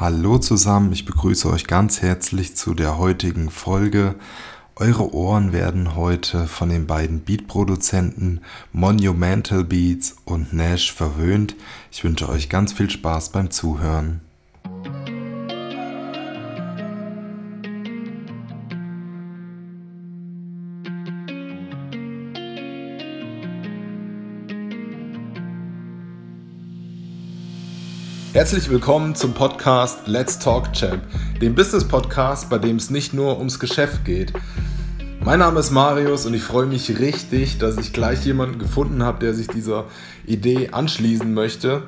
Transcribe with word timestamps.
Hallo 0.00 0.38
zusammen, 0.38 0.92
ich 0.92 1.06
begrüße 1.06 1.50
euch 1.50 1.66
ganz 1.66 2.02
herzlich 2.02 2.54
zu 2.54 2.72
der 2.72 2.98
heutigen 2.98 3.50
Folge. 3.50 4.14
Eure 4.76 5.12
Ohren 5.12 5.52
werden 5.52 5.96
heute 5.96 6.46
von 6.46 6.68
den 6.68 6.86
beiden 6.86 7.24
Beatproduzenten 7.24 8.42
Monumental 8.72 9.64
Beats 9.64 10.14
und 10.24 10.52
Nash 10.52 10.92
verwöhnt. 10.92 11.56
Ich 11.90 12.04
wünsche 12.04 12.28
euch 12.28 12.48
ganz 12.48 12.72
viel 12.72 12.88
Spaß 12.88 13.30
beim 13.30 13.50
Zuhören. 13.50 14.20
Herzlich 28.34 28.68
willkommen 28.68 29.14
zum 29.14 29.32
Podcast 29.32 30.06
Let's 30.06 30.38
Talk 30.38 30.74
Champ, 30.74 31.02
dem 31.40 31.54
Business 31.54 31.88
Podcast, 31.88 32.50
bei 32.50 32.58
dem 32.58 32.76
es 32.76 32.90
nicht 32.90 33.14
nur 33.14 33.38
ums 33.38 33.58
Geschäft 33.58 34.04
geht. 34.04 34.34
Mein 35.24 35.38
Name 35.38 35.60
ist 35.60 35.70
Marius 35.70 36.26
und 36.26 36.34
ich 36.34 36.42
freue 36.42 36.66
mich 36.66 36.98
richtig, 36.98 37.56
dass 37.56 37.78
ich 37.78 37.94
gleich 37.94 38.26
jemanden 38.26 38.58
gefunden 38.58 39.02
habe, 39.02 39.18
der 39.20 39.32
sich 39.32 39.46
dieser 39.46 39.86
Idee 40.26 40.68
anschließen 40.72 41.32
möchte. 41.32 41.84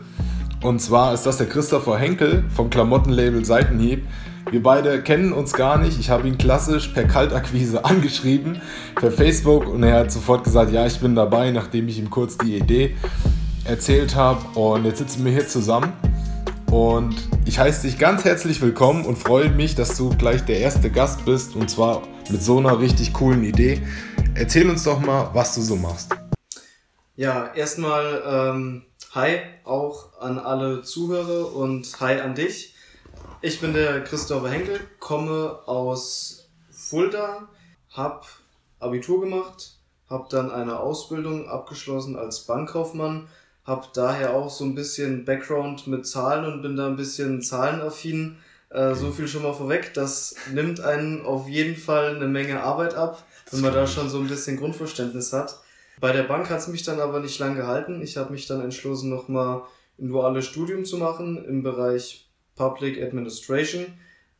Und 0.63 0.81
zwar 0.81 1.13
ist 1.13 1.27
das 1.27 1.37
der 1.37 1.47
Christopher 1.47 1.99
Henkel 1.99 2.45
vom 2.49 2.71
Klamottenlabel 2.71 3.45
Seitenhieb. 3.45 4.07
Wir 4.51 4.63
beide 4.63 5.03
kennen 5.03 5.35
uns 5.35 5.53
gar 5.53 5.77
nicht. 5.77 6.01
Ich 6.01 6.09
habe 6.09 6.27
ihn 6.27 6.39
klassisch 6.39 6.89
per 6.89 7.05
Kaltakquise 7.05 7.85
angeschrieben, 7.85 8.63
per 8.95 9.13
Facebook 9.13 9.69
und 9.69 9.83
er 9.83 10.01
hat 10.01 10.11
sofort 10.11 10.45
gesagt, 10.45 10.73
ja, 10.73 10.87
ich 10.87 11.01
bin 11.01 11.15
dabei, 11.15 11.51
nachdem 11.51 11.87
ich 11.89 11.99
ihm 11.99 12.09
kurz 12.09 12.39
die 12.39 12.57
Idee 12.57 12.97
erzählt 13.65 14.17
habe. 14.17 14.59
Und 14.59 14.87
jetzt 14.87 14.99
sitzen 14.99 15.23
wir 15.27 15.33
hier 15.33 15.47
zusammen 15.47 15.93
und 16.71 17.17
ich 17.47 17.59
heiße 17.59 17.87
dich 17.87 17.99
ganz 17.99 18.25
herzlich 18.25 18.61
willkommen 18.61 19.05
und 19.05 19.17
freue 19.17 19.51
mich, 19.51 19.75
dass 19.75 19.97
du 19.97 20.11
gleich 20.11 20.45
der 20.45 20.61
erste 20.61 20.91
Gast 20.91 21.25
bist 21.25 21.57
und 21.57 21.69
zwar 21.69 22.03
mit 22.31 22.43
so 22.43 22.59
einer 22.59 22.79
richtig 22.79 23.13
coolen 23.13 23.43
Idee. 23.43 23.83
Erzähl 24.35 24.71
uns 24.71 24.85
doch 24.85 25.01
mal, 25.01 25.31
was 25.35 25.55
du 25.57 25.63
so 25.63 25.75
machst. 25.75 26.15
Ja, 27.17 27.53
erstmal 27.55 28.23
ähm, 28.25 28.85
Hi 29.15 29.41
auch 29.65 30.21
an 30.21 30.39
alle 30.39 30.83
Zuhörer 30.83 31.55
und 31.55 32.01
Hi 32.01 32.21
an 32.21 32.37
dich. 32.37 32.75
Ich 33.43 33.61
bin 33.61 33.75
der 33.75 34.05
Christopher 34.05 34.51
Henkel, 34.51 34.81
komme 35.01 35.59
aus 35.67 36.51
Fulda, 36.71 37.49
habe 37.91 38.27
Abitur 38.79 39.21
gemacht, 39.21 39.79
habe 40.09 40.29
dann 40.31 40.53
eine 40.53 40.79
Ausbildung 40.79 41.49
abgeschlossen 41.49 42.17
als 42.17 42.47
Bankkaufmann 42.47 43.29
habe 43.71 43.87
daher 43.95 44.35
auch 44.35 44.51
so 44.51 44.65
ein 44.65 44.75
bisschen 44.75 45.25
Background 45.25 45.87
mit 45.87 46.05
Zahlen 46.05 46.45
und 46.45 46.61
bin 46.61 46.75
da 46.75 46.89
ein 46.89 46.97
bisschen 46.97 47.41
zahlenaffin. 47.41 48.37
Äh, 48.69 48.97
so 48.97 49.13
viel 49.13 49.29
schon 49.29 49.45
mal 49.45 49.53
vorweg, 49.53 49.95
das 49.95 50.35
nimmt 50.53 50.81
einen 50.81 51.25
auf 51.25 51.49
jeden 51.49 51.77
Fall 51.77 52.17
eine 52.17 52.27
Menge 52.27 52.65
Arbeit 52.65 52.95
ab, 52.95 53.25
wenn 53.53 53.61
man 53.61 53.73
da 53.73 53.87
schon 53.87 54.11
so 54.11 54.19
ein 54.19 54.27
bisschen 54.27 54.57
Grundverständnis 54.57 55.33
hat. 55.33 55.61
Bei 56.01 56.13
der 56.13 56.25
Bank 56.25 56.51
hat 56.51 56.59
es 56.59 56.67
mich 56.67 56.83
dann 56.83 56.99
aber 56.99 57.21
nicht 57.21 57.39
lang 57.39 57.55
gehalten. 57.55 58.03
Ich 58.03 58.17
habe 58.17 58.33
mich 58.33 58.49
dann 58.49 58.61
entschlossen, 58.61 59.09
nochmal 59.09 59.63
ein 60.01 60.09
duales 60.09 60.47
Studium 60.47 60.85
zu 60.85 60.97
machen 60.97 61.45
im 61.45 61.63
Bereich 61.63 62.29
Public 62.57 63.01
Administration. 63.01 63.87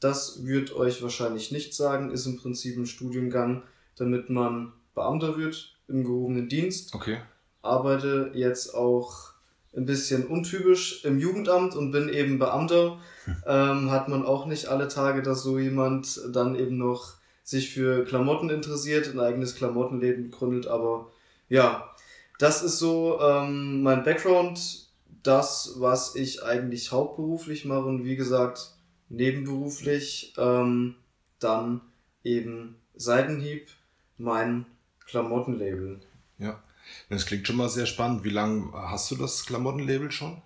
Das 0.01 0.45
wird 0.45 0.75
euch 0.75 1.03
wahrscheinlich 1.03 1.53
nicht 1.53 1.73
sagen, 1.75 2.11
ist 2.11 2.27
im 2.27 2.37
Prinzip 2.37 2.77
ein 2.77 2.87
Studiengang, 2.87 3.63
damit 3.95 4.29
man 4.29 4.73
Beamter 4.97 5.39
wird 5.39 5.77
im 5.87 6.03
gehobenen 6.03 6.49
Dienst. 6.49 6.95
Okay 6.97 7.19
arbeite 7.63 8.31
jetzt 8.35 8.75
auch 8.75 9.31
ein 9.77 9.87
bisschen 9.87 10.27
untypisch 10.27 11.05
im 11.05 11.19
Jugendamt 11.19 11.77
und 11.77 11.93
bin 11.93 12.09
eben 12.09 12.39
Beamter. 12.39 12.99
Ähm, 13.47 13.91
hat 13.91 14.09
man 14.09 14.25
auch 14.25 14.47
nicht 14.47 14.67
alle 14.67 14.89
Tage, 14.89 15.23
dass 15.23 15.43
so 15.43 15.59
jemand 15.59 16.21
dann 16.33 16.57
eben 16.57 16.79
noch 16.79 17.15
sich 17.45 17.73
für 17.73 18.05
Klamotten 18.05 18.51
interessiert, 18.51 19.09
ein 19.09 19.21
eigenes 19.21 19.55
Klamottenleben 19.55 20.31
gründet. 20.31 20.67
Aber 20.67 21.11
ja, 21.49 21.91
das 22.39 22.63
ist 22.63 22.79
so 22.79 23.21
ähm, 23.21 23.83
mein 23.83 24.03
Background, 24.03 24.89
das, 25.23 25.75
was 25.77 26.17
ich 26.17 26.43
eigentlich 26.43 26.93
hauptberuflich 26.93 27.65
mache 27.65 27.85
und 27.85 28.05
wie 28.05 28.17
gesagt, 28.17 28.75
nebenberuflich 29.09 30.35
ähm, 30.39 30.95
dann 31.39 31.81
eben 32.25 32.77
Seitenhieb, 32.95 33.69
mein 34.17 34.67
Klamottenlabel. 35.07 36.01
Ja. 36.39 36.63
Das 37.09 37.27
klingt 37.27 37.47
schon 37.47 37.57
mal 37.57 37.69
sehr 37.69 37.87
spannend. 37.87 38.25
Wie 38.25 38.31
lange 38.31 38.73
hast 38.73 39.09
du 39.11 39.17
das 39.17 39.45
Klamottenlabel 39.47 40.11
schon? 40.11 40.43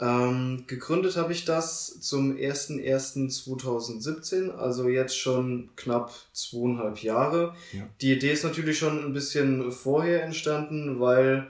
Ähm, 0.00 0.64
gegründet 0.66 1.16
habe 1.16 1.32
ich 1.32 1.44
das 1.44 2.00
zum 2.00 2.36
01.01.2017, 2.36 4.50
also 4.50 4.88
jetzt 4.88 5.16
schon 5.16 5.70
knapp 5.76 6.12
zweieinhalb 6.32 7.04
Jahre. 7.04 7.54
Ja. 7.72 7.88
Die 8.00 8.10
Idee 8.12 8.32
ist 8.32 8.42
natürlich 8.42 8.78
schon 8.78 9.04
ein 9.04 9.12
bisschen 9.12 9.70
vorher 9.70 10.24
entstanden, 10.24 10.98
weil 10.98 11.46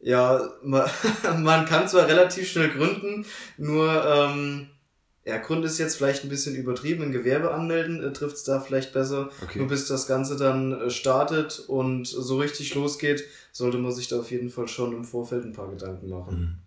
ja, 0.00 0.50
man, 0.62 0.90
man 1.42 1.66
kann 1.66 1.88
zwar 1.88 2.08
relativ 2.08 2.50
schnell 2.50 2.70
gründen, 2.70 3.24
nur 3.56 4.04
ähm, 4.04 4.66
ja, 5.26 5.38
Grund 5.38 5.64
ist 5.64 5.78
jetzt 5.78 5.96
vielleicht 5.96 6.22
ein 6.22 6.28
bisschen 6.28 6.54
übertrieben, 6.54 7.02
ein 7.02 7.10
Gewerbe 7.12 7.52
anmelden 7.52 8.02
äh, 8.02 8.12
trifft 8.12 8.36
es 8.36 8.44
da 8.44 8.60
vielleicht 8.60 8.92
besser. 8.92 9.30
Okay. 9.42 9.58
Nur 9.58 9.66
bis 9.66 9.88
das 9.88 10.06
Ganze 10.06 10.36
dann 10.36 10.72
äh, 10.72 10.88
startet 10.88 11.58
und 11.66 12.06
so 12.06 12.38
richtig 12.38 12.72
losgeht, 12.76 13.24
sollte 13.50 13.78
man 13.78 13.90
sich 13.90 14.06
da 14.06 14.20
auf 14.20 14.30
jeden 14.30 14.50
Fall 14.50 14.68
schon 14.68 14.94
im 14.94 15.04
Vorfeld 15.04 15.44
ein 15.44 15.52
paar 15.52 15.68
Gedanken 15.68 16.08
machen. 16.08 16.40
Mhm. 16.40 16.58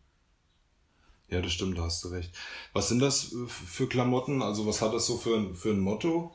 Ja, 1.34 1.42
das 1.42 1.54
stimmt, 1.54 1.78
da 1.78 1.84
hast 1.84 2.04
du 2.04 2.10
recht. 2.10 2.36
Was 2.74 2.90
sind 2.90 3.00
das 3.00 3.32
äh, 3.32 3.48
für 3.48 3.88
Klamotten? 3.88 4.42
Also 4.42 4.68
was 4.68 4.82
hat 4.82 4.94
das 4.94 5.06
so 5.06 5.16
für 5.16 5.54
für 5.56 5.70
ein 5.70 5.80
Motto? 5.80 6.34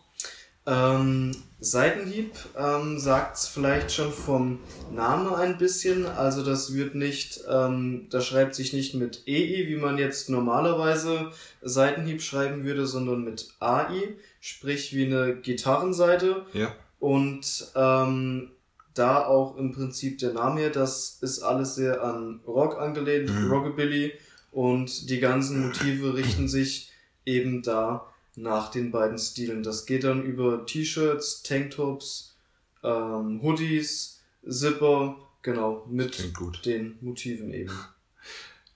Ähm, 0.67 1.33
Seitenhieb 1.61 2.33
ähm, 2.59 2.99
sagt 2.99 3.37
es 3.37 3.47
vielleicht 3.47 3.93
schon 3.93 4.13
vom 4.13 4.61
Namen 4.93 5.35
ein 5.35 5.59
bisschen. 5.59 6.07
Also 6.07 6.45
das 6.45 6.75
wird 6.75 6.95
nicht, 6.95 7.41
ähm, 7.51 8.07
das 8.11 8.27
schreibt 8.27 8.55
sich 8.55 8.73
nicht 8.73 8.95
mit 8.95 9.25
EI, 9.27 9.67
wie 9.69 9.77
man 9.77 9.99
jetzt 9.99 10.31
normalerweise 10.31 11.31
Seitenhieb 11.63 12.23
schreiben 12.23 12.65
würde, 12.65 12.87
sondern 12.87 13.25
mit 13.25 13.49
AI, 13.61 14.17
sprich 14.41 14.95
wie 14.95 15.07
eine 15.07 15.37
Gitarrenseite. 15.37 16.47
Ja. 16.53 16.75
Und 16.99 17.73
ähm, 17.75 18.51
da 18.95 19.25
auch 19.27 19.57
im 19.57 19.73
Prinzip 19.73 20.19
der 20.19 20.33
Name 20.33 20.61
her, 20.61 20.71
das 20.71 21.19
ist 21.21 21.43
alles 21.43 21.75
sehr 21.75 22.03
an 22.03 22.41
Rock 22.47 22.79
angelehnt, 22.79 23.29
mhm. 23.29 23.51
Rockabilly 23.51 24.13
und 24.53 25.11
die 25.11 25.19
ganzen 25.19 25.67
Motive 25.67 26.15
richten 26.15 26.49
sich 26.49 26.91
eben 27.27 27.63
da 27.63 28.07
nach 28.37 28.71
den 28.71 28.91
beiden 28.91 29.19
Stilen. 29.19 29.63
Das 29.63 29.87
geht 29.87 30.05
dann 30.05 30.23
über 30.23 30.67
T-Shirts, 30.67 31.43
Tanktops, 31.43 32.37
ähm, 32.83 33.41
Hoodies, 33.43 34.21
Zipper, 34.49 35.17
genau, 35.43 35.87
mit 35.89 36.33
den 36.65 36.99
Motiven 37.01 37.53
eben. 37.53 37.73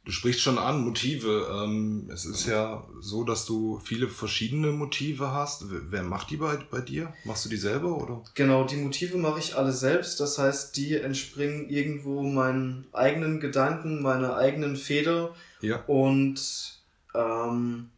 Du 0.09 0.13
sprichst 0.13 0.41
schon 0.41 0.57
an, 0.57 0.87
Motive. 0.87 1.47
Ähm, 1.53 2.09
es 2.11 2.25
ist 2.25 2.47
ja 2.47 2.83
so, 2.99 3.25
dass 3.25 3.45
du 3.45 3.79
viele 3.85 4.09
verschiedene 4.09 4.73
Motive 4.73 5.33
hast. 5.33 5.67
Wer 5.69 6.03
macht 6.03 6.31
die 6.31 6.39
bei, 6.39 6.57
bei 6.71 6.81
dir? 6.81 7.13
Machst 7.25 7.45
du 7.45 7.51
die 7.51 7.59
selber 7.59 7.95
oder? 8.03 8.25
Genau, 8.33 8.65
die 8.65 8.79
Motive 8.79 9.19
mache 9.19 9.39
ich 9.39 9.55
alle 9.55 9.71
selbst. 9.71 10.19
Das 10.19 10.39
heißt, 10.39 10.75
die 10.79 10.95
entspringen 10.95 11.69
irgendwo 11.69 12.23
meinen 12.23 12.87
eigenen 12.95 13.39
Gedanken, 13.39 14.01
meiner 14.01 14.37
eigenen 14.37 14.77
Feder. 14.77 15.35
Ja. 15.61 15.85
Und 15.85 16.81
ähm, 17.15 17.91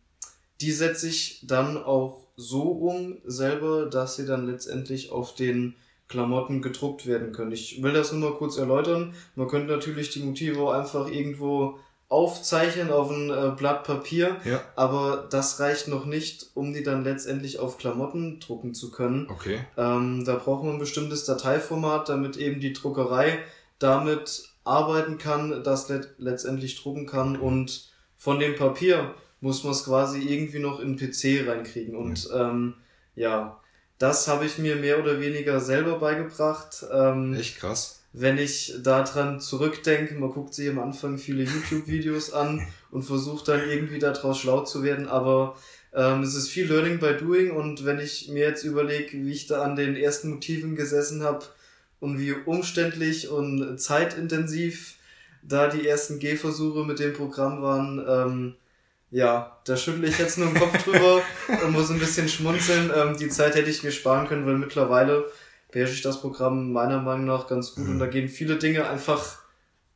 die 0.61 0.73
setze 0.73 1.09
ich 1.09 1.41
dann 1.43 1.77
auch 1.77 2.27
so 2.37 2.63
um 2.63 3.19
selber, 3.25 3.87
dass 3.87 4.17
sie 4.17 4.27
dann 4.27 4.47
letztendlich 4.47 5.11
auf 5.13 5.35
den 5.35 5.75
Klamotten 6.09 6.61
gedruckt 6.61 7.07
werden 7.07 7.33
können. 7.33 7.53
Ich 7.53 7.83
will 7.83 7.93
das 7.93 8.13
nur 8.13 8.31
mal 8.31 8.37
kurz 8.37 8.57
erläutern. 8.57 9.15
Man 9.37 9.49
könnte 9.49 9.73
natürlich 9.73 10.11
die 10.11 10.21
Motive 10.21 10.75
einfach 10.75 11.09
irgendwo 11.09 11.79
aufzeichnen 12.09 12.91
auf 12.91 13.09
ein 13.11 13.31
äh, 13.31 13.53
Blatt 13.57 13.85
Papier, 13.85 14.37
ja. 14.45 14.61
aber 14.75 15.29
das 15.31 15.61
reicht 15.61 15.87
noch 15.87 16.07
nicht, 16.07 16.51
um 16.55 16.73
die 16.75 16.83
dann 16.83 17.05
letztendlich 17.05 17.61
auf 17.61 17.79
Klamotten 17.79 18.41
drucken 18.41 18.75
zu 18.75 18.91
können. 18.91 19.29
Okay. 19.31 19.61
Ähm, 19.77 20.25
da 20.25 20.35
braucht 20.35 20.65
man 20.65 20.75
ein 20.75 20.79
bestimmtes 20.81 21.25
Dateiformat, 21.25 22.09
damit 22.09 22.37
eben 22.37 22.59
die 22.59 22.73
Druckerei 22.73 23.39
damit 23.79 24.51
arbeiten 24.65 25.19
kann, 25.19 25.63
das 25.63 25.89
let 25.89 26.15
letztendlich 26.19 26.83
drucken 26.83 27.07
kann 27.07 27.37
und 27.37 27.89
von 28.17 28.41
dem 28.41 28.57
Papier 28.57 29.15
muss 29.41 29.65
man 29.65 29.73
es 29.73 29.85
quasi 29.85 30.21
irgendwie 30.21 30.59
noch 30.59 30.81
in 30.81 30.97
den 30.97 31.11
PC 31.11 31.49
reinkriegen. 31.49 31.97
Und 31.97 32.29
ja, 32.29 32.51
ähm, 32.51 32.75
ja 33.15 33.61
das 33.99 34.29
habe 34.29 34.47
ich 34.47 34.59
mir 34.59 34.77
mehr 34.77 34.99
oder 34.99 35.21
weniger 35.21 35.61
selber 35.61 35.99
beigebracht. 35.99 36.85
Ähm, 36.93 37.35
Echt 37.35 37.59
krass. 37.59 38.01
Wenn 38.13 38.39
ich 38.39 38.75
daran 38.83 39.41
zurückdenke, 39.41 40.15
man 40.15 40.31
guckt 40.31 40.55
sich 40.55 40.69
am 40.69 40.81
Anfang 40.81 41.19
viele 41.19 41.45
YouTube-Videos 41.45 42.33
an 42.33 42.67
und 42.91 43.03
versucht 43.03 43.49
dann 43.49 43.69
irgendwie 43.69 43.99
daraus 43.99 44.39
schlau 44.39 44.65
zu 44.65 44.83
werden, 44.83 45.07
aber 45.07 45.57
ähm, 45.93 46.23
es 46.23 46.35
ist 46.35 46.49
viel 46.49 46.67
Learning 46.67 46.99
by 46.99 47.17
Doing 47.19 47.51
und 47.51 47.85
wenn 47.85 48.01
ich 48.01 48.29
mir 48.29 48.47
jetzt 48.47 48.65
überlege, 48.65 49.19
wie 49.19 49.33
ich 49.33 49.47
da 49.47 49.63
an 49.63 49.77
den 49.77 49.97
ersten 49.97 50.31
Motiven 50.31 50.77
gesessen 50.77 51.23
habe 51.23 51.45
und 52.01 52.19
wie 52.19 52.33
umständlich 52.33 53.29
und 53.29 53.79
zeitintensiv 53.79 54.97
da 55.43 55.69
die 55.69 55.87
ersten 55.87 56.19
Gehversuche 56.19 56.85
mit 56.85 56.99
dem 56.99 57.13
Programm 57.13 57.63
waren, 57.63 58.05
ähm, 58.09 58.55
Ja, 59.11 59.61
da 59.65 59.77
schüttle 59.77 60.07
ich 60.07 60.19
jetzt 60.19 60.39
nur 60.39 60.49
den 60.49 60.59
Kopf 60.59 60.85
drüber 60.85 61.21
und 61.65 61.73
muss 61.73 61.91
ein 61.91 61.99
bisschen 61.99 62.29
schmunzeln. 62.29 62.93
Ähm, 62.95 63.17
die 63.17 63.29
Zeit 63.29 63.55
hätte 63.55 63.71
ich 63.71 63.83
mir 63.83 63.91
sparen 63.91 64.29
können, 64.29 64.47
weil 64.47 64.57
mittlerweile 64.57 65.27
beherrsche 65.73 65.95
ich 65.95 66.03
das 66.03 66.21
Programm 66.21 66.73
meiner 66.73 67.01
Meinung 67.01 67.27
nach 67.27 67.47
ganz 67.47 67.75
gut 67.75 67.85
mhm. 67.85 67.93
und 67.93 67.99
da 67.99 68.07
gehen 68.07 68.29
viele 68.29 68.57
Dinge 68.57 68.89
einfach 68.89 69.39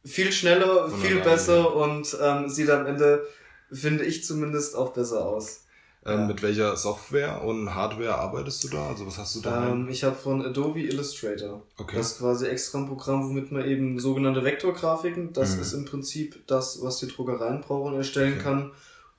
viel 0.04 0.32
schneller, 0.32 0.88
Von 0.88 1.00
viel 1.00 1.20
besser 1.20 1.74
und 1.74 2.16
ähm, 2.20 2.48
sieht 2.48 2.70
am 2.70 2.86
Ende, 2.86 3.26
finde 3.72 4.04
ich 4.04 4.24
zumindest, 4.24 4.76
auch 4.76 4.92
besser 4.92 5.24
aus. 5.24 5.64
Ähm, 6.06 6.20
ja. 6.20 6.26
Mit 6.26 6.42
welcher 6.42 6.76
Software 6.76 7.42
und 7.42 7.74
Hardware 7.74 8.16
arbeitest 8.16 8.64
du 8.64 8.68
da? 8.68 8.88
Also 8.88 9.06
was 9.06 9.16
hast 9.16 9.36
du 9.36 9.40
da? 9.40 9.70
Ähm, 9.70 9.88
ich 9.88 10.04
habe 10.04 10.14
von 10.14 10.44
Adobe 10.44 10.80
Illustrator. 10.80 11.62
Okay. 11.78 11.96
Das 11.96 12.12
ist 12.12 12.18
quasi 12.18 12.46
extra 12.46 12.78
ein 12.78 12.86
Programm, 12.86 13.28
womit 13.28 13.50
man 13.50 13.64
eben 13.64 13.98
sogenannte 13.98 14.44
Vektorgrafiken, 14.44 15.32
das 15.32 15.56
mhm. 15.56 15.62
ist 15.62 15.72
im 15.72 15.84
Prinzip 15.86 16.46
das, 16.46 16.82
was 16.82 16.98
die 16.98 17.08
Druckereien 17.08 17.62
brauchen, 17.62 17.94
erstellen 17.94 18.34
okay. 18.34 18.42
kann. 18.42 18.72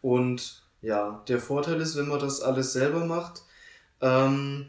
Und 0.05 0.61
ja, 0.83 1.23
der 1.27 1.39
Vorteil 1.39 1.81
ist, 1.81 1.97
wenn 1.97 2.07
man 2.07 2.19
das 2.19 2.39
alles 2.39 2.73
selber 2.73 3.05
macht, 3.05 3.41
ähm, 4.01 4.67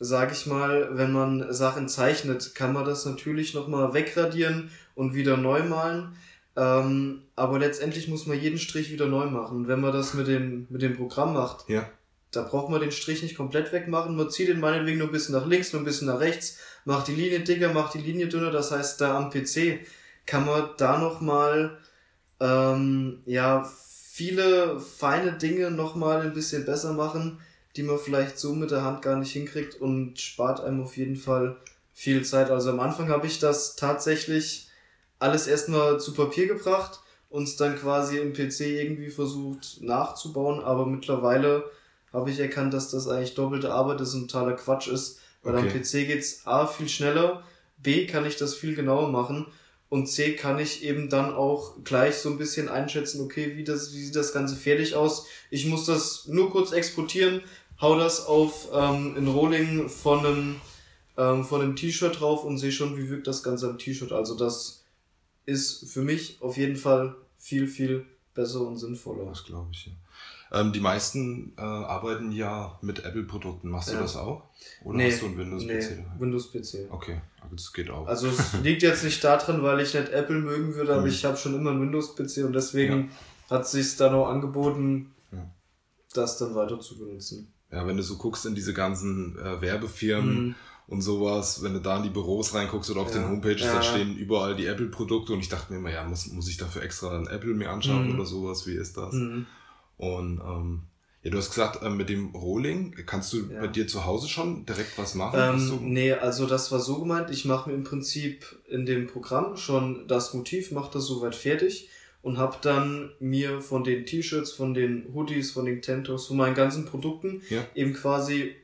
sage 0.00 0.32
ich 0.32 0.46
mal, 0.46 0.88
wenn 0.98 1.12
man 1.12 1.52
Sachen 1.52 1.88
zeichnet, 1.88 2.56
kann 2.56 2.72
man 2.72 2.84
das 2.84 3.06
natürlich 3.06 3.54
nochmal 3.54 3.94
wegradieren 3.94 4.72
und 4.96 5.14
wieder 5.14 5.36
neu 5.36 5.62
malen. 5.62 6.16
Ähm, 6.56 7.22
aber 7.36 7.60
letztendlich 7.60 8.08
muss 8.08 8.26
man 8.26 8.40
jeden 8.40 8.58
Strich 8.58 8.90
wieder 8.90 9.06
neu 9.06 9.26
machen. 9.26 9.68
Wenn 9.68 9.80
man 9.80 9.92
das 9.92 10.12
mit 10.14 10.26
dem, 10.26 10.66
mit 10.70 10.82
dem 10.82 10.96
Programm 10.96 11.34
macht, 11.34 11.68
ja. 11.68 11.88
da 12.32 12.42
braucht 12.42 12.68
man 12.68 12.80
den 12.80 12.90
Strich 12.90 13.22
nicht 13.22 13.36
komplett 13.36 13.72
wegmachen. 13.72 14.16
Man 14.16 14.28
zieht 14.28 14.48
den 14.48 14.58
meinetwegen 14.58 14.98
nur 14.98 15.06
ein 15.06 15.12
bisschen 15.12 15.36
nach 15.36 15.46
links, 15.46 15.72
nur 15.72 15.82
ein 15.82 15.86
bisschen 15.86 16.08
nach 16.08 16.18
rechts, 16.18 16.58
macht 16.84 17.06
die 17.06 17.14
Linie 17.14 17.38
dicker, 17.38 17.72
macht 17.72 17.94
die 17.94 17.98
Linie 17.98 18.26
dünner. 18.26 18.50
Das 18.50 18.72
heißt, 18.72 19.00
da 19.00 19.16
am 19.16 19.30
PC 19.30 19.86
kann 20.26 20.44
man 20.44 20.70
da 20.78 20.98
nochmal, 20.98 21.78
ähm, 22.40 23.20
ja, 23.24 23.64
viele 24.14 24.78
feine 24.78 25.32
Dinge 25.32 25.72
nochmal 25.72 26.20
ein 26.20 26.34
bisschen 26.34 26.64
besser 26.64 26.92
machen, 26.92 27.40
die 27.74 27.82
man 27.82 27.98
vielleicht 27.98 28.38
so 28.38 28.54
mit 28.54 28.70
der 28.70 28.84
Hand 28.84 29.02
gar 29.02 29.16
nicht 29.16 29.32
hinkriegt 29.32 29.80
und 29.80 30.20
spart 30.20 30.60
einem 30.60 30.84
auf 30.84 30.96
jeden 30.96 31.16
Fall 31.16 31.56
viel 31.92 32.24
Zeit. 32.24 32.48
Also 32.48 32.70
am 32.70 32.78
Anfang 32.78 33.08
habe 33.08 33.26
ich 33.26 33.40
das 33.40 33.74
tatsächlich 33.74 34.68
alles 35.18 35.48
erstmal 35.48 35.98
zu 35.98 36.14
Papier 36.14 36.46
gebracht 36.46 37.00
und 37.28 37.58
dann 37.58 37.76
quasi 37.76 38.18
im 38.18 38.34
PC 38.34 38.60
irgendwie 38.60 39.10
versucht 39.10 39.78
nachzubauen, 39.80 40.62
aber 40.62 40.86
mittlerweile 40.86 41.64
habe 42.12 42.30
ich 42.30 42.38
erkannt, 42.38 42.72
dass 42.72 42.92
das 42.92 43.08
eigentlich 43.08 43.34
doppelte 43.34 43.72
Arbeit 43.72 44.00
ist 44.00 44.14
und 44.14 44.30
totaler 44.30 44.54
Quatsch 44.54 44.86
ist, 44.86 45.18
weil 45.42 45.56
okay. 45.56 45.66
am 45.66 45.72
PC 45.72 46.06
geht's 46.06 46.46
A 46.46 46.68
viel 46.68 46.88
schneller, 46.88 47.42
B 47.78 48.06
kann 48.06 48.24
ich 48.26 48.36
das 48.36 48.54
viel 48.54 48.76
genauer 48.76 49.10
machen 49.10 49.46
und 49.88 50.06
C 50.06 50.34
kann 50.34 50.58
ich 50.58 50.82
eben 50.82 51.08
dann 51.08 51.32
auch 51.32 51.76
gleich 51.84 52.16
so 52.16 52.30
ein 52.30 52.38
bisschen 52.38 52.68
einschätzen, 52.68 53.20
okay, 53.20 53.56
wie 53.56 53.64
das 53.64 53.92
wie 53.92 54.02
sieht 54.02 54.16
das 54.16 54.32
ganze 54.32 54.56
fertig 54.56 54.94
aus? 54.94 55.26
Ich 55.50 55.66
muss 55.66 55.86
das 55.86 56.26
nur 56.26 56.50
kurz 56.50 56.72
exportieren, 56.72 57.42
hau 57.80 57.96
das 57.96 58.26
auf 58.26 58.68
ähm, 58.72 59.14
ein 59.16 59.28
Rolling 59.28 59.88
von 59.88 60.26
einem 60.26 60.60
ähm, 61.16 61.44
von 61.44 61.60
einem 61.60 61.76
T-Shirt 61.76 62.20
drauf 62.20 62.44
und 62.44 62.58
sehe 62.58 62.72
schon, 62.72 62.96
wie 62.96 63.08
wirkt 63.08 63.26
das 63.26 63.42
Ganze 63.42 63.68
am 63.68 63.78
T-Shirt. 63.78 64.12
Also 64.12 64.34
das 64.34 64.84
ist 65.46 65.90
für 65.90 66.02
mich 66.02 66.38
auf 66.40 66.56
jeden 66.56 66.76
Fall 66.76 67.14
viel, 67.38 67.68
viel 67.68 68.04
besser 68.34 68.62
und 68.62 68.78
sinnvoller. 68.78 69.26
Das 69.26 69.44
glaube 69.44 69.68
ich, 69.72 69.86
ja. 69.86 69.92
Ähm, 70.54 70.72
die 70.72 70.80
meisten 70.80 71.52
äh, 71.58 71.62
arbeiten 71.62 72.30
ja 72.30 72.78
mit 72.80 73.04
Apple-Produkten. 73.04 73.68
Machst 73.68 73.88
ja. 73.88 73.96
du 73.96 74.02
das 74.02 74.16
auch? 74.16 74.44
Oder 74.84 74.98
nee, 74.98 75.10
hast 75.10 75.22
du 75.22 75.26
einen 75.26 75.38
Windows-PC? 75.38 75.68
Nee, 75.68 76.04
Windows-PC. 76.18 76.92
Okay, 76.92 77.20
das 77.50 77.72
geht 77.72 77.90
auch. 77.90 78.06
Also 78.06 78.28
es 78.28 78.52
liegt 78.62 78.82
jetzt 78.82 79.02
nicht 79.02 79.22
daran, 79.24 79.62
weil 79.62 79.80
ich 79.80 79.94
nicht 79.94 80.10
Apple 80.10 80.38
mögen 80.38 80.74
würde, 80.74 80.92
aber 80.92 81.02
mhm. 81.02 81.08
ich 81.08 81.24
habe 81.24 81.36
schon 81.36 81.54
immer 81.54 81.70
einen 81.70 81.80
Windows-PC 81.80 82.44
und 82.44 82.52
deswegen 82.52 83.10
ja. 83.50 83.56
hat 83.56 83.68
sich 83.68 83.96
dann 83.96 84.14
auch 84.14 84.28
angeboten, 84.28 85.12
ja. 85.32 85.44
das 86.12 86.38
dann 86.38 86.54
weiter 86.54 86.78
zu 86.80 86.98
benutzen. 86.98 87.52
Ja, 87.72 87.86
wenn 87.86 87.96
du 87.96 88.04
so 88.04 88.16
guckst 88.16 88.46
in 88.46 88.54
diese 88.54 88.72
ganzen 88.72 89.36
äh, 89.38 89.60
Werbefirmen, 89.60 90.48
mhm 90.48 90.54
und 90.86 91.00
sowas, 91.00 91.62
wenn 91.62 91.72
du 91.72 91.80
da 91.80 91.96
in 91.96 92.02
die 92.02 92.10
Büros 92.10 92.54
reinguckst 92.54 92.90
oder 92.90 93.00
auf 93.00 93.14
ja. 93.14 93.20
den 93.20 93.28
Homepages, 93.30 93.62
ja. 93.62 93.74
da 93.74 93.82
stehen 93.82 94.16
überall 94.16 94.54
die 94.54 94.66
Apple-Produkte 94.66 95.32
und 95.32 95.40
ich 95.40 95.48
dachte 95.48 95.72
mir 95.72 95.78
immer, 95.78 95.90
ja, 95.90 96.04
muss, 96.04 96.26
muss 96.26 96.48
ich 96.48 96.56
dafür 96.56 96.82
extra 96.82 97.16
ein 97.16 97.26
Apple 97.26 97.54
mir 97.54 97.70
anschauen 97.70 98.08
mhm. 98.08 98.14
oder 98.14 98.26
sowas, 98.26 98.66
wie 98.66 98.74
ist 98.74 98.96
das? 98.96 99.14
Mhm. 99.14 99.46
Und 99.96 100.40
ähm, 100.40 100.82
ja, 101.24 101.30
du 101.30 101.38
hast 101.38 101.50
gesagt, 101.50 101.82
ähm, 101.82 101.96
mit 101.96 102.10
dem 102.10 102.34
Rolling, 102.34 102.94
kannst 103.06 103.32
du 103.32 103.46
ja. 103.50 103.60
bei 103.60 103.66
dir 103.66 103.88
zu 103.88 104.04
Hause 104.04 104.28
schon 104.28 104.66
direkt 104.66 104.98
was 104.98 105.14
machen? 105.14 105.40
Ähm, 105.40 105.92
nee, 105.92 106.12
also 106.12 106.46
das 106.46 106.70
war 106.70 106.80
so 106.80 107.00
gemeint, 107.00 107.30
ich 107.30 107.46
mache 107.46 107.70
mir 107.70 107.76
im 107.76 107.84
Prinzip 107.84 108.44
in 108.68 108.84
dem 108.84 109.06
Programm 109.06 109.56
schon 109.56 110.06
das 110.06 110.34
Motiv, 110.34 110.70
mache 110.70 110.92
das 110.92 111.06
soweit 111.06 111.34
fertig 111.34 111.88
und 112.20 112.36
habe 112.36 112.58
dann 112.60 113.12
mir 113.20 113.62
von 113.62 113.84
den 113.84 114.04
T-Shirts, 114.04 114.52
von 114.52 114.74
den 114.74 115.14
Hoodies, 115.14 115.52
von 115.52 115.64
den 115.64 115.80
Tentos, 115.80 116.26
von 116.26 116.36
meinen 116.36 116.54
ganzen 116.54 116.84
Produkten 116.84 117.40
ja. 117.48 117.66
eben 117.74 117.94
quasi 117.94 118.54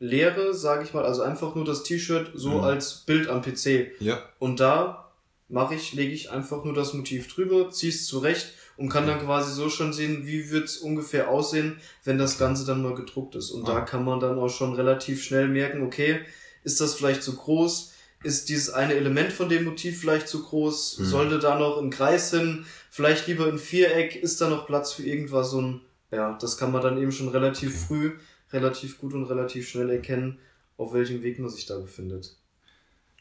leere, 0.00 0.54
sage 0.54 0.84
ich 0.84 0.92
mal, 0.92 1.04
also 1.04 1.22
einfach 1.22 1.54
nur 1.54 1.64
das 1.64 1.84
T-Shirt 1.84 2.32
so 2.34 2.50
mhm. 2.50 2.64
als 2.64 3.04
Bild 3.06 3.28
am 3.28 3.42
PC. 3.42 3.92
Ja. 4.00 4.22
Und 4.40 4.58
da 4.58 5.12
mache 5.48 5.76
ich, 5.76 5.92
lege 5.94 6.12
ich 6.12 6.30
einfach 6.30 6.64
nur 6.64 6.74
das 6.74 6.94
Motiv 6.94 7.32
drüber, 7.32 7.70
ziehe 7.70 7.92
es 7.92 8.06
zurecht 8.06 8.54
und 8.76 8.88
kann 8.88 9.06
dann 9.06 9.20
quasi 9.20 9.52
so 9.52 9.68
schon 9.68 9.92
sehen, 9.92 10.26
wie 10.26 10.50
wird's 10.50 10.76
ungefähr 10.76 11.30
aussehen, 11.30 11.78
wenn 12.04 12.18
das 12.18 12.38
Ganze 12.38 12.64
dann 12.64 12.82
mal 12.82 12.94
gedruckt 12.94 13.34
ist. 13.34 13.50
Und 13.50 13.68
ah. 13.68 13.74
da 13.74 13.80
kann 13.80 14.04
man 14.04 14.20
dann 14.20 14.38
auch 14.38 14.48
schon 14.48 14.74
relativ 14.74 15.22
schnell 15.22 15.48
merken, 15.48 15.82
okay, 15.82 16.20
ist 16.62 16.80
das 16.80 16.94
vielleicht 16.94 17.22
zu 17.22 17.36
groß? 17.36 17.92
Ist 18.22 18.48
dieses 18.48 18.70
eine 18.70 18.94
Element 18.94 19.32
von 19.32 19.48
dem 19.48 19.64
Motiv 19.64 20.00
vielleicht 20.00 20.28
zu 20.28 20.42
groß? 20.42 20.98
Mhm. 20.98 21.04
Sollte 21.04 21.38
da 21.38 21.58
noch 21.58 21.80
ein 21.80 21.90
Kreis 21.90 22.30
hin? 22.30 22.66
Vielleicht 22.90 23.26
lieber 23.26 23.46
ein 23.46 23.58
Viereck? 23.58 24.16
Ist 24.16 24.40
da 24.40 24.48
noch 24.48 24.66
Platz 24.66 24.92
für 24.92 25.04
irgendwas? 25.04 25.50
So 25.50 25.60
ein, 25.60 25.80
ja, 26.10 26.36
das 26.40 26.56
kann 26.56 26.72
man 26.72 26.82
dann 26.82 26.98
eben 27.00 27.12
schon 27.12 27.28
relativ 27.28 27.70
okay. 27.70 27.84
früh 27.86 28.12
relativ 28.52 28.98
gut 28.98 29.14
und 29.14 29.24
relativ 29.24 29.68
schnell 29.68 29.90
erkennen, 29.90 30.38
auf 30.76 30.92
welchem 30.92 31.22
Weg 31.22 31.38
man 31.38 31.50
sich 31.50 31.66
da 31.66 31.78
befindet. 31.78 32.36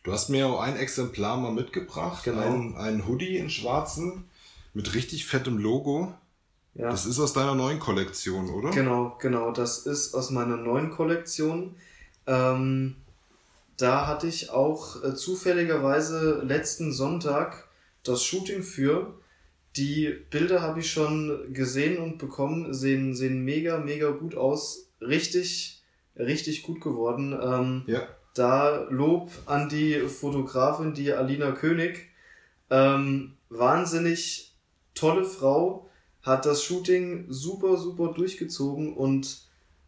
Du 0.03 0.11
hast 0.11 0.29
mir 0.29 0.47
auch 0.47 0.59
ein 0.59 0.77
Exemplar 0.77 1.37
mal 1.37 1.51
mitgebracht, 1.51 2.23
genau. 2.23 2.41
ein, 2.41 2.75
ein 2.75 3.07
Hoodie 3.07 3.37
in 3.37 3.49
schwarzen 3.49 4.25
mit 4.75 4.93
richtig 4.93 5.25
fettem 5.25 5.57
Logo. 5.57 6.13
Ja. 6.75 6.91
Das 6.91 7.05
ist 7.05 7.19
aus 7.19 7.33
deiner 7.33 7.55
neuen 7.55 7.79
Kollektion, 7.79 8.49
oder? 8.49 8.69
Genau, 8.71 9.17
genau, 9.19 9.51
das 9.51 9.79
ist 9.85 10.13
aus 10.13 10.29
meiner 10.29 10.57
neuen 10.57 10.91
Kollektion. 10.91 11.75
Ähm, 12.27 12.97
da 13.77 14.07
hatte 14.07 14.27
ich 14.27 14.49
auch 14.49 15.01
äh, 15.03 15.15
zufälligerweise 15.15 16.41
letzten 16.45 16.91
Sonntag 16.91 17.69
das 18.03 18.23
Shooting 18.23 18.61
für. 18.61 19.15
Die 19.77 20.13
Bilder 20.29 20.61
habe 20.61 20.81
ich 20.81 20.91
schon 20.91 21.53
gesehen 21.53 21.97
und 21.97 22.17
bekommen, 22.17 22.73
sehen, 22.73 23.15
sehen 23.15 23.43
mega, 23.43 23.77
mega 23.77 24.11
gut 24.11 24.35
aus 24.35 24.89
richtig, 25.01 25.81
richtig 26.17 26.63
gut 26.63 26.81
geworden. 26.81 27.37
Ähm, 27.41 27.83
ja. 27.87 28.01
Da 28.33 28.87
Lob 28.89 29.31
an 29.45 29.69
die 29.69 29.99
Fotografin, 30.01 30.93
die 30.93 31.13
Alina 31.13 31.51
König. 31.51 32.09
Ähm, 32.69 33.37
wahnsinnig 33.49 34.54
tolle 34.95 35.25
Frau, 35.25 35.89
hat 36.21 36.45
das 36.45 36.63
Shooting 36.63 37.27
super, 37.29 37.77
super 37.77 38.13
durchgezogen 38.13 38.95
und 38.95 39.45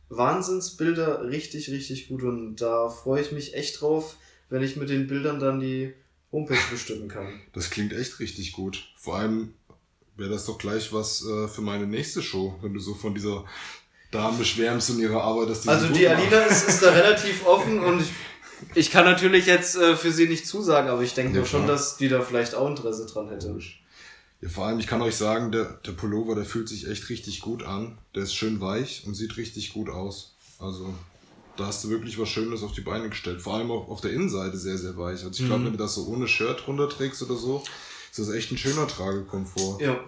Wahnsinnsbilder 0.09 1.27
richtig, 1.27 1.69
richtig 1.71 2.09
gut. 2.09 2.23
Und 2.23 2.57
da 2.57 2.89
freue 2.89 3.21
ich 3.21 3.31
mich 3.31 3.55
echt 3.55 3.81
drauf, 3.81 4.17
wenn 4.49 4.61
ich 4.61 4.75
mit 4.75 4.89
den 4.89 5.07
Bildern 5.07 5.39
dann 5.39 5.59
die 5.59 5.93
Homepage 6.31 6.57
bestücken 6.71 7.07
kann. 7.07 7.41
Das 7.53 7.69
klingt 7.69 7.93
echt 7.93 8.19
richtig 8.19 8.51
gut. 8.51 8.87
Vor 8.95 9.17
allem 9.17 9.53
wäre 10.15 10.29
das 10.29 10.45
doch 10.45 10.57
gleich 10.57 10.93
was 10.93 11.25
äh, 11.25 11.47
für 11.47 11.61
meine 11.61 11.87
nächste 11.87 12.21
Show, 12.21 12.55
wenn 12.61 12.73
du 12.73 12.79
so 12.79 12.93
von 12.93 13.15
dieser 13.15 13.45
Damen 14.11 14.37
beschwärmst 14.37 14.89
in 14.91 14.99
ihrer 14.99 15.21
Arbeit, 15.21 15.49
dass 15.49 15.61
die 15.61 15.69
Also 15.69 15.89
die 15.89 16.07
Alina 16.07 16.41
ist, 16.43 16.67
ist 16.67 16.81
da 16.81 16.91
relativ 16.93 17.45
offen 17.45 17.79
und 17.79 18.01
ich, 18.01 18.09
ich 18.73 18.91
kann 18.91 19.05
natürlich 19.05 19.45
jetzt 19.45 19.75
äh, 19.75 19.95
für 19.95 20.11
sie 20.11 20.27
nicht 20.27 20.47
zusagen, 20.47 20.89
aber 20.89 21.01
ich 21.01 21.13
denke 21.13 21.39
ja, 21.39 21.45
schon, 21.45 21.67
dass 21.67 21.97
die 21.97 22.09
da 22.09 22.21
vielleicht 22.21 22.55
auch 22.55 22.69
Interesse 22.69 23.05
dran 23.05 23.29
hätte. 23.29 23.59
Ja, 24.41 24.49
vor 24.49 24.65
allem, 24.65 24.79
ich 24.79 24.87
kann 24.87 25.01
euch 25.01 25.15
sagen, 25.15 25.51
der, 25.51 25.65
der 25.85 25.93
Pullover, 25.93 26.35
der 26.35 26.45
fühlt 26.45 26.69
sich 26.69 26.87
echt 26.87 27.09
richtig 27.09 27.41
gut 27.41 27.63
an. 27.63 27.97
Der 28.15 28.23
ist 28.23 28.35
schön 28.35 28.61
weich 28.61 29.03
und 29.07 29.15
sieht 29.15 29.37
richtig 29.37 29.73
gut 29.73 29.89
aus. 29.89 30.35
Also, 30.59 30.93
da 31.55 31.67
hast 31.67 31.83
du 31.83 31.89
wirklich 31.89 32.19
was 32.19 32.29
Schönes 32.29 32.61
auf 32.61 32.71
die 32.71 32.81
Beine 32.81 33.09
gestellt. 33.09 33.41
Vor 33.41 33.55
allem 33.55 33.71
auch 33.71 33.89
auf 33.89 34.01
der 34.01 34.11
Innenseite 34.11 34.57
sehr, 34.57 34.77
sehr 34.77 34.95
weich. 34.97 35.23
Also, 35.23 35.41
ich 35.41 35.47
glaube, 35.47 35.61
mhm. 35.61 35.65
wenn 35.65 35.71
du 35.73 35.79
das 35.79 35.95
so 35.95 36.05
ohne 36.05 36.27
Shirt 36.27 36.67
runterträgst 36.67 37.23
oder 37.23 37.35
so, 37.35 37.63
ist 38.11 38.19
das 38.19 38.29
echt 38.29 38.51
ein 38.51 38.57
schöner 38.57 38.87
Tragekomfort. 38.87 39.81
Ja, 39.81 39.99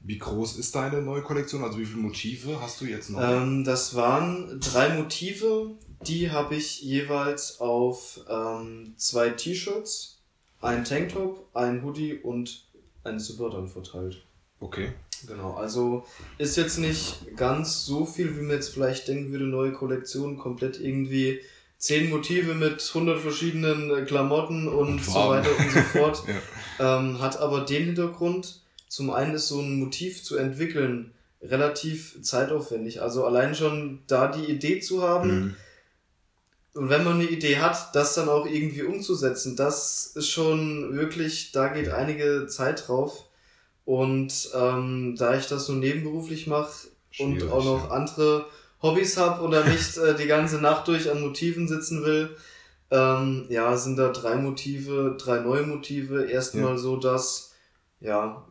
wie 0.00 0.18
groß 0.18 0.56
ist 0.56 0.74
deine 0.74 1.02
neue 1.02 1.22
Kollektion? 1.22 1.64
Also 1.64 1.78
wie 1.78 1.84
viele 1.84 2.00
Motive 2.00 2.60
hast 2.60 2.80
du 2.80 2.86
jetzt 2.86 3.10
noch? 3.10 3.20
Ähm, 3.20 3.64
das 3.64 3.94
waren 3.94 4.60
drei 4.60 4.94
Motive. 4.94 5.72
Die 6.06 6.30
habe 6.30 6.54
ich 6.54 6.82
jeweils 6.82 7.60
auf 7.60 8.20
ähm, 8.28 8.94
zwei 8.96 9.30
T-Shirts, 9.30 10.18
ein 10.60 10.84
Tanktop, 10.84 11.48
ein 11.54 11.82
Hoodie 11.82 12.14
und 12.14 12.67
ein 13.04 13.20
Zipper 13.20 13.50
dann 13.50 13.68
verteilt. 13.68 14.22
Okay. 14.60 14.92
Genau, 15.26 15.54
also 15.54 16.04
ist 16.38 16.56
jetzt 16.56 16.78
nicht 16.78 17.36
ganz 17.36 17.84
so 17.84 18.04
viel, 18.04 18.36
wie 18.36 18.42
man 18.42 18.56
jetzt 18.56 18.72
vielleicht 18.72 19.08
denken 19.08 19.32
würde, 19.32 19.46
neue 19.46 19.72
Kollektion, 19.72 20.38
komplett 20.38 20.80
irgendwie 20.80 21.40
zehn 21.76 22.10
Motive 22.10 22.54
mit 22.54 22.84
100 22.86 23.18
verschiedenen 23.18 24.04
Klamotten 24.06 24.68
und, 24.68 24.88
und 24.88 25.04
so 25.04 25.14
weiter 25.14 25.50
und 25.58 25.70
so 25.70 25.80
fort. 25.80 26.22
ja. 26.78 26.98
ähm, 26.98 27.20
hat 27.20 27.38
aber 27.38 27.62
den 27.62 27.86
Hintergrund, 27.86 28.60
zum 28.88 29.10
einen 29.10 29.34
ist 29.34 29.48
so 29.48 29.60
ein 29.60 29.78
Motiv 29.78 30.22
zu 30.22 30.36
entwickeln 30.36 31.12
relativ 31.42 32.20
zeitaufwendig. 32.22 33.00
Also 33.02 33.24
allein 33.24 33.54
schon 33.54 34.00
da 34.06 34.28
die 34.28 34.50
Idee 34.50 34.80
zu 34.80 35.02
haben 35.02 35.40
mhm. 35.40 35.56
Und 36.78 36.90
wenn 36.90 37.02
man 37.02 37.14
eine 37.14 37.24
Idee 37.24 37.58
hat, 37.58 37.92
das 37.96 38.14
dann 38.14 38.28
auch 38.28 38.46
irgendwie 38.46 38.84
umzusetzen, 38.84 39.56
das 39.56 40.12
ist 40.14 40.28
schon 40.28 40.94
wirklich, 40.94 41.50
da 41.50 41.66
geht 41.66 41.88
einige 41.88 42.46
Zeit 42.46 42.86
drauf. 42.86 43.24
Und 43.84 44.50
ähm, 44.54 45.16
da 45.18 45.36
ich 45.36 45.48
das 45.48 45.66
so 45.66 45.72
nebenberuflich 45.72 46.46
mache 46.46 46.86
und 47.18 47.50
auch 47.50 47.64
noch 47.64 47.88
ja. 47.88 47.96
andere 47.96 48.46
Hobbys 48.80 49.16
habe 49.16 49.42
oder 49.42 49.64
nicht 49.64 49.96
äh, 49.96 50.14
die 50.14 50.28
ganze 50.28 50.58
Nacht 50.58 50.86
durch 50.86 51.10
an 51.10 51.20
Motiven 51.20 51.66
sitzen 51.66 52.04
will, 52.04 52.36
ähm, 52.92 53.46
ja, 53.48 53.76
sind 53.76 53.96
da 53.96 54.12
drei 54.12 54.36
Motive, 54.36 55.16
drei 55.18 55.40
neue 55.40 55.64
Motive. 55.64 56.26
Erstmal 56.26 56.74
ja. 56.74 56.78
so 56.78 56.96
das, 56.96 57.54
ja, 57.98 58.46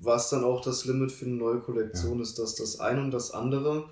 was 0.00 0.28
dann 0.28 0.42
auch 0.42 0.60
das 0.60 0.86
Limit 0.86 1.12
für 1.12 1.26
eine 1.26 1.36
neue 1.36 1.60
Kollektion 1.60 2.16
ja. 2.16 2.22
ist, 2.24 2.36
dass 2.40 2.56
das 2.56 2.80
eine 2.80 3.00
und 3.00 3.12
das 3.12 3.30
andere. 3.30 3.90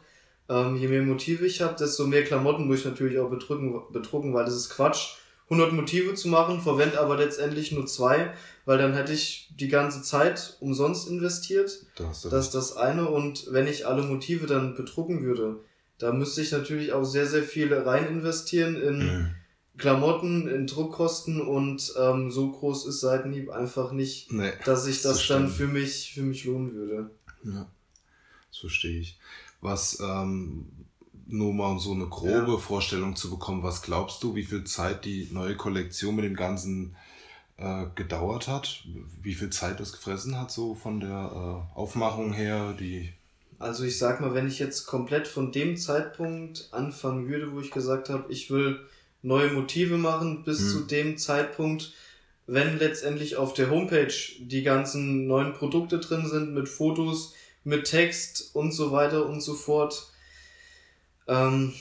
Ähm, 0.49 0.77
je 0.77 0.89
mehr 0.89 1.03
Motive 1.03 1.47
ich 1.47 1.61
habe, 1.63 1.77
desto 1.79 2.07
mehr 2.07 2.25
Klamotten 2.25 2.67
muss 2.67 2.81
ich 2.81 2.85
natürlich 2.85 3.19
auch 3.19 3.31
bedrucken, 3.31 3.81
bedrucken, 3.93 4.35
weil 4.35 4.45
das 4.45 4.55
ist 4.55 4.71
Quatsch. 4.71 5.17
100 5.51 5.73
Motive 5.75 6.15
zu 6.15 6.29
machen, 6.29 6.63
verwende 6.63 6.99
aber 6.99 7.19
letztendlich 7.19 7.73
nur 7.73 7.87
zwei, 7.87 8.33
weil 8.65 8.79
dann 8.79 8.95
hätte 8.95 9.13
ich 9.13 9.51
die 9.59 9.69
ganze 9.69 10.03
Zeit 10.03 10.57
umsonst 10.61 11.09
investiert. 11.09 11.85
Das, 11.97 12.23
das 12.23 12.47
ist 12.47 12.55
das 12.55 12.77
eine. 12.77 13.09
Und 13.09 13.49
wenn 13.51 13.67
ich 13.67 13.87
alle 13.87 14.03
Motive 14.03 14.47
dann 14.47 14.75
bedrucken 14.75 15.23
würde, 15.25 15.61
da 15.99 16.13
müsste 16.13 16.41
ich 16.41 16.53
natürlich 16.53 16.93
auch 16.93 17.05
sehr, 17.05 17.27
sehr 17.27 17.43
viel 17.43 17.73
rein 17.73 18.07
investieren 18.07 18.81
in 18.81 18.99
mhm. 18.99 19.35
Klamotten, 19.79 20.49
in 20.49 20.67
Druckkosten 20.67 21.41
und 21.41 21.93
ähm, 21.99 22.31
so 22.31 22.51
groß 22.51 22.87
ist 22.87 23.01
Seitenhieb 23.01 23.51
einfach 23.51 23.93
nicht, 23.93 24.33
nee, 24.33 24.53
dass 24.65 24.85
sich 24.85 25.03
das, 25.03 25.19
das 25.19 25.29
dann 25.29 25.49
für 25.49 25.67
mich, 25.67 26.13
für 26.15 26.23
mich 26.23 26.45
lohnen 26.45 26.75
würde. 26.75 27.11
Ja, 27.45 27.71
das 28.49 28.59
verstehe 28.59 29.01
ich. 29.01 29.19
Was, 29.63 29.99
ähm, 30.01 30.67
nur 31.27 31.55
mal 31.55 31.71
um 31.71 31.79
so 31.79 31.93
eine 31.93 32.07
grobe 32.07 32.53
ja. 32.53 32.59
Vorstellung 32.59 33.17
zu 33.17 33.31
bekommen, 33.31 33.63
was 33.63 33.81
glaubst 33.81 34.23
du, 34.23 34.35
wie 34.35 34.45
viel 34.45 34.65
Zeit 34.65 35.05
die 35.07 35.29
neue 35.33 35.57
Kollektion 35.57 36.15
mit 36.15 36.27
dem 36.27 36.37
Ganzen 36.37 36.95
äh, 37.57 37.87
gedauert 37.95 38.49
hat? 38.49 38.85
Wie 39.23 39.35
viel 39.35 39.49
Zeit 39.49 39.81
das 39.81 39.93
gefressen 39.93 40.39
hat, 40.39 40.51
so 40.51 40.75
von 40.75 41.01
der 41.01 41.09
äh, 41.09 41.79
Aufmachung 41.79 42.35
her, 42.35 42.75
die 42.79 43.15
also 43.63 43.85
ich 43.85 43.97
sag 43.97 44.21
mal, 44.21 44.35
wenn 44.35 44.49
ich 44.49 44.59
jetzt 44.59 44.87
komplett 44.87 45.29
von 45.29 45.53
dem 45.53 45.77
Zeitpunkt 45.77 46.69
anfangen 46.73 47.29
würde, 47.29 47.53
wo 47.53 47.61
ich 47.61 47.71
gesagt 47.71 48.09
habe, 48.09 48.25
ich 48.29 48.51
will 48.51 48.81
neue 49.23 49.53
Motive 49.53 49.99
machen 49.99 50.43
bis 50.43 50.59
hm. 50.59 50.69
zu 50.69 50.81
dem 50.81 51.17
Zeitpunkt, 51.17 51.93
wenn 52.49 52.81
letztendlich 52.81 53.37
auf 53.37 53.55
der 53.55 53.71
Homepage 53.71 54.13
die 54.41 54.65
ganzen 54.65 55.29
neuen 55.29 55.53
Produkte 55.53 56.01
drin 56.01 56.27
sind 56.27 56.55
mit 56.55 56.69
Fotos, 56.69 57.35
mit 57.65 57.85
Text 57.85 58.55
und 58.55 58.73
so 58.73 58.93
weiter 58.93 59.27
und 59.27 59.41
so 59.41 59.55
fort, 59.55 60.13
ähm, 61.29 61.73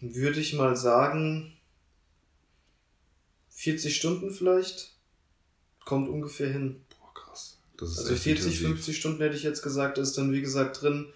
würde 0.00 0.40
ich 0.40 0.54
mal 0.54 0.76
sagen 0.76 1.56
40 3.50 3.94
Stunden 3.94 4.30
vielleicht. 4.30 4.92
Kommt 5.84 6.08
ungefähr 6.08 6.50
hin. 6.50 6.82
Boah, 6.90 7.14
krass. 7.14 7.58
also 7.80 8.04
40, 8.04 8.28
intensiv. 8.28 8.60
50 8.60 8.96
Stunden 8.96 9.22
hätte 9.22 9.36
ich 9.36 9.42
jetzt 9.42 9.62
gesagt, 9.62 9.98
ist 9.98 10.16
dann 10.16 10.32
wie 10.32 10.40
gesagt 10.40 10.82
drin. 10.82 11.06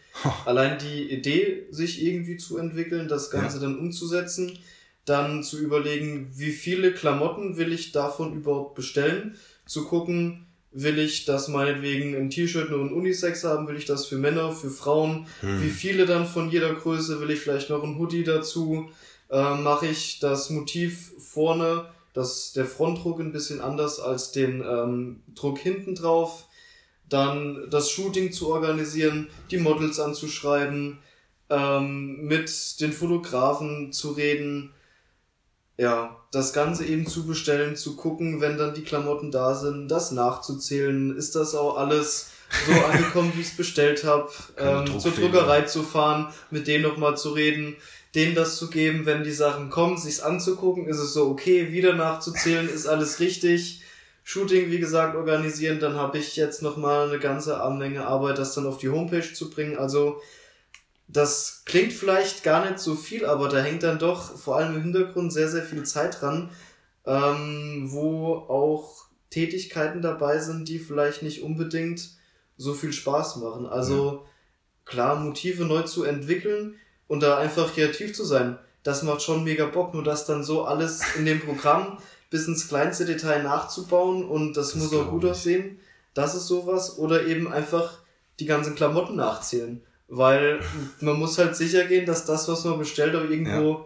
Allein 0.45 0.79
die 0.79 1.11
Idee, 1.11 1.67
sich 1.71 2.03
irgendwie 2.03 2.37
zu 2.37 2.59
entwickeln, 2.59 3.09
das 3.09 3.31
Ganze 3.31 3.57
ja. 3.57 3.63
dann 3.65 3.79
umzusetzen 3.79 4.59
dann 5.05 5.43
zu 5.43 5.59
überlegen, 5.59 6.31
wie 6.35 6.53
viele 6.53 6.93
Klamotten 6.93 7.57
will 7.57 7.73
ich 7.73 7.93
davon 7.93 8.35
überhaupt 8.35 8.75
bestellen, 8.75 9.37
zu 9.67 9.85
gucken, 9.85 10.44
will 10.75 10.99
ich 10.99 11.25
das 11.25 11.49
meinetwegen 11.49 12.17
ein 12.17 12.31
T-Shirt 12.31 12.69
nur 12.69 12.81
in 12.81 12.93
Unisex 12.93 13.45
haben, 13.45 13.69
will 13.69 13.77
ich 13.77 13.85
das 13.85 14.07
für 14.07 14.19
Männer, 14.19 14.53
für 14.53 14.71
Frauen, 14.71 15.27
hm. 15.41 15.63
wie 15.63 15.71
viele 15.71 16.05
dann 16.05 16.27
von 16.27 16.51
jeder 16.51 16.75
Größe, 16.75 17.21
will 17.21 17.31
ich 17.31 17.41
vielleicht 17.41 17.71
noch 17.71 17.83
ein 17.85 17.97
Hoodie 17.97 18.25
dazu, 18.25 18.91
äh, 19.31 19.55
mache 19.55 19.87
ich 19.87 20.19
das 20.19 20.51
Motiv 20.51 21.13
vorne, 21.19 21.87
das, 22.13 22.53
der 22.53 22.65
Frontdruck 22.65 23.21
ein 23.21 23.33
bisschen 23.33 23.61
anders 23.61 24.01
als 24.01 24.33
den 24.33 24.63
ähm, 24.63 25.23
Druck 25.35 25.59
hinten 25.59 25.95
drauf, 25.95 26.47
dann 27.09 27.69
das 27.71 27.91
Shooting 27.91 28.33
zu 28.33 28.51
organisieren, 28.51 29.29
die 29.51 29.59
Models 29.59 30.01
anzuschreiben, 30.01 30.99
ähm, 31.51 32.27
mit 32.27 32.81
den 32.81 32.93
Fotografen 32.93 33.93
zu 33.93 34.11
reden, 34.13 34.73
ja, 35.77 36.17
das 36.31 36.53
Ganze 36.53 36.85
eben 36.85 37.07
zu 37.07 37.27
bestellen, 37.27 37.77
zu 37.77 37.97
gucken, 37.97 38.41
wenn 38.41 38.57
dann 38.59 38.75
die 38.75 38.85
Klamotten 38.85 39.31
da 39.31 39.55
sind, 39.55 39.89
das 39.89 40.13
nachzuzählen, 40.13 41.17
ist 41.17 41.35
das 41.35 41.55
auch 41.55 41.77
alles 41.77 42.31
so 42.67 42.73
angekommen, 42.91 43.33
wie 43.35 43.41
ich 43.41 43.49
es 43.49 43.57
bestellt 43.57 44.05
habe, 44.05 44.31
ähm, 44.57 45.01
zur 45.01 45.13
Druckerei 45.13 45.63
zu 45.63 45.83
fahren, 45.83 46.33
mit 46.51 46.67
denen 46.67 46.85
nochmal 46.85 47.17
zu 47.17 47.31
reden, 47.31 47.77
denen 48.15 48.35
das 48.37 48.57
zu 48.57 48.71
geben, 48.71 49.07
wenn 49.07 49.25
die 49.25 49.33
Sachen 49.33 49.71
kommen, 49.71 49.97
sich's 49.97 50.21
anzugucken, 50.21 50.87
ist 50.87 51.01
es 51.01 51.13
so 51.13 51.29
okay, 51.29 51.73
wieder 51.73 51.95
nachzuzählen, 51.95 52.69
ist 52.69 52.87
alles 52.87 53.19
richtig. 53.19 53.83
Shooting, 54.23 54.71
wie 54.71 54.79
gesagt, 54.79 55.17
organisieren, 55.17 55.81
dann 55.81 55.97
habe 55.97 56.19
ich 56.19 56.37
jetzt 56.37 56.63
nochmal 56.63 57.09
eine 57.09 57.19
ganze 57.19 57.59
Menge 57.77 58.07
Arbeit, 58.07 58.39
das 58.39 58.55
dann 58.55 58.67
auf 58.67 58.79
die 58.79 58.89
Homepage 58.89 59.33
zu 59.33 59.51
bringen. 59.51 59.77
Also 59.77 60.23
das 61.07 61.63
klingt 61.67 61.93
vielleicht 61.93 62.43
gar 62.43 62.65
nicht 62.65 62.79
so 62.79 62.95
viel, 62.95 63.27
aber 63.27 63.49
da 63.49 63.59
hängt 63.59 63.83
dann 63.83 63.99
doch 63.99 64.37
vor 64.37 64.57
allem 64.57 64.77
im 64.77 64.83
Hintergrund 64.83 65.33
sehr, 65.33 65.49
sehr 65.49 65.63
viel 65.63 65.85
Zeit 65.85 66.21
dran, 66.21 66.51
ähm, 67.07 67.89
wo 67.91 68.35
auch 68.35 69.05
Tätigkeiten 69.31 70.01
dabei 70.01 70.39
sind, 70.39 70.69
die 70.69 70.79
vielleicht 70.79 71.23
nicht 71.23 71.43
unbedingt 71.43 72.11
so 72.57 72.73
viel 72.73 72.93
Spaß 72.93 73.37
machen. 73.37 73.67
Also 73.67 74.13
ja. 74.13 74.31
klar, 74.85 75.17
Motive 75.17 75.65
neu 75.65 75.83
zu 75.83 76.05
entwickeln 76.05 76.77
und 77.07 77.23
da 77.23 77.37
einfach 77.39 77.75
kreativ 77.75 78.15
zu 78.15 78.25
sein, 78.25 78.59
das 78.83 79.03
macht 79.03 79.23
schon 79.23 79.45
mega 79.45 79.67
Bock, 79.67 79.95
nur 79.95 80.05
das 80.05 80.27
dann 80.27 80.45
so 80.45 80.65
alles 80.65 81.01
in 81.17 81.25
dem 81.25 81.41
Programm 81.41 81.99
bis 82.31 82.47
ins 82.49 82.69
kleinste 82.69 83.05
Detail 83.05 83.43
nachzubauen 83.43 84.25
und 84.25 84.57
das, 84.57 84.73
das 84.73 84.83
muss 84.83 84.95
auch 84.95 85.11
gut 85.11 85.25
aussehen. 85.25 85.79
Das 86.15 86.35
ist 86.35 86.47
sowas. 86.47 86.99
Oder 86.99 87.27
eben 87.27 87.51
einfach 87.51 87.99
die 88.41 88.47
ganzen 88.47 88.75
Klamotten 88.75 89.17
nachzählen 89.17 89.83
weil 90.09 90.61
man 91.01 91.19
muss 91.19 91.39
halt 91.39 91.57
sicher 91.57 91.85
gehen, 91.85 92.07
dass 92.07 92.25
das, 92.25 92.49
was 92.49 92.65
man 92.65 92.79
bestellt, 92.79 93.15
auch 93.17 93.29
irgendwo 93.29 93.71
ja. 93.71 93.85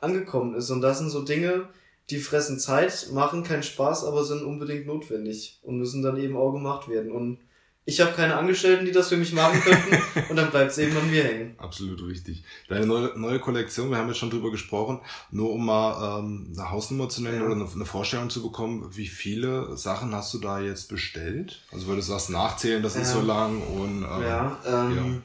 angekommen 0.00 0.54
ist. 0.54 0.70
Und 0.70 0.80
das 0.80 0.98
sind 0.98 1.10
so 1.10 1.22
Dinge, 1.22 1.68
die 2.10 2.18
fressen 2.18 2.58
Zeit, 2.58 3.08
machen 3.12 3.44
keinen 3.44 3.62
Spaß, 3.62 4.04
aber 4.04 4.24
sind 4.24 4.42
unbedingt 4.42 4.86
notwendig 4.86 5.58
und 5.62 5.78
müssen 5.78 6.02
dann 6.02 6.16
eben 6.16 6.36
auch 6.36 6.52
gemacht 6.52 6.88
werden. 6.88 7.12
Und 7.12 7.38
ich 7.86 8.00
habe 8.00 8.12
keine 8.12 8.36
Angestellten, 8.36 8.84
die 8.84 8.92
das 8.92 9.08
für 9.08 9.16
mich 9.16 9.32
machen 9.32 9.60
könnten 9.60 9.96
und 10.30 10.36
dann 10.36 10.50
bleibt 10.50 10.70
es 10.70 10.78
eben 10.78 10.96
an 10.96 11.10
mir 11.10 11.24
hängen. 11.24 11.54
Absolut 11.58 12.02
richtig. 12.06 12.44
Deine 12.68 12.86
neue, 12.86 13.18
neue 13.18 13.40
Kollektion, 13.40 13.90
wir 13.90 13.96
haben 13.96 14.08
jetzt 14.08 14.18
schon 14.18 14.30
drüber 14.30 14.50
gesprochen, 14.50 15.00
nur 15.30 15.52
um 15.52 15.64
mal 15.64 16.20
ähm, 16.20 16.52
eine 16.56 16.70
Hausnummer 16.70 17.08
zu 17.08 17.22
nennen 17.22 17.40
ja. 17.40 17.46
oder 17.46 17.54
eine, 17.54 17.66
eine, 17.72 17.86
Vorstellung 17.86 18.28
zu 18.28 18.42
bekommen, 18.42 18.90
wie 18.94 19.08
viele 19.08 19.76
Sachen 19.76 20.14
hast 20.14 20.32
du 20.34 20.38
da 20.38 20.60
jetzt 20.60 20.88
bestellt? 20.88 21.62
Also 21.72 21.86
würdest 21.86 22.08
du 22.08 22.12
das 22.12 22.28
nachzählen, 22.28 22.82
das 22.82 22.94
ja. 22.96 23.00
ist 23.00 23.12
so 23.12 23.22
lang 23.22 23.60
und 23.62 24.04
ähm, 24.04 24.22
ja, 24.22 24.58
ähm, 24.66 24.96
ja. 24.96 25.22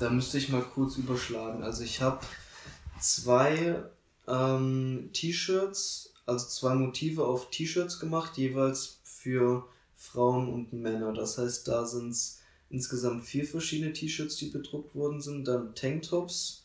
Da 0.00 0.08
müsste 0.08 0.38
ich 0.38 0.48
mal 0.48 0.62
kurz 0.62 0.96
überschlagen. 0.96 1.62
Also 1.62 1.84
ich 1.84 2.00
habe 2.00 2.20
zwei 3.00 3.82
ähm, 4.26 5.10
T-Shirts, 5.12 6.14
also 6.24 6.46
zwei 6.48 6.74
Motive 6.74 7.26
auf 7.26 7.50
T-Shirts 7.50 8.00
gemacht, 8.00 8.38
jeweils 8.38 9.00
für 9.04 9.66
Frauen 9.94 10.48
und 10.48 10.72
Männer. 10.72 11.12
Das 11.12 11.36
heißt, 11.36 11.68
da 11.68 11.84
sind 11.84 12.10
es 12.10 12.40
insgesamt 12.70 13.26
vier 13.26 13.44
verschiedene 13.44 13.92
T-Shirts, 13.92 14.36
die 14.36 14.46
bedruckt 14.46 14.94
worden 14.94 15.20
sind. 15.20 15.46
Dann 15.46 15.74
Tanktops, 15.74 16.64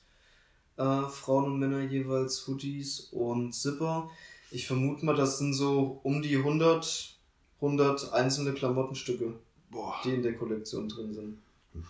äh, 0.78 1.08
Frauen 1.10 1.46
und 1.46 1.60
Männer 1.60 1.82
jeweils 1.82 2.48
Hoodies 2.48 3.10
und 3.12 3.54
Zipper. 3.54 4.10
Ich 4.50 4.66
vermute 4.66 5.06
mal, 5.06 5.16
das 5.16 5.40
sind 5.40 5.54
so 5.54 6.00
um 6.04 6.22
die 6.22 6.38
100, 6.38 7.18
100 7.58 8.14
einzelne 8.14 8.54
Klamottenstücke, 8.54 9.34
Boah. 9.72 9.96
die 10.06 10.14
in 10.14 10.24
der 10.24 10.38
Kollektion 10.38 10.88
drin 10.88 11.14
sind 11.14 11.45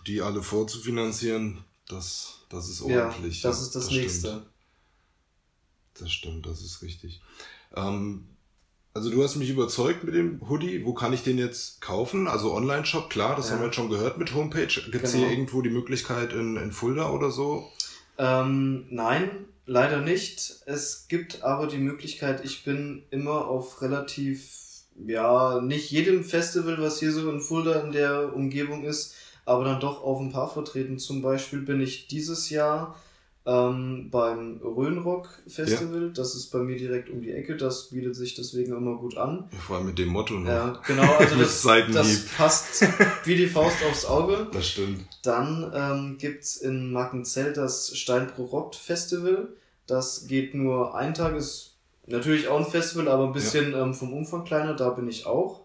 die 0.08 0.22
alle 0.22 0.42
vorzufinanzieren, 0.42 1.64
das, 1.88 2.40
das 2.50 2.70
ist 2.70 2.82
ordentlich. 2.82 3.44
Ja, 3.44 3.50
das 3.50 3.62
ist 3.62 3.76
das, 3.76 3.86
das 3.86 3.92
Nächste. 3.94 4.28
Stimmt. 4.28 4.46
Das 6.00 6.12
stimmt, 6.12 6.46
das 6.46 6.62
ist 6.62 6.82
richtig. 6.82 7.22
Ähm, 7.76 8.28
also 8.94 9.10
du 9.10 9.24
hast 9.24 9.36
mich 9.36 9.50
überzeugt 9.50 10.04
mit 10.04 10.16
dem 10.16 10.40
Hoodie. 10.50 10.86
Wo 10.86 10.94
kann 10.94 11.14
ich 11.14 11.24
den 11.24 11.38
jetzt 11.38 11.82
kaufen? 11.82 12.28
Also 12.28 12.54
Online-Shop, 12.54 13.10
klar, 13.10 13.36
das 13.36 13.48
ja. 13.48 13.54
haben 13.54 13.60
wir 13.60 13.66
jetzt 13.66 13.76
schon 13.76 13.90
gehört 13.90 14.18
mit 14.18 14.34
Homepage. 14.34 14.68
Gibt 14.68 15.04
es 15.04 15.12
genau. 15.12 15.26
hier 15.26 15.32
irgendwo 15.32 15.62
die 15.62 15.70
Möglichkeit 15.70 16.34
in, 16.34 16.56
in 16.58 16.72
Fulda 16.72 17.12
oder 17.12 17.30
so? 17.30 17.70
Ähm, 18.18 18.86
nein, 18.90 19.30
leider 19.66 20.02
nicht. 20.02 20.62
Es 20.66 21.08
gibt 21.08 21.44
aber 21.44 21.68
die 21.68 21.78
Möglichkeit, 21.78 22.44
ich 22.46 22.64
bin 22.64 23.04
immer 23.10 23.48
auf 23.48 23.82
relativ, 23.82 24.84
ja, 25.06 25.62
nicht 25.62 25.92
jedem 25.92 26.24
Festival, 26.24 26.78
was 26.80 27.00
hier 27.00 27.12
so 27.12 27.30
in 27.30 27.42
Fulda 27.42 27.82
in 27.82 27.92
der 27.92 28.34
Umgebung 28.34 28.86
ist, 28.86 29.14
aber 29.46 29.64
dann 29.64 29.80
doch 29.80 30.04
auf 30.04 30.20
ein 30.20 30.32
paar 30.32 30.50
vertreten. 30.50 31.00
Zum 31.00 31.22
Beispiel 31.22 31.60
bin 31.60 31.80
ich 31.80 32.08
dieses 32.08 32.50
Jahr 32.50 32.96
ähm, 33.46 34.10
beim 34.10 34.60
Rhönrock 34.64 35.30
Festival. 35.48 36.08
Ja. 36.08 36.10
Das 36.10 36.36
ist 36.36 36.48
bei 36.48 36.60
mir 36.60 36.78
direkt 36.78 37.10
um 37.10 37.22
die 37.22 37.32
Ecke. 37.32 37.56
Das 37.56 37.90
bietet 37.90 38.16
sich 38.16 38.34
deswegen 38.34 38.76
immer 38.76 38.96
gut 38.96 39.18
an. 39.18 39.50
Ja, 39.52 39.60
vor 39.60 39.78
allem 39.78 39.86
mit 39.86 40.00
dem 40.00 40.10
Motto. 40.10 40.34
Ne? 40.36 40.50
Ja, 40.50 40.82
genau. 40.86 41.14
Also 41.14 41.36
das, 41.40 41.62
das 41.62 42.26
passt 42.36 42.88
wie 43.24 43.36
die 43.36 43.48
Faust 43.48 43.78
aufs 43.88 44.06
Auge. 44.06 44.48
Das 44.52 44.68
stimmt. 44.68 45.06
Dann 45.24 45.72
ähm, 45.74 46.18
gibt's 46.18 46.58
in 46.58 46.92
Markenzell 46.92 47.54
das 47.54 47.96
Steinbruch 47.96 48.52
Rock 48.52 48.76
Festival. 48.76 49.50
Das 49.86 50.26
geht 50.26 50.56
nur 50.56 50.96
ein 50.96 51.14
Tag, 51.14 51.36
ist 51.36 51.76
natürlich 52.08 52.48
auch 52.48 52.58
ein 52.58 52.66
Festival, 52.66 53.08
aber 53.08 53.26
ein 53.26 53.34
bisschen 53.34 53.74
ja. 53.74 53.84
ähm, 53.84 53.94
vom 53.94 54.12
Umfang 54.12 54.44
kleiner. 54.44 54.74
Da 54.74 54.90
bin 54.90 55.08
ich 55.08 55.28
auch. 55.28 55.65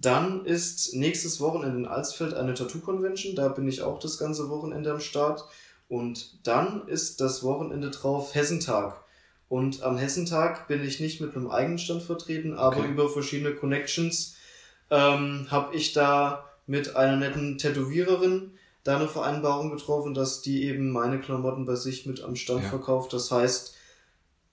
Dann 0.00 0.44
ist 0.44 0.94
nächstes 0.94 1.40
Wochenende 1.40 1.78
in 1.78 1.86
Alsfeld 1.86 2.34
eine 2.34 2.54
Tattoo-Convention. 2.54 3.34
Da 3.34 3.48
bin 3.48 3.66
ich 3.66 3.82
auch 3.82 3.98
das 3.98 4.18
ganze 4.18 4.48
Wochenende 4.48 4.92
am 4.92 5.00
Start. 5.00 5.44
Und 5.88 6.46
dann 6.46 6.86
ist 6.86 7.20
das 7.20 7.42
Wochenende 7.42 7.90
drauf 7.90 8.34
Hessentag. 8.34 9.02
Und 9.48 9.82
am 9.82 9.96
Hessentag 9.96 10.68
bin 10.68 10.84
ich 10.84 11.00
nicht 11.00 11.20
mit 11.20 11.34
einem 11.34 11.50
eigenen 11.50 11.78
Stand 11.78 12.02
vertreten, 12.02 12.54
aber 12.54 12.78
okay. 12.78 12.90
über 12.90 13.08
verschiedene 13.08 13.54
Connections 13.54 14.36
ähm, 14.90 15.46
habe 15.50 15.74
ich 15.74 15.94
da 15.94 16.44
mit 16.66 16.96
einer 16.96 17.16
netten 17.16 17.56
Tätowiererin 17.56 18.52
da 18.84 18.96
eine 18.96 19.08
Vereinbarung 19.08 19.70
getroffen, 19.70 20.14
dass 20.14 20.42
die 20.42 20.64
eben 20.64 20.90
meine 20.90 21.18
Klamotten 21.18 21.64
bei 21.64 21.74
sich 21.74 22.06
mit 22.06 22.22
am 22.22 22.36
Stand 22.36 22.62
ja. 22.62 22.68
verkauft. 22.68 23.12
Das 23.12 23.30
heißt, 23.30 23.74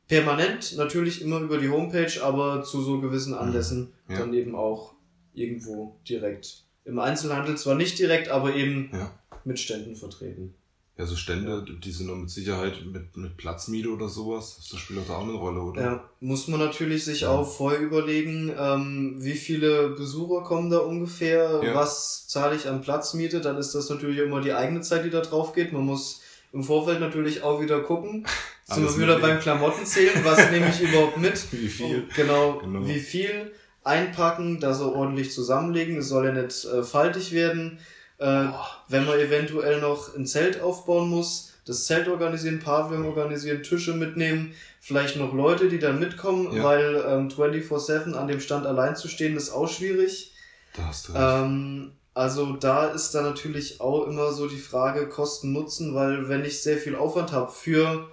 permanent 0.07 0.75
natürlich 0.77 1.21
immer 1.21 1.39
über 1.39 1.57
die 1.57 1.69
Homepage, 1.69 2.23
aber 2.23 2.63
zu 2.63 2.81
so 2.81 2.99
gewissen 2.99 3.33
mhm. 3.33 3.39
Anlässen 3.39 3.93
ja. 4.07 4.17
dann 4.17 4.33
eben 4.33 4.55
auch 4.55 4.94
irgendwo 5.35 5.97
direkt. 6.07 6.63
Im 6.83 6.99
Einzelhandel 6.99 7.57
zwar 7.57 7.75
nicht 7.75 7.97
direkt, 7.99 8.29
aber 8.29 8.55
eben 8.55 8.89
ja. 8.93 9.11
mit 9.43 9.59
Ständen 9.59 9.95
vertreten. 9.95 10.53
Ja, 10.97 11.05
so 11.05 11.17
Stände, 11.17 11.65
die 11.83 11.91
sind 11.91 12.07
doch 12.07 12.15
mit 12.15 12.29
Sicherheit 12.29 12.85
mit, 12.85 13.17
mit 13.17 13.35
Platzmiete 13.35 13.89
oder 13.89 14.07
sowas. 14.07 14.65
Das 14.71 14.79
spielt 14.79 14.99
doch 14.99 15.07
da 15.07 15.17
auch 15.17 15.23
eine 15.23 15.33
Rolle, 15.33 15.59
oder? 15.59 15.81
Ja, 15.81 16.09
muss 16.21 16.47
man 16.47 16.61
natürlich 16.61 17.03
sich 17.03 17.21
ja. 17.21 17.31
auch 17.31 17.45
vorher 17.45 17.81
überlegen, 17.81 18.53
ähm, 18.57 19.15
wie 19.17 19.33
viele 19.33 19.89
Besucher 19.89 20.43
kommen 20.43 20.69
da 20.69 20.77
ungefähr, 20.77 21.61
ja. 21.61 21.75
was 21.75 22.27
zahle 22.29 22.55
ich 22.55 22.69
an 22.69 22.79
Platzmiete, 22.79 23.41
dann 23.41 23.57
ist 23.57 23.75
das 23.75 23.89
natürlich 23.89 24.19
immer 24.19 24.39
die 24.39 24.53
eigene 24.53 24.79
Zeit, 24.81 25.03
die 25.03 25.09
da 25.09 25.19
drauf 25.19 25.51
geht. 25.51 25.73
Man 25.73 25.85
muss 25.85 26.21
im 26.53 26.63
Vorfeld 26.63 27.01
natürlich 27.01 27.43
auch 27.43 27.61
wieder 27.61 27.81
gucken. 27.81 28.25
Sind 28.63 28.85
wir 28.85 28.97
wieder 28.97 29.19
beim 29.19 29.39
Klamottenzählen, 29.39 30.23
was 30.23 30.49
nehme 30.49 30.69
ich 30.69 30.79
überhaupt 30.79 31.17
mit? 31.17 31.45
Wie 31.51 31.67
viel? 31.67 32.07
Genau, 32.15 32.59
genau, 32.59 32.87
wie 32.87 32.99
viel 32.99 33.51
einpacken, 33.85 34.59
das 34.59 34.79
so 34.79 34.93
ordentlich 34.93 35.31
zusammenlegen, 35.31 35.97
es 35.97 36.09
soll 36.09 36.25
ja 36.25 36.33
nicht 36.33 36.65
äh, 36.65 36.83
faltig 36.83 37.31
werden 37.31 37.79
äh, 38.17 38.45
wenn 38.87 39.05
man 39.05 39.19
eventuell 39.19 39.81
noch 39.81 40.15
ein 40.15 40.25
Zelt 40.25 40.61
aufbauen 40.61 41.09
muss, 41.09 41.51
das 41.65 41.85
Zelt 41.85 42.07
organisieren, 42.07 42.59
Pavillon 42.59 43.05
organisieren, 43.05 43.63
Tische 43.63 43.93
mitnehmen, 43.93 44.53
vielleicht 44.79 45.17
noch 45.17 45.33
Leute, 45.33 45.67
die 45.67 45.79
dann 45.79 45.99
mitkommen, 45.99 46.55
ja. 46.55 46.63
weil 46.63 47.03
ähm, 47.07 47.29
24-7 47.29 48.13
an 48.13 48.27
dem 48.27 48.39
Stand 48.39 48.65
allein 48.65 48.95
zu 48.95 49.07
stehen, 49.07 49.35
ist 49.35 49.51
auch 49.51 49.67
schwierig. 49.67 50.33
Da 50.75 50.85
hast 50.85 51.09
du 51.09 51.13
recht. 51.13 51.23
Ähm, 51.23 51.91
also 52.13 52.53
da 52.53 52.87
ist 52.87 53.13
dann 53.13 53.25
natürlich 53.25 53.81
auch 53.81 54.07
immer 54.07 54.31
so 54.31 54.47
die 54.47 54.59
Frage 54.59 55.09
Kosten-Nutzen, 55.09 55.95
weil 55.95 56.29
wenn 56.29 56.45
ich 56.45 56.63
sehr 56.63 56.77
viel 56.77 56.95
Aufwand 56.95 57.33
habe 57.33 57.51
für 57.51 58.07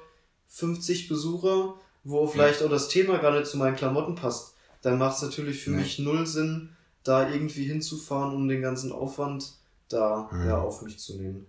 50 0.49 1.09
Besucher, 1.09 1.75
wo 2.03 2.27
vielleicht 2.27 2.61
ja. 2.61 2.67
auch 2.67 2.71
das 2.71 2.89
Thema 2.89 3.19
gar 3.19 3.31
nicht 3.31 3.47
zu 3.47 3.59
meinen 3.59 3.77
Klamotten 3.77 4.17
passt, 4.17 4.52
dann 4.83 4.99
macht 4.99 5.17
es 5.17 5.23
natürlich 5.23 5.63
für 5.63 5.71
nee. 5.71 5.79
mich 5.79 5.99
null 5.99 6.27
Sinn, 6.27 6.71
da 7.05 7.29
irgendwie 7.29 7.65
hinzufahren, 7.65 8.35
um 8.35 8.49
den 8.49 8.63
ganzen 8.63 8.93
Aufwand 8.93 9.55
da 9.89 10.29
mhm. 10.31 10.49
ja, 10.49 10.59
auf 10.59 10.83
mich 10.83 10.99
zu 10.99 11.17
nehmen. 11.17 11.47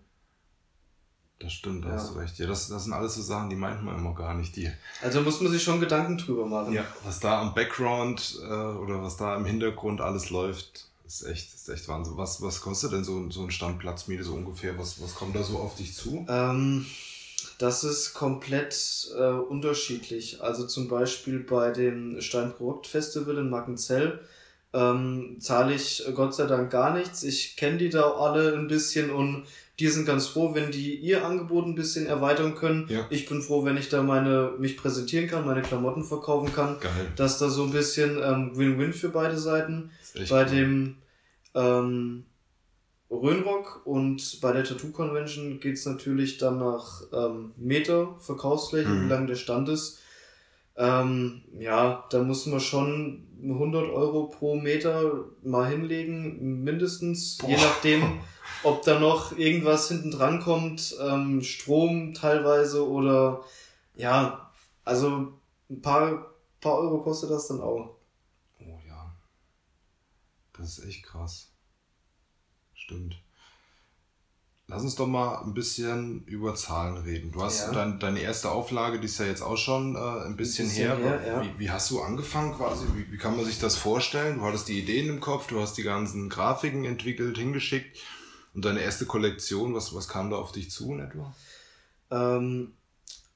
Das 1.40 1.52
stimmt, 1.52 1.84
da 1.84 1.90
ja. 1.90 1.96
hast 1.96 2.12
du 2.14 2.20
recht. 2.20 2.40
Ja, 2.40 2.48
das, 2.48 2.70
das 2.70 2.86
sind 2.86 2.94
alles 2.94 3.16
so 3.16 3.22
Sachen, 3.22 3.50
die 3.50 3.56
meint 3.56 3.84
man 3.84 3.98
immer 3.98 4.16
gar 4.16 4.34
nicht. 4.34 4.56
Die, 4.56 4.72
also 5.02 5.22
muss 5.22 5.42
man 5.42 5.52
sich 5.52 5.62
schon 5.62 5.82
Gedanken 5.82 6.18
drüber 6.18 6.46
machen. 6.46 6.74
Ja, 6.74 6.86
was 7.04 7.20
da 7.20 7.42
am 7.42 7.54
Background 7.54 8.40
äh, 8.42 8.46
oder 8.46 9.02
was 9.02 9.18
da 9.18 9.36
im 9.36 9.46
Hintergrund 9.46 10.00
alles 10.00 10.30
läuft, 10.30 10.88
ist 11.06 11.24
echt, 11.24 11.54
ist 11.54 11.68
echt 11.68 11.88
Wahnsinn. 11.90 12.16
Was, 12.16 12.42
was 12.42 12.62
kostet 12.62 12.94
denn 12.94 13.04
so, 13.04 13.30
so 13.30 13.44
ein 13.44 13.52
Standplatzmiete 13.52 14.24
so 14.24 14.34
ungefähr? 14.34 14.78
Was, 14.78 15.02
was 15.02 15.16
kommt 15.16 15.36
da 15.36 15.44
so 15.44 15.58
auf 15.58 15.76
dich 15.76 15.94
zu? 15.94 16.26
Ähm, 16.30 16.86
das 17.58 17.84
ist 17.84 18.14
komplett 18.14 19.10
äh, 19.18 19.24
unterschiedlich. 19.24 20.42
Also 20.42 20.66
zum 20.66 20.88
Beispiel 20.88 21.40
bei 21.40 21.72
dem 21.72 22.22
Steinprodukt 22.22 22.88
Festival 22.88 23.38
in 23.38 23.50
Markenzell 23.50 24.20
ähm, 24.74 25.38
zahle 25.40 25.76
ich 25.76 26.04
Gott 26.16 26.34
sei 26.34 26.46
Dank 26.48 26.72
gar 26.72 26.98
nichts. 26.98 27.24
Ich 27.24 27.56
kenne 27.56 27.78
die 27.78 27.90
da 27.90 28.12
alle 28.12 28.54
ein 28.54 28.68
bisschen 28.68 29.12
und 29.12 29.46
die 29.80 29.88
sind 29.88 30.06
ganz 30.06 30.28
froh, 30.28 30.54
wenn 30.54 30.72
die 30.72 30.96
ihr 30.96 31.26
Angebot 31.26 31.66
ein 31.66 31.76
bisschen 31.76 32.06
erweitern 32.06 32.56
können. 32.56 32.88
Ja. 32.90 33.08
Ich 33.10 33.28
bin 33.28 33.42
froh, 33.42 33.66
wenn 33.66 33.78
ich 33.78 33.90
da 33.90 34.04
meine 34.04 34.54
mich 34.60 34.78
präsentieren 34.78 35.28
kann, 35.28 35.46
meine 35.46 35.64
Klamotten 35.64 36.04
verkaufen 36.04 36.54
kann. 36.54 36.80
Geil. 36.80 37.08
Dass 37.16 37.40
da 37.40 37.50
so 37.50 37.64
ein 37.64 37.72
bisschen 37.72 38.20
ähm, 38.24 38.52
Win-Win 38.56 38.94
für 38.94 39.10
beide 39.10 39.38
Seiten. 39.38 39.92
Bei 40.30 40.44
cool. 40.44 40.50
dem 40.50 40.96
ähm, 41.56 42.26
Rhönrock 43.22 43.82
und 43.86 44.40
bei 44.42 44.52
der 44.52 44.64
Tattoo 44.64 44.92
Convention 44.92 45.60
geht's 45.60 45.86
natürlich 45.86 46.38
dann 46.38 46.60
nach 46.60 47.02
ähm, 47.14 47.52
Meter 47.58 48.16
Verkaufsfläche, 48.20 48.90
mhm. 48.90 49.06
wie 49.06 49.10
lang 49.10 49.28
der 49.28 49.36
Stand 49.36 49.70
ist. 49.70 50.00
Ähm, 50.76 51.44
ja, 51.60 52.06
da 52.10 52.24
muss 52.24 52.46
man 52.48 52.60
schon 52.60 53.28
100 53.44 53.90
Euro 53.90 54.28
pro 54.28 54.56
Meter 54.56 55.26
mal 55.44 55.70
hinlegen, 55.70 56.64
mindestens, 56.64 57.38
Boah. 57.38 57.50
je 57.50 57.56
nachdem, 57.58 58.20
ob 58.64 58.82
da 58.84 59.00
noch 59.00 59.38
irgendwas 59.38 59.88
hinten 59.90 60.12
dran 60.12 60.40
kommt, 60.42 60.96
ähm, 61.00 61.42
Strom 61.42 62.14
teilweise 62.14 62.88
oder 62.88 63.44
ja, 63.96 64.52
also 64.84 65.34
ein 65.70 65.82
paar, 65.82 66.34
paar 66.60 66.80
Euro 66.80 67.02
kostet 67.02 67.30
das 67.30 67.48
dann 67.48 67.62
auch. 67.62 67.96
Oh 68.60 68.80
ja. 68.88 69.16
Das 70.58 70.80
ist 70.80 70.86
echt 70.86 71.04
krass. 71.04 71.53
Stimmt. 72.84 73.16
Lass 74.68 74.82
uns 74.82 74.96
doch 74.96 75.08
mal 75.08 75.42
ein 75.44 75.54
bisschen 75.54 76.26
über 76.26 76.56
Zahlen 76.56 76.98
reden. 76.98 77.32
Du 77.32 77.42
hast 77.42 77.68
ja. 77.68 77.72
dein, 77.72 78.00
deine 78.00 78.22
erste 78.22 78.50
Auflage, 78.52 79.00
die 79.00 79.06
ist 79.06 79.20
ja 79.20 79.26
jetzt 79.26 79.42
auch 79.42 79.58
schon 79.58 79.96
äh, 79.96 80.00
ein, 80.00 80.36
bisschen 80.36 80.66
ein 80.66 80.70
bisschen, 80.70 80.88
her. 80.88 80.98
her 80.98 81.28
ja. 81.28 81.44
wie, 81.44 81.60
wie, 81.60 81.70
hast 81.72 81.92
du 81.92 82.02
angefangen 82.02 82.56
quasi? 82.56 82.86
Wie, 82.96 83.12
wie, 83.12 83.18
kann 83.18 83.36
man 83.36 83.46
sich 83.46 83.60
das 83.60 83.78
vorstellen? 83.78 84.40
Du 84.40 84.46
hattest 84.46 84.68
die 84.68 84.80
Ideen 84.80 85.10
im 85.10 85.20
Kopf, 85.20 85.48
du 85.48 85.62
hast 85.62 85.78
die 85.78 85.84
ganzen 85.84 86.30
Grafiken 86.30 86.86
entwickelt, 86.86 87.38
hingeschickt. 87.38 87.98
Und 88.54 88.66
deine 88.66 88.82
erste 88.82 89.06
Kollektion, 89.06 89.74
was, 89.74 89.96
was 89.96 90.08
kam 90.08 90.30
da 90.30 90.38
auf 90.38 90.52
dich 90.52 90.72
zu 90.72 90.94
in 90.94 91.00
etwa? 91.00 91.34
Ähm, 92.12 92.74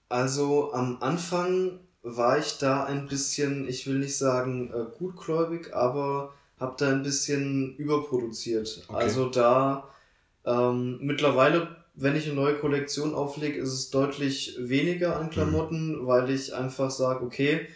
also 0.10 0.74
am 0.74 0.98
Anfang 1.02 1.80
war 2.04 2.38
ich 2.38 2.58
da 2.58 2.84
ein 2.84 3.08
bisschen, 3.08 3.68
ich 3.68 3.88
will 3.88 4.00
nicht 4.00 4.18
sagen 4.18 4.72
äh, 4.72 4.98
gutgläubig, 4.98 5.74
aber 5.74 6.34
habe 6.60 6.76
da 6.78 6.90
ein 6.90 7.04
bisschen 7.04 7.76
überproduziert. 7.78 8.84
Okay. 8.88 9.04
Also 9.04 9.30
da 9.30 9.90
ähm, 10.46 11.00
mittlerweile, 11.02 11.76
wenn 11.94 12.16
ich 12.16 12.26
eine 12.26 12.36
neue 12.36 12.56
Kollektion 12.56 13.14
auflege, 13.14 13.60
ist 13.60 13.74
es 13.74 13.90
deutlich 13.90 14.56
weniger 14.60 15.18
an 15.18 15.30
Klamotten, 15.30 16.00
mhm. 16.00 16.08
weil 16.08 16.30
ich 16.30 16.56
einfach 16.56 16.90
sage, 16.90 17.24
okay, 17.24 17.68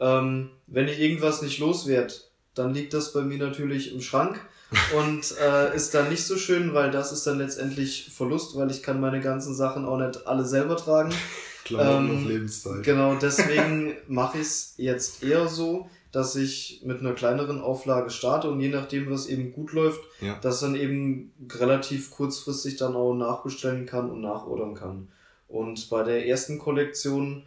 ähm, 0.00 0.50
wenn 0.66 0.88
ich 0.88 1.00
irgendwas 1.00 1.42
nicht 1.42 1.58
loswerde, 1.58 2.14
dann 2.54 2.74
liegt 2.74 2.94
das 2.94 3.12
bei 3.12 3.22
mir 3.22 3.38
natürlich 3.38 3.94
im 3.94 4.00
Schrank 4.00 4.40
und 4.96 5.34
äh, 5.40 5.74
ist 5.74 5.94
dann 5.94 6.08
nicht 6.08 6.24
so 6.24 6.36
schön, 6.36 6.74
weil 6.74 6.90
das 6.90 7.12
ist 7.12 7.26
dann 7.26 7.38
letztendlich 7.38 8.10
Verlust, 8.12 8.56
weil 8.56 8.70
ich 8.70 8.82
kann 8.82 9.00
meine 9.00 9.20
ganzen 9.20 9.54
Sachen 9.54 9.86
auch 9.86 9.98
nicht 9.98 10.26
alle 10.26 10.44
selber 10.44 10.76
tragen. 10.76 11.14
Klamotten 11.64 12.10
ähm, 12.10 12.16
auf 12.16 12.28
Lebenszeit. 12.28 12.82
Genau, 12.84 13.14
deswegen 13.16 13.96
mache 14.06 14.38
ich 14.38 14.44
es 14.44 14.74
jetzt 14.76 15.24
eher 15.24 15.48
so, 15.48 15.90
dass 16.16 16.34
ich 16.34 16.80
mit 16.82 17.00
einer 17.00 17.12
kleineren 17.12 17.60
Auflage 17.60 18.08
starte 18.08 18.48
und 18.48 18.58
je 18.58 18.70
nachdem, 18.70 19.10
was 19.10 19.26
eben 19.26 19.52
gut 19.52 19.74
läuft, 19.74 20.00
ja. 20.22 20.38
das 20.40 20.60
dann 20.60 20.74
eben 20.74 21.30
relativ 21.52 22.10
kurzfristig 22.10 22.76
dann 22.76 22.96
auch 22.96 23.12
nachbestellen 23.12 23.84
kann 23.84 24.10
und 24.10 24.22
nachordern 24.22 24.72
kann. 24.72 25.08
Und 25.46 25.90
bei 25.90 26.02
der 26.04 26.26
ersten 26.26 26.58
Kollektion, 26.58 27.42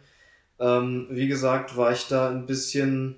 ähm, 0.60 1.08
wie 1.10 1.26
gesagt, 1.26 1.76
war 1.76 1.90
ich 1.90 2.06
da 2.06 2.30
ein 2.30 2.46
bisschen 2.46 3.16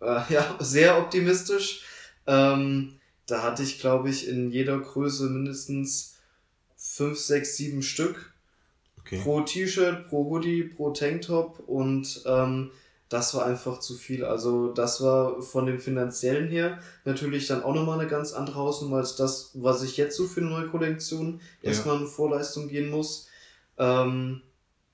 äh, 0.00 0.20
ja, 0.32 0.56
sehr 0.60 0.96
optimistisch. 0.96 1.82
Ähm, 2.28 2.92
da 3.26 3.42
hatte 3.42 3.64
ich, 3.64 3.80
glaube 3.80 4.10
ich, 4.10 4.28
in 4.28 4.48
jeder 4.48 4.78
Größe 4.78 5.28
mindestens 5.28 6.18
fünf, 6.76 7.18
sechs, 7.18 7.56
sieben 7.56 7.82
Stück. 7.82 8.32
Okay. 9.00 9.18
Pro 9.20 9.40
T-Shirt, 9.40 10.08
pro 10.08 10.30
Hoodie, 10.30 10.62
pro 10.62 10.90
Tanktop 10.90 11.58
und 11.66 12.22
ähm, 12.26 12.70
das 13.08 13.34
war 13.34 13.46
einfach 13.46 13.80
zu 13.80 13.94
viel. 13.94 14.24
Also 14.24 14.72
das 14.72 15.02
war 15.02 15.40
von 15.42 15.66
dem 15.66 15.78
finanziellen 15.78 16.48
her 16.48 16.78
natürlich 17.04 17.46
dann 17.46 17.62
auch 17.62 17.74
nochmal 17.74 18.00
eine 18.00 18.08
ganz 18.08 18.32
andere 18.32 18.56
Hausnummer 18.56 18.98
als 18.98 19.16
das, 19.16 19.50
was 19.54 19.82
ich 19.82 19.96
jetzt 19.96 20.16
so 20.16 20.26
für 20.26 20.40
eine 20.40 20.50
neue 20.50 20.68
Kollektion 20.68 21.40
ja. 21.62 21.68
erstmal 21.70 22.00
in 22.00 22.06
Vorleistung 22.06 22.68
gehen 22.68 22.90
muss. 22.90 23.28
Ähm, 23.78 24.42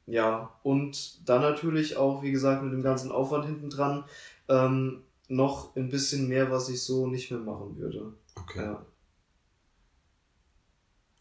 ja, 0.06 0.50
und 0.62 1.28
dann 1.28 1.40
natürlich 1.40 1.96
auch, 1.96 2.22
wie 2.22 2.32
gesagt, 2.32 2.62
mit 2.62 2.72
dem 2.72 2.82
ganzen 2.82 3.12
Aufwand 3.12 3.46
hinten 3.46 3.70
dran, 3.70 4.04
ähm, 4.48 5.02
noch 5.28 5.76
ein 5.76 5.88
bisschen 5.88 6.26
mehr, 6.26 6.50
was 6.50 6.68
ich 6.68 6.82
so 6.82 7.06
nicht 7.06 7.30
mehr 7.30 7.40
machen 7.40 7.76
würde. 7.76 8.12
Okay. 8.34 8.64
Ja. 8.64 8.84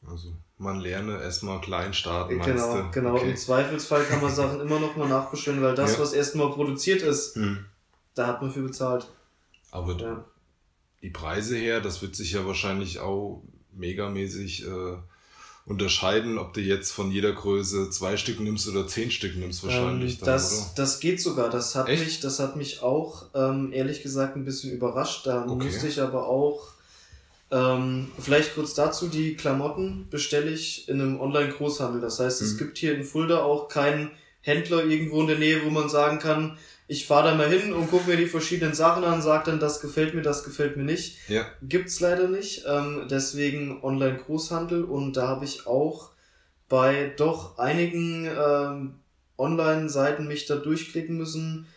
Also 0.08 0.34
man 0.60 0.80
lerne 0.80 1.22
erstmal 1.22 1.62
klein 1.62 1.94
starten. 1.94 2.40
Genau, 2.42 2.78
du? 2.78 2.92
genau. 2.92 3.16
Okay. 3.16 3.32
Im 3.32 3.38
Zweifelsfall 3.38 4.04
kann 4.04 4.22
man 4.22 4.34
Sachen 4.34 4.60
immer 4.62 4.80
noch 4.80 4.96
mal 4.96 5.08
nachbestellen, 5.08 5.62
weil 5.62 5.74
das, 5.74 5.94
ja. 5.94 6.00
was 6.00 6.14
erstmal 6.14 6.52
produziert 6.52 7.02
ist, 7.02 7.36
hm. 7.36 7.66
da 8.14 8.28
hat 8.28 8.42
man 8.42 8.52
für 8.52 8.62
bezahlt. 8.62 9.08
Aber 9.72 9.98
ja. 9.98 10.26
die 11.02 11.10
Preise 11.10 11.56
her, 11.56 11.80
das 11.80 12.02
wird 12.02 12.16
sich 12.16 12.34
ja 12.34 12.46
wahrscheinlich 12.46 13.00
auch 13.00 13.42
megamäßig 13.72 14.68
äh, 14.68 14.98
unterscheiden, 15.66 16.38
ob 16.38 16.54
du 16.54 16.60
jetzt 16.60 16.92
von 16.92 17.10
jeder 17.10 17.32
Größe 17.32 17.90
zwei 17.92 18.18
Stück 18.18 18.42
nimmst 18.42 18.68
oder 18.68 18.86
zehn 18.86 19.12
Stück 19.12 19.38
nimmst 19.38 19.64
wahrscheinlich. 19.64 20.14
Ähm, 20.14 20.20
dann, 20.20 20.34
das, 20.34 20.54
oder? 20.54 20.72
das 20.76 21.00
geht 21.00 21.22
sogar. 21.22 21.50
Das 21.50 21.76
hat 21.76 21.88
Echt? 21.88 22.04
mich, 22.04 22.20
das 22.20 22.40
hat 22.40 22.58
mich 22.58 22.82
auch 22.82 23.28
ähm, 23.34 23.72
ehrlich 23.72 24.02
gesagt 24.04 24.36
ein 24.36 24.44
bisschen 24.44 24.72
überrascht. 24.74 25.26
Da 25.26 25.46
okay. 25.46 25.66
musste 25.66 25.88
ich 25.88 26.02
aber 26.02 26.28
auch 26.28 26.74
ähm, 27.52 28.12
vielleicht 28.20 28.54
kurz 28.56 28.76
dazu, 28.76 29.08
die 29.08 29.36
Klamotten 29.36 30.08
bestelle 30.10 30.52
ich 30.52 30.88
in 30.88 31.02
einem 31.02 31.20
Online-Großhandel. 31.20 32.00
Das 32.02 32.20
heißt, 32.20 32.42
mhm. 32.42 32.48
es 32.48 32.58
gibt 32.58 32.78
hier 32.78 32.94
in 32.96 33.04
Fulda 33.04 33.42
auch 33.42 33.70
keinen 33.70 34.12
Händler 34.42 34.84
irgendwo 34.84 35.22
in 35.22 35.28
der 35.28 35.40
Nähe, 35.40 35.66
wo 35.66 35.70
man 35.70 35.90
sagen 35.90 36.20
kann, 36.20 36.58
ich 36.88 37.06
fahre 37.06 37.30
da 37.30 37.36
mal 37.36 37.50
hin 37.50 37.74
und 37.74 37.90
gucke 37.90 38.10
mir 38.10 38.18
die 38.18 38.26
verschiedenen 38.26 38.74
Sachen 38.74 39.04
an, 39.04 39.22
sage 39.22 39.52
dann, 39.52 39.60
das 39.60 39.80
gefällt 39.80 40.16
mir, 40.16 40.24
das 40.24 40.44
gefällt 40.44 40.76
mir 40.76 40.84
nicht. 40.84 41.18
Ja. 41.28 41.46
Gibt's 41.62 42.00
leider 42.00 42.28
nicht. 42.28 42.66
Ähm, 42.68 43.08
deswegen 43.10 43.84
Online-Großhandel 43.84 44.84
und 44.84 45.14
da 45.14 45.28
habe 45.28 45.46
ich 45.46 45.68
auch 45.68 46.12
bei 46.68 47.14
doch 47.18 47.58
einigen 47.58 48.26
ähm, 48.26 48.96
Online-Seiten 49.38 50.28
mich 50.28 50.46
da 50.46 50.56
durchklicken 50.56 51.18
müssen. 51.18 51.68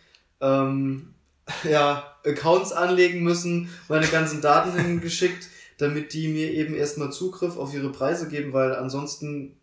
Ähm, 0.41 1.13
ja, 1.63 2.15
Accounts 2.25 2.71
anlegen 2.71 3.21
müssen, 3.23 3.69
meine 3.89 4.07
ganzen 4.07 4.41
Daten 4.41 4.77
hingeschickt 4.79 5.47
damit 5.83 6.13
die 6.13 6.29
mir 6.29 6.51
eben 6.51 6.73
erstmal 6.73 7.11
Zugriff 7.11 7.57
auf 7.57 7.73
ihre 7.73 7.91
Preise 7.91 8.29
geben, 8.29 8.53
weil 8.53 8.73
ansonsten 8.73 9.57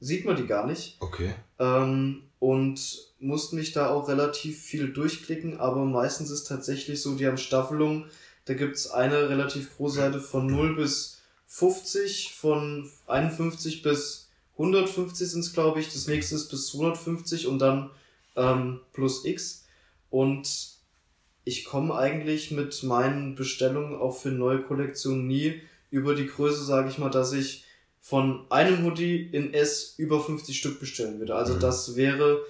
sieht 0.00 0.24
man 0.24 0.36
die 0.36 0.46
gar 0.46 0.66
nicht. 0.66 0.96
Okay. 1.00 1.34
Ähm, 1.58 2.22
und 2.38 2.80
musste 3.18 3.56
mich 3.56 3.72
da 3.72 3.90
auch 3.90 4.08
relativ 4.08 4.60
viel 4.60 4.92
durchklicken, 4.92 5.58
aber 5.58 5.84
meistens 5.84 6.30
ist 6.30 6.44
tatsächlich 6.44 7.02
so, 7.02 7.14
die 7.16 7.26
haben 7.26 7.36
Staffelung, 7.36 8.06
da 8.44 8.54
gibt's 8.54 8.90
eine 8.90 9.28
relativ 9.28 9.76
große 9.76 9.96
Seite 9.96 10.20
von 10.20 10.46
0 10.46 10.76
bis 10.76 11.20
50, 11.48 12.32
von 12.32 12.88
51 13.06 13.82
bis 13.82 14.28
150 14.52 15.30
sind's 15.30 15.52
glaube 15.52 15.80
ich, 15.80 15.92
das 15.92 16.06
nächste 16.06 16.34
ist 16.34 16.48
bis 16.48 16.68
250 16.68 17.46
und 17.46 17.58
dann 17.58 17.90
ähm, 18.36 18.80
plus 18.92 19.24
X. 19.24 19.64
Und 20.10 20.77
ich 21.48 21.64
komme 21.64 21.94
eigentlich 21.94 22.50
mit 22.50 22.82
meinen 22.82 23.34
Bestellungen 23.34 23.98
auch 23.98 24.14
für 24.14 24.28
neue 24.28 24.60
Kollektionen 24.60 25.26
nie 25.26 25.62
über 25.90 26.14
die 26.14 26.26
Größe, 26.26 26.62
sage 26.62 26.90
ich 26.90 26.98
mal, 26.98 27.08
dass 27.08 27.32
ich 27.32 27.64
von 28.00 28.44
einem 28.50 28.84
Hoodie 28.84 29.30
in 29.32 29.54
S 29.54 29.94
über 29.96 30.22
50 30.22 30.58
Stück 30.58 30.78
bestellen 30.78 31.18
würde. 31.18 31.34
Also 31.34 31.54
mhm. 31.54 31.60
das 31.60 31.96
wäre, 31.96 32.42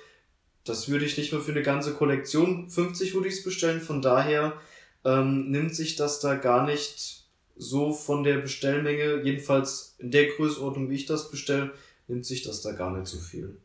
das 0.65 0.89
würde 0.89 1.05
ich 1.05 1.17
nicht 1.17 1.31
mehr 1.31 1.41
für 1.41 1.53
eine 1.53 1.63
ganze 1.63 1.95
Kollektion 1.95 2.69
50 2.69 3.15
Hoodies 3.15 3.45
bestellen. 3.45 3.81
Von 3.81 4.03
daher 4.03 4.61
ähm, 5.05 5.49
nimmt 5.49 5.77
sich 5.77 5.95
das 5.95 6.19
da 6.19 6.35
gar 6.35 6.67
nicht 6.67 7.25
so 7.57 7.93
von 7.93 8.25
der 8.25 8.39
Bestellmenge, 8.39 9.23
jedenfalls 9.23 9.95
in 9.99 10.11
der 10.11 10.27
Größenordnung, 10.27 10.91
wie 10.91 10.97
ich 10.97 11.07
das 11.07 11.31
bestelle, 11.31 11.73
nimmt 12.09 12.27
sich 12.27 12.43
das 12.43 12.63
da 12.63 12.73
gar 12.73 12.91
nicht 12.91 13.07
so 13.07 13.19
viel. 13.19 13.59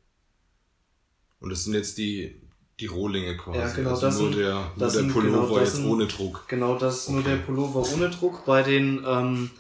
Und 1.39 1.49
das 1.49 1.63
sind 1.63 1.73
jetzt 1.73 1.97
die 1.97 2.35
die 2.79 2.87
Rohlinge 2.87 3.37
quasi. 3.37 3.59
Ja, 3.59 3.69
genau, 3.69 3.89
also 3.91 4.01
das 4.01 4.19
nur 4.19 4.31
sind, 4.31 4.39
der, 4.39 4.53
nur 4.53 4.71
der 4.77 4.89
sind, 4.89 5.13
Pullover 5.13 5.47
genau, 5.47 5.59
jetzt 5.59 5.75
sind, 5.75 5.85
ohne 5.89 6.07
Druck. 6.07 6.45
Genau, 6.47 6.75
das 6.75 6.95
ist 6.95 7.03
okay. 7.09 7.13
nur 7.13 7.23
der 7.23 7.35
Pullover 7.37 7.85
ohne 7.93 8.09
Druck. 8.09 8.45
Bei 8.45 8.63
den, 8.63 9.03
ähm, 9.07 9.51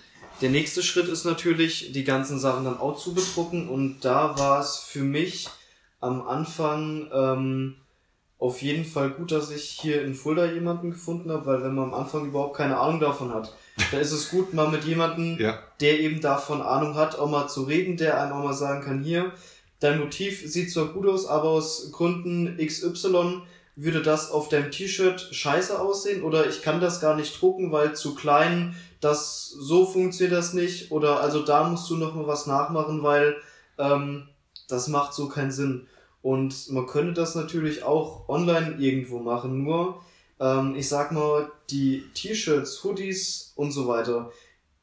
der 0.41 0.49
nächste 0.49 0.81
Schritt 0.81 1.07
ist 1.07 1.25
natürlich, 1.25 1.91
die 1.91 2.03
ganzen 2.03 2.39
Sachen 2.39 2.65
dann 2.65 2.77
auch 2.77 2.97
zu 2.97 3.13
bedrucken 3.13 3.69
und 3.69 3.99
da 4.01 4.37
war 4.37 4.59
es 4.59 4.77
für 4.77 5.03
mich 5.03 5.47
am 5.99 6.21
Anfang 6.27 7.09
ähm, 7.13 7.75
auf 8.39 8.61
jeden 8.61 8.83
Fall 8.83 9.11
gut, 9.11 9.31
dass 9.31 9.51
ich 9.51 9.63
hier 9.63 10.03
in 10.03 10.15
Fulda 10.15 10.45
jemanden 10.45 10.91
gefunden 10.91 11.31
habe, 11.31 11.45
weil 11.45 11.63
wenn 11.63 11.75
man 11.75 11.85
am 11.85 11.93
Anfang 11.93 12.25
überhaupt 12.25 12.57
keine 12.57 12.77
Ahnung 12.77 12.99
davon 12.99 13.33
hat, 13.33 13.55
da 13.91 13.99
ist 13.99 14.11
es 14.11 14.29
gut, 14.29 14.53
mal 14.53 14.67
mit 14.67 14.83
jemandem, 14.83 15.39
ja. 15.39 15.59
der 15.79 16.01
eben 16.01 16.19
davon 16.19 16.61
Ahnung 16.61 16.95
hat, 16.95 17.17
auch 17.17 17.29
mal 17.29 17.47
zu 17.47 17.63
reden, 17.63 17.95
der 17.95 18.21
einem 18.21 18.33
auch 18.33 18.43
mal 18.43 18.53
sagen 18.53 18.83
kann, 18.83 19.01
hier, 19.01 19.31
dein 19.83 19.99
Motiv 19.99 20.41
sieht 20.49 20.71
zwar 20.71 20.87
gut 20.87 21.07
aus, 21.07 21.25
aber 21.25 21.49
aus 21.49 21.91
Gründen 21.91 22.57
XY 22.57 23.41
würde 23.75 24.01
das 24.01 24.31
auf 24.31 24.49
deinem 24.49 24.71
T-Shirt 24.71 25.29
scheiße 25.31 25.79
aussehen 25.79 26.23
oder 26.23 26.47
ich 26.47 26.61
kann 26.61 26.79
das 26.79 27.01
gar 27.01 27.15
nicht 27.15 27.41
drucken, 27.41 27.71
weil 27.71 27.95
zu 27.95 28.15
klein, 28.15 28.75
das 29.01 29.49
so 29.49 29.85
funktioniert 29.85 30.37
das 30.37 30.53
nicht 30.53 30.91
oder 30.91 31.19
also 31.19 31.43
da 31.43 31.67
musst 31.67 31.89
du 31.89 31.97
noch 31.97 32.15
mal 32.15 32.27
was 32.27 32.47
nachmachen, 32.47 33.03
weil 33.03 33.35
ähm, 33.77 34.29
das 34.67 34.87
macht 34.87 35.13
so 35.13 35.27
keinen 35.27 35.51
Sinn. 35.51 35.87
Und 36.21 36.71
man 36.71 36.85
könnte 36.85 37.13
das 37.13 37.35
natürlich 37.35 37.83
auch 37.83 38.29
online 38.29 38.75
irgendwo 38.79 39.19
machen, 39.19 39.63
nur 39.63 40.01
ähm, 40.39 40.75
ich 40.75 40.87
sag 40.87 41.11
mal, 41.11 41.51
die 41.69 42.03
T-Shirts, 42.13 42.83
Hoodies 42.83 43.53
und 43.55 43.71
so 43.71 43.87
weiter, 43.87 44.31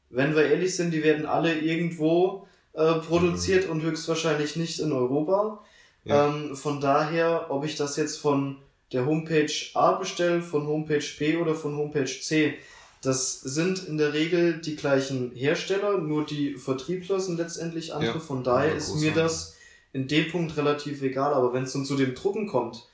wenn 0.09 0.35
wir 0.35 0.45
ehrlich 0.45 0.75
sind, 0.75 0.93
die 0.93 1.03
werden 1.03 1.25
alle 1.25 1.57
irgendwo 1.57 2.47
äh, 2.73 2.93
produziert 2.95 3.65
mhm. 3.65 3.71
und 3.71 3.81
höchstwahrscheinlich 3.83 4.55
nicht 4.55 4.79
in 4.79 4.91
Europa. 4.91 5.63
Ja. 6.03 6.27
Ähm, 6.27 6.55
von 6.55 6.81
daher, 6.81 7.47
ob 7.49 7.65
ich 7.65 7.75
das 7.75 7.97
jetzt 7.97 8.17
von 8.17 8.57
der 8.91 9.05
Homepage 9.05 9.51
A 9.73 9.93
bestelle, 9.93 10.41
von 10.41 10.67
Homepage 10.67 11.05
B 11.17 11.37
oder 11.37 11.55
von 11.55 11.75
Homepage 11.77 12.05
C, 12.05 12.55
das 13.01 13.41
sind 13.41 13.87
in 13.87 13.97
der 13.97 14.13
Regel 14.13 14.61
die 14.61 14.75
gleichen 14.75 15.31
Hersteller, 15.33 15.97
nur 15.97 16.25
die 16.25 16.55
Vertriebler 16.55 17.19
sind 17.19 17.37
letztendlich 17.37 17.93
andere. 17.93 18.15
Ja. 18.15 18.19
Von 18.19 18.43
daher 18.43 18.71
ja, 18.71 18.75
ist 18.75 18.95
mir 18.95 19.11
das 19.11 19.55
in 19.91 20.07
dem 20.07 20.31
Punkt 20.31 20.55
relativ 20.55 21.01
egal. 21.01 21.33
Aber 21.33 21.53
wenn 21.53 21.63
es 21.63 21.73
dann 21.73 21.85
zu 21.85 21.95
dem 21.95 22.13
Drucken 22.13 22.47
kommt, 22.47 22.87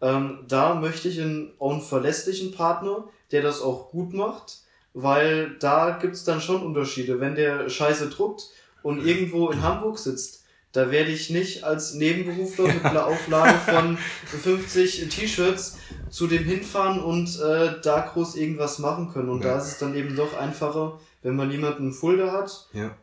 ähm, 0.00 0.40
da 0.48 0.74
möchte 0.74 1.08
ich 1.08 1.20
einen, 1.20 1.52
auch 1.58 1.72
einen 1.72 1.80
verlässlichen 1.80 2.52
Partner, 2.52 3.04
der 3.30 3.42
das 3.42 3.62
auch 3.62 3.90
gut 3.90 4.12
macht, 4.12 4.58
weil 4.94 5.56
da 5.60 5.96
gibt's 6.00 6.24
dann 6.24 6.40
schon 6.40 6.62
Unterschiede. 6.62 7.20
Wenn 7.20 7.36
der 7.36 7.68
Scheiße 7.68 8.10
druckt, 8.10 8.50
und 8.82 9.04
irgendwo 9.04 9.50
in 9.50 9.62
Hamburg 9.62 9.98
sitzt, 9.98 10.42
da 10.72 10.90
werde 10.90 11.10
ich 11.10 11.28
nicht 11.28 11.64
als 11.64 11.94
Nebenberufler 11.94 12.68
mit 12.68 12.84
einer 12.84 13.06
Auflage 13.06 13.58
von 13.58 13.98
50 14.24 15.08
T-Shirts 15.10 15.78
zu 16.08 16.26
dem 16.26 16.44
hinfahren 16.44 17.00
und 17.02 17.38
äh, 17.40 17.74
da 17.82 18.00
groß 18.00 18.36
irgendwas 18.36 18.78
machen 18.78 19.10
können. 19.12 19.28
Und 19.28 19.44
ja. 19.44 19.52
da 19.52 19.58
ist 19.58 19.66
es 19.66 19.78
dann 19.78 19.94
eben 19.94 20.16
doch 20.16 20.36
einfacher, 20.36 20.98
wenn 21.22 21.36
man 21.36 21.50
jemanden 21.50 21.88
in 21.88 21.92
Fulda 21.92 22.32
hat, 22.32 22.68
ja. 22.72 22.96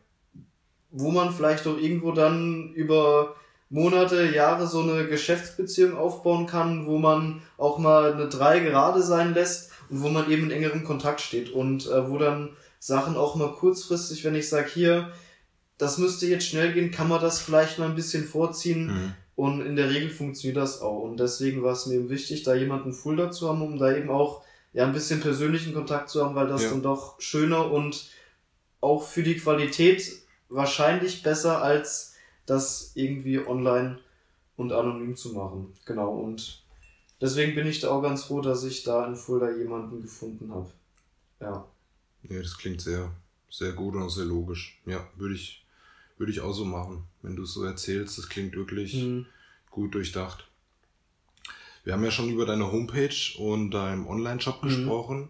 wo 0.90 1.12
man 1.12 1.32
vielleicht 1.32 1.66
auch 1.68 1.78
irgendwo 1.78 2.10
dann 2.10 2.72
über 2.74 3.36
Monate, 3.68 4.24
Jahre 4.34 4.66
so 4.66 4.80
eine 4.80 5.06
Geschäftsbeziehung 5.06 5.96
aufbauen 5.96 6.46
kann, 6.46 6.86
wo 6.86 6.98
man 6.98 7.40
auch 7.56 7.78
mal 7.78 8.14
eine 8.14 8.28
drei 8.28 8.58
gerade 8.58 9.00
sein 9.00 9.32
lässt 9.32 9.70
und 9.88 10.02
wo 10.02 10.08
man 10.08 10.28
eben 10.28 10.44
in 10.44 10.50
engerem 10.50 10.82
Kontakt 10.82 11.20
steht 11.20 11.50
und 11.50 11.86
äh, 11.86 12.10
wo 12.10 12.18
dann 12.18 12.50
Sachen 12.80 13.16
auch 13.16 13.36
mal 13.36 13.52
kurzfristig, 13.52 14.24
wenn 14.24 14.34
ich 14.34 14.48
sage, 14.48 14.68
hier, 14.72 15.12
das 15.80 15.96
müsste 15.96 16.26
jetzt 16.26 16.46
schnell 16.46 16.74
gehen, 16.74 16.90
kann 16.90 17.08
man 17.08 17.22
das 17.22 17.40
vielleicht 17.40 17.78
mal 17.78 17.88
ein 17.88 17.94
bisschen 17.94 18.24
vorziehen. 18.24 18.86
Mhm. 18.86 19.14
Und 19.34 19.62
in 19.62 19.76
der 19.76 19.88
Regel 19.88 20.10
funktioniert 20.10 20.58
das 20.58 20.82
auch. 20.82 21.00
Und 21.00 21.18
deswegen 21.18 21.62
war 21.62 21.72
es 21.72 21.86
mir 21.86 21.94
eben 21.94 22.10
wichtig, 22.10 22.42
da 22.42 22.54
jemanden 22.54 22.92
full 22.92 23.16
dazu 23.16 23.48
haben, 23.48 23.62
um 23.62 23.78
da 23.78 23.96
eben 23.96 24.10
auch 24.10 24.42
ja 24.74 24.84
ein 24.84 24.92
bisschen 24.92 25.22
persönlichen 25.22 25.72
Kontakt 25.72 26.10
zu 26.10 26.22
haben, 26.22 26.34
weil 26.34 26.48
das 26.48 26.64
ja. 26.64 26.70
dann 26.70 26.82
doch 26.82 27.18
schöner 27.18 27.72
und 27.72 28.10
auch 28.82 29.02
für 29.02 29.22
die 29.22 29.36
Qualität 29.36 30.22
wahrscheinlich 30.50 31.22
besser 31.22 31.62
als 31.62 32.14
das 32.44 32.92
irgendwie 32.94 33.38
online 33.38 34.00
und 34.56 34.72
anonym 34.72 35.16
zu 35.16 35.32
machen. 35.32 35.72
Genau. 35.86 36.12
Und 36.12 36.62
deswegen 37.22 37.54
bin 37.54 37.66
ich 37.66 37.80
da 37.80 37.88
auch 37.88 38.02
ganz 38.02 38.24
froh, 38.24 38.42
dass 38.42 38.64
ich 38.64 38.82
da 38.82 39.06
in 39.06 39.16
Fulda 39.16 39.50
jemanden 39.50 40.02
gefunden 40.02 40.52
habe. 40.52 40.68
Ja. 41.40 41.66
Ja, 42.24 42.42
das 42.42 42.58
klingt 42.58 42.82
sehr, 42.82 43.10
sehr 43.48 43.72
gut 43.72 43.94
und 43.94 44.02
auch 44.02 44.10
sehr 44.10 44.26
logisch. 44.26 44.82
Ja, 44.84 45.08
würde 45.16 45.34
ich, 45.34 45.59
würde 46.20 46.32
ich 46.32 46.42
auch 46.42 46.52
so 46.52 46.66
machen, 46.66 47.04
wenn 47.22 47.34
du 47.34 47.44
es 47.44 47.54
so 47.54 47.64
erzählst. 47.64 48.18
Das 48.18 48.28
klingt 48.28 48.54
wirklich 48.54 48.94
mhm. 48.94 49.26
gut 49.70 49.94
durchdacht. 49.94 50.46
Wir 51.82 51.94
haben 51.94 52.04
ja 52.04 52.10
schon 52.10 52.28
über 52.28 52.44
deine 52.44 52.70
Homepage 52.70 53.38
und 53.38 53.70
deinem 53.70 54.06
Online-Shop 54.06 54.62
mhm. 54.62 54.68
gesprochen. 54.68 55.28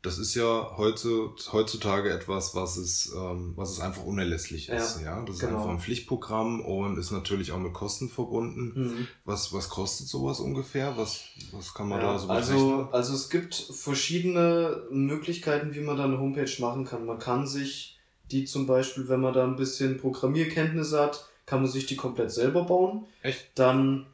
Das 0.00 0.18
ist 0.18 0.34
ja 0.34 0.72
heute, 0.78 1.32
heutzutage 1.52 2.10
etwas, 2.10 2.54
was 2.54 2.78
es, 2.78 3.12
ähm, 3.14 3.52
was 3.56 3.72
es 3.72 3.80
einfach 3.80 4.04
unerlässlich 4.04 4.70
ist. 4.70 5.02
Ja, 5.02 5.18
ja? 5.18 5.24
Das 5.26 5.38
genau. 5.38 5.52
ist 5.52 5.58
einfach 5.58 5.70
ein 5.70 5.80
Pflichtprogramm 5.80 6.62
und 6.62 6.96
ist 6.96 7.10
natürlich 7.10 7.52
auch 7.52 7.58
mit 7.58 7.74
Kosten 7.74 8.08
verbunden. 8.08 8.72
Mhm. 8.74 9.08
Was, 9.26 9.52
was 9.52 9.68
kostet 9.68 10.08
sowas 10.08 10.40
ungefähr? 10.40 10.96
Was, 10.96 11.24
was 11.52 11.74
kann 11.74 11.88
man 11.88 12.00
ja, 12.00 12.12
da 12.12 12.18
so 12.18 12.28
also, 12.30 12.88
also 12.90 13.12
es 13.12 13.28
gibt 13.28 13.54
verschiedene 13.54 14.84
Möglichkeiten, 14.90 15.74
wie 15.74 15.80
man 15.80 15.98
da 15.98 16.04
eine 16.04 16.18
Homepage 16.18 16.50
machen 16.58 16.86
kann. 16.86 17.04
Man 17.04 17.18
kann 17.18 17.46
sich 17.46 17.97
die 18.30 18.44
zum 18.44 18.66
Beispiel, 18.66 19.08
wenn 19.08 19.20
man 19.20 19.34
da 19.34 19.44
ein 19.44 19.56
bisschen 19.56 19.96
Programmierkenntnisse 19.96 21.00
hat, 21.00 21.26
kann 21.46 21.62
man 21.62 21.70
sich 21.70 21.86
die 21.86 21.96
komplett 21.96 22.30
selber 22.30 22.64
bauen. 22.64 23.06
Echt? 23.22 23.50
Dann 23.54 24.06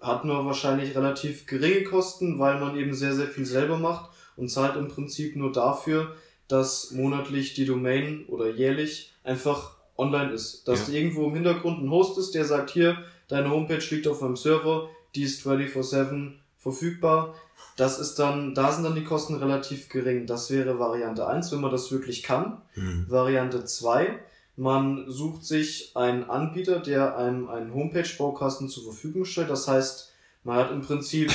hat 0.00 0.24
man 0.24 0.46
wahrscheinlich 0.46 0.96
relativ 0.96 1.46
geringe 1.46 1.84
Kosten, 1.84 2.38
weil 2.38 2.58
man 2.58 2.76
eben 2.76 2.94
sehr, 2.94 3.14
sehr 3.14 3.26
viel 3.26 3.46
selber 3.46 3.78
macht 3.78 4.10
und 4.36 4.48
zahlt 4.48 4.76
im 4.76 4.88
Prinzip 4.88 5.36
nur 5.36 5.52
dafür, 5.52 6.16
dass 6.48 6.90
monatlich 6.90 7.54
die 7.54 7.66
Domain 7.66 8.24
oder 8.26 8.50
jährlich 8.50 9.12
einfach 9.22 9.76
online 9.96 10.32
ist. 10.32 10.66
Dass 10.66 10.88
ja. 10.88 10.94
irgendwo 10.94 11.28
im 11.28 11.34
Hintergrund 11.34 11.78
einen 11.78 11.90
Host 11.90 12.18
ist, 12.18 12.34
der 12.34 12.44
sagt, 12.44 12.70
hier, 12.70 13.04
deine 13.28 13.50
Homepage 13.50 13.84
liegt 13.90 14.08
auf 14.08 14.20
meinem 14.20 14.36
Server, 14.36 14.88
die 15.14 15.22
ist 15.22 15.46
24-7 15.46 16.32
verfügbar. 16.60 17.34
Das 17.76 17.98
ist 17.98 18.18
dann, 18.18 18.54
da 18.54 18.70
sind 18.70 18.84
dann 18.84 18.94
die 18.94 19.04
Kosten 19.04 19.34
relativ 19.34 19.88
gering. 19.88 20.26
Das 20.26 20.50
wäre 20.50 20.78
Variante 20.78 21.26
1, 21.26 21.50
wenn 21.52 21.60
man 21.60 21.70
das 21.70 21.90
wirklich 21.90 22.22
kann. 22.22 22.60
Mhm. 22.76 23.06
Variante 23.08 23.64
2, 23.64 24.18
man 24.56 25.10
sucht 25.10 25.44
sich 25.44 25.96
einen 25.96 26.28
Anbieter, 26.28 26.80
der 26.80 27.16
einem 27.16 27.48
einen 27.48 27.72
Homepage-Baukasten 27.74 28.68
zur 28.68 28.84
Verfügung 28.84 29.24
stellt. 29.24 29.48
Das 29.48 29.66
heißt, 29.66 30.12
man 30.44 30.56
hat 30.56 30.70
im 30.70 30.82
Prinzip 30.82 31.32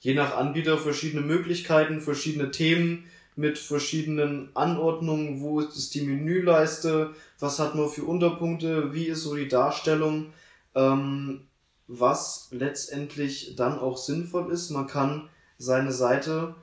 je 0.00 0.14
nach 0.14 0.36
Anbieter 0.36 0.76
verschiedene 0.76 1.22
Möglichkeiten, 1.22 2.00
verschiedene 2.00 2.50
Themen 2.50 3.04
mit 3.36 3.58
verschiedenen 3.58 4.48
Anordnungen. 4.54 5.40
Wo 5.40 5.60
ist 5.60 5.94
die 5.94 6.02
Menüleiste? 6.02 7.14
Was 7.38 7.60
hat 7.60 7.76
man 7.76 7.88
für 7.88 8.02
Unterpunkte? 8.02 8.92
Wie 8.92 9.06
ist 9.06 9.22
so 9.22 9.36
die 9.36 9.48
Darstellung? 9.48 10.32
Ähm, 10.74 11.42
was 11.86 12.48
letztendlich 12.50 13.56
dann 13.56 13.78
auch 13.78 13.98
sinnvoll 13.98 14.52
ist. 14.52 14.70
Man 14.70 14.86
kann 14.86 15.28
seine 15.58 15.92
Seite 15.92 16.54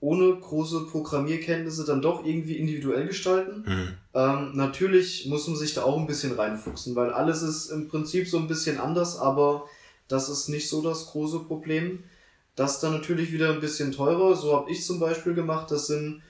ohne 0.00 0.34
große 0.34 0.86
Programmierkenntnisse 0.86 1.84
dann 1.84 2.02
doch 2.02 2.24
irgendwie 2.24 2.56
individuell 2.56 3.06
gestalten. 3.06 3.64
Mhm. 3.64 3.88
Ähm, 4.14 4.50
natürlich 4.54 5.26
muss 5.26 5.46
man 5.46 5.56
sich 5.56 5.74
da 5.74 5.84
auch 5.84 5.96
ein 5.96 6.08
bisschen 6.08 6.32
reinfuchsen, 6.32 6.96
weil 6.96 7.12
alles 7.12 7.42
ist 7.42 7.70
im 7.70 7.86
Prinzip 7.86 8.28
so 8.28 8.38
ein 8.38 8.48
bisschen 8.48 8.78
anders, 8.78 9.16
aber 9.16 9.66
das 10.08 10.28
ist 10.28 10.48
nicht 10.48 10.68
so 10.68 10.82
das 10.82 11.06
große 11.06 11.40
Problem. 11.40 12.02
Das 12.56 12.74
ist 12.74 12.80
dann 12.82 12.92
natürlich 12.92 13.32
wieder 13.32 13.50
ein 13.52 13.60
bisschen 13.60 13.92
teurer. 13.92 14.34
So 14.34 14.56
habe 14.56 14.70
ich 14.70 14.84
zum 14.84 14.98
Beispiel 14.98 15.34
gemacht. 15.34 15.70
Das 15.70 15.86
sind 15.86 16.22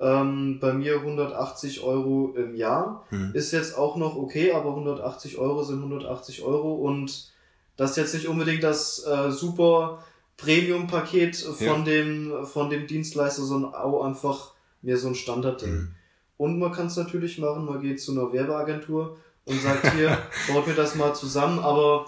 ähm, 0.00 0.58
bei 0.60 0.72
mir 0.72 0.96
180 0.96 1.82
Euro 1.82 2.34
im 2.34 2.54
Jahr. 2.54 3.06
Mhm. 3.10 3.32
Ist 3.34 3.52
jetzt 3.52 3.76
auch 3.76 3.96
noch 3.96 4.16
okay, 4.16 4.52
aber 4.52 4.70
180 4.70 5.38
Euro 5.38 5.62
sind 5.62 5.78
180 5.78 6.42
Euro 6.42 6.74
und 6.74 7.30
das 7.78 7.92
ist 7.92 7.96
jetzt 7.96 8.14
nicht 8.14 8.28
unbedingt 8.28 8.62
das 8.62 9.04
äh, 9.06 9.30
super 9.30 10.04
Premium-Paket 10.36 11.36
von, 11.36 11.66
ja. 11.66 11.78
dem, 11.78 12.44
von 12.44 12.68
dem 12.68 12.86
Dienstleister, 12.86 13.42
sondern 13.42 13.72
auch 13.72 14.04
einfach 14.04 14.52
mehr 14.82 14.98
so 14.98 15.08
ein 15.08 15.14
Standardding. 15.14 15.72
Mhm. 15.72 15.94
Und 16.36 16.58
man 16.58 16.72
kann 16.72 16.88
es 16.88 16.96
natürlich 16.96 17.38
machen, 17.38 17.64
man 17.64 17.80
geht 17.80 18.00
zu 18.00 18.12
einer 18.12 18.32
Werbeagentur 18.32 19.16
und 19.44 19.62
sagt 19.62 19.92
hier, 19.94 20.18
baut 20.52 20.66
mir 20.66 20.74
das 20.74 20.96
mal 20.96 21.14
zusammen, 21.14 21.60
aber 21.60 22.06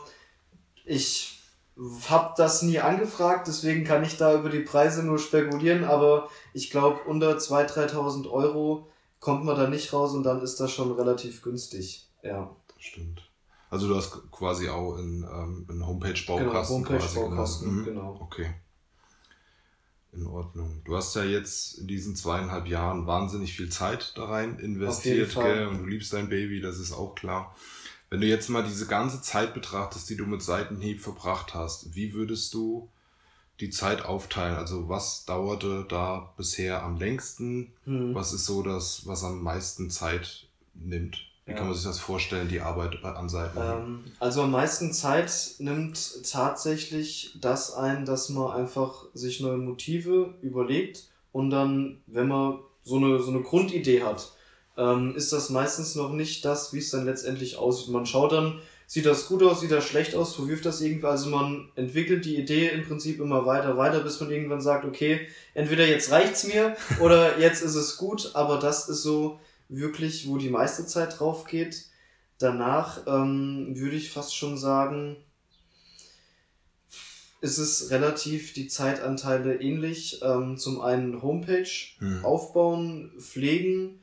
ich 0.84 1.38
habe 2.08 2.34
das 2.36 2.62
nie 2.62 2.80
angefragt, 2.80 3.46
deswegen 3.46 3.84
kann 3.84 4.04
ich 4.04 4.16
da 4.16 4.34
über 4.34 4.50
die 4.50 4.60
Preise 4.60 5.04
nur 5.04 5.18
spekulieren, 5.18 5.84
aber 5.84 6.28
ich 6.52 6.70
glaube, 6.70 7.00
unter 7.06 7.38
2.000, 7.38 7.92
3.000 7.92 8.30
Euro 8.30 8.88
kommt 9.20 9.44
man 9.44 9.56
da 9.56 9.68
nicht 9.68 9.92
raus 9.92 10.14
und 10.14 10.24
dann 10.24 10.42
ist 10.42 10.58
das 10.58 10.72
schon 10.72 10.92
relativ 10.92 11.42
günstig. 11.42 12.08
Ja. 12.22 12.54
Das 12.74 12.84
stimmt. 12.84 13.29
Also 13.70 13.86
du 13.86 13.96
hast 13.96 14.30
quasi 14.32 14.68
auch 14.68 14.96
einen, 14.98 15.22
ähm, 15.22 15.66
einen 15.68 15.86
Homepage-Baukasten. 15.86 16.82
Genau, 16.82 17.00
Homepage-Baukasten, 17.00 17.76
mhm. 17.76 17.84
genau. 17.84 18.18
Okay. 18.20 18.52
In 20.12 20.26
Ordnung. 20.26 20.82
Du 20.84 20.96
hast 20.96 21.14
ja 21.14 21.22
jetzt 21.22 21.78
in 21.78 21.86
diesen 21.86 22.16
zweieinhalb 22.16 22.66
Jahren 22.66 23.06
wahnsinnig 23.06 23.54
viel 23.54 23.68
Zeit 23.68 24.12
da 24.16 24.24
rein 24.24 24.58
investiert, 24.58 25.34
gell? 25.36 25.68
Und 25.68 25.78
du 25.78 25.86
liebst 25.86 26.12
dein 26.12 26.28
Baby, 26.28 26.60
das 26.60 26.80
ist 26.80 26.92
auch 26.92 27.14
klar. 27.14 27.54
Wenn 28.10 28.20
du 28.20 28.26
jetzt 28.26 28.48
mal 28.48 28.64
diese 28.64 28.88
ganze 28.88 29.22
Zeit 29.22 29.54
betrachtest, 29.54 30.10
die 30.10 30.16
du 30.16 30.26
mit 30.26 30.42
Seitenhieb 30.42 31.00
verbracht 31.00 31.54
hast, 31.54 31.94
wie 31.94 32.12
würdest 32.12 32.52
du 32.54 32.88
die 33.60 33.70
Zeit 33.70 34.04
aufteilen? 34.04 34.56
Also 34.56 34.88
was 34.88 35.26
dauerte 35.26 35.86
da 35.88 36.34
bisher 36.36 36.82
am 36.82 36.96
längsten? 36.96 37.72
Hm. 37.84 38.12
Was 38.12 38.32
ist 38.32 38.46
so 38.46 38.64
das, 38.64 39.06
was 39.06 39.22
am 39.22 39.44
meisten 39.44 39.90
Zeit 39.90 40.48
nimmt? 40.74 41.29
Wie 41.50 41.54
ja. 41.54 41.58
kann 41.58 41.66
man 41.66 41.74
sich 41.74 41.84
das 41.84 41.98
vorstellen, 41.98 42.46
die 42.46 42.60
Arbeit 42.60 43.04
an 43.04 43.28
Seiten? 43.28 43.58
Ähm, 43.58 44.04
also 44.20 44.42
am 44.42 44.52
meisten 44.52 44.92
Zeit 44.92 45.32
nimmt 45.58 46.22
tatsächlich 46.30 47.36
das 47.40 47.74
ein, 47.74 48.04
dass 48.04 48.28
man 48.28 48.52
einfach 48.52 49.06
sich 49.14 49.40
neue 49.40 49.56
Motive 49.56 50.34
überlegt 50.42 51.08
und 51.32 51.50
dann, 51.50 52.02
wenn 52.06 52.28
man 52.28 52.60
so 52.84 52.96
eine, 52.96 53.18
so 53.18 53.32
eine 53.32 53.42
Grundidee 53.42 54.04
hat, 54.04 54.30
ähm, 54.76 55.16
ist 55.16 55.32
das 55.32 55.50
meistens 55.50 55.96
noch 55.96 56.12
nicht 56.12 56.44
das, 56.44 56.72
wie 56.72 56.78
es 56.78 56.90
dann 56.90 57.04
letztendlich 57.04 57.56
aussieht. 57.56 57.90
Man 57.90 58.06
schaut 58.06 58.30
dann, 58.30 58.60
sieht 58.86 59.06
das 59.06 59.26
gut 59.26 59.42
aus, 59.42 59.60
sieht 59.60 59.72
das 59.72 59.84
schlecht 59.84 60.14
aus, 60.14 60.36
verwirft 60.36 60.66
das 60.66 60.80
irgendwie. 60.80 61.06
Also 61.06 61.30
man 61.30 61.68
entwickelt 61.74 62.24
die 62.24 62.36
Idee 62.36 62.68
im 62.68 62.86
Prinzip 62.86 63.18
immer 63.18 63.44
weiter, 63.44 63.76
weiter, 63.76 64.00
bis 64.00 64.20
man 64.20 64.30
irgendwann 64.30 64.60
sagt, 64.60 64.84
okay, 64.84 65.26
entweder 65.54 65.84
jetzt 65.84 66.12
reicht's 66.12 66.44
mir 66.44 66.76
oder 67.00 67.40
jetzt 67.40 67.60
ist 67.60 67.74
es 67.74 67.96
gut, 67.96 68.30
aber 68.34 68.58
das 68.58 68.88
ist 68.88 69.02
so 69.02 69.40
wirklich, 69.70 70.28
wo 70.28 70.36
die 70.36 70.50
meiste 70.50 70.86
Zeit 70.86 71.18
drauf 71.18 71.44
geht. 71.46 71.86
Danach 72.38 73.06
ähm, 73.06 73.78
würde 73.78 73.96
ich 73.96 74.10
fast 74.10 74.36
schon 74.36 74.58
sagen, 74.58 75.16
ist 77.40 77.58
es 77.58 77.90
relativ 77.90 78.52
die 78.52 78.68
Zeitanteile 78.68 79.60
ähnlich. 79.60 80.20
Ähm, 80.22 80.58
zum 80.58 80.80
einen 80.80 81.22
Homepage 81.22 81.68
hm. 81.98 82.24
aufbauen, 82.24 83.12
pflegen, 83.18 84.00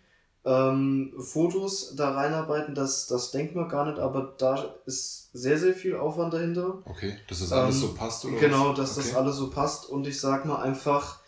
ähm, 0.47 1.13
Fotos 1.19 1.95
da 1.95 2.11
reinarbeiten, 2.11 2.73
das, 2.73 3.07
das 3.07 3.31
denkt 3.31 3.53
man 3.53 3.67
gar 3.67 3.85
nicht, 3.85 3.99
aber 3.99 4.33
da 4.37 4.75
ist 4.85 5.29
sehr, 5.33 5.57
sehr 5.57 5.73
viel 5.73 5.97
Aufwand 5.97 6.33
dahinter. 6.33 6.81
Okay, 6.85 7.17
dass 7.27 7.39
das 7.41 7.51
alles 7.51 7.75
ähm, 7.75 7.81
so 7.81 7.93
passt, 7.93 8.23
oder? 8.23 8.37
Genau, 8.37 8.73
dass 8.73 8.97
okay. 8.97 9.07
das 9.07 9.15
alles 9.17 9.35
so 9.35 9.49
passt 9.49 9.89
und 9.89 10.07
ich 10.07 10.19
sag 10.19 10.45
mal 10.45 10.61
einfach 10.61 11.19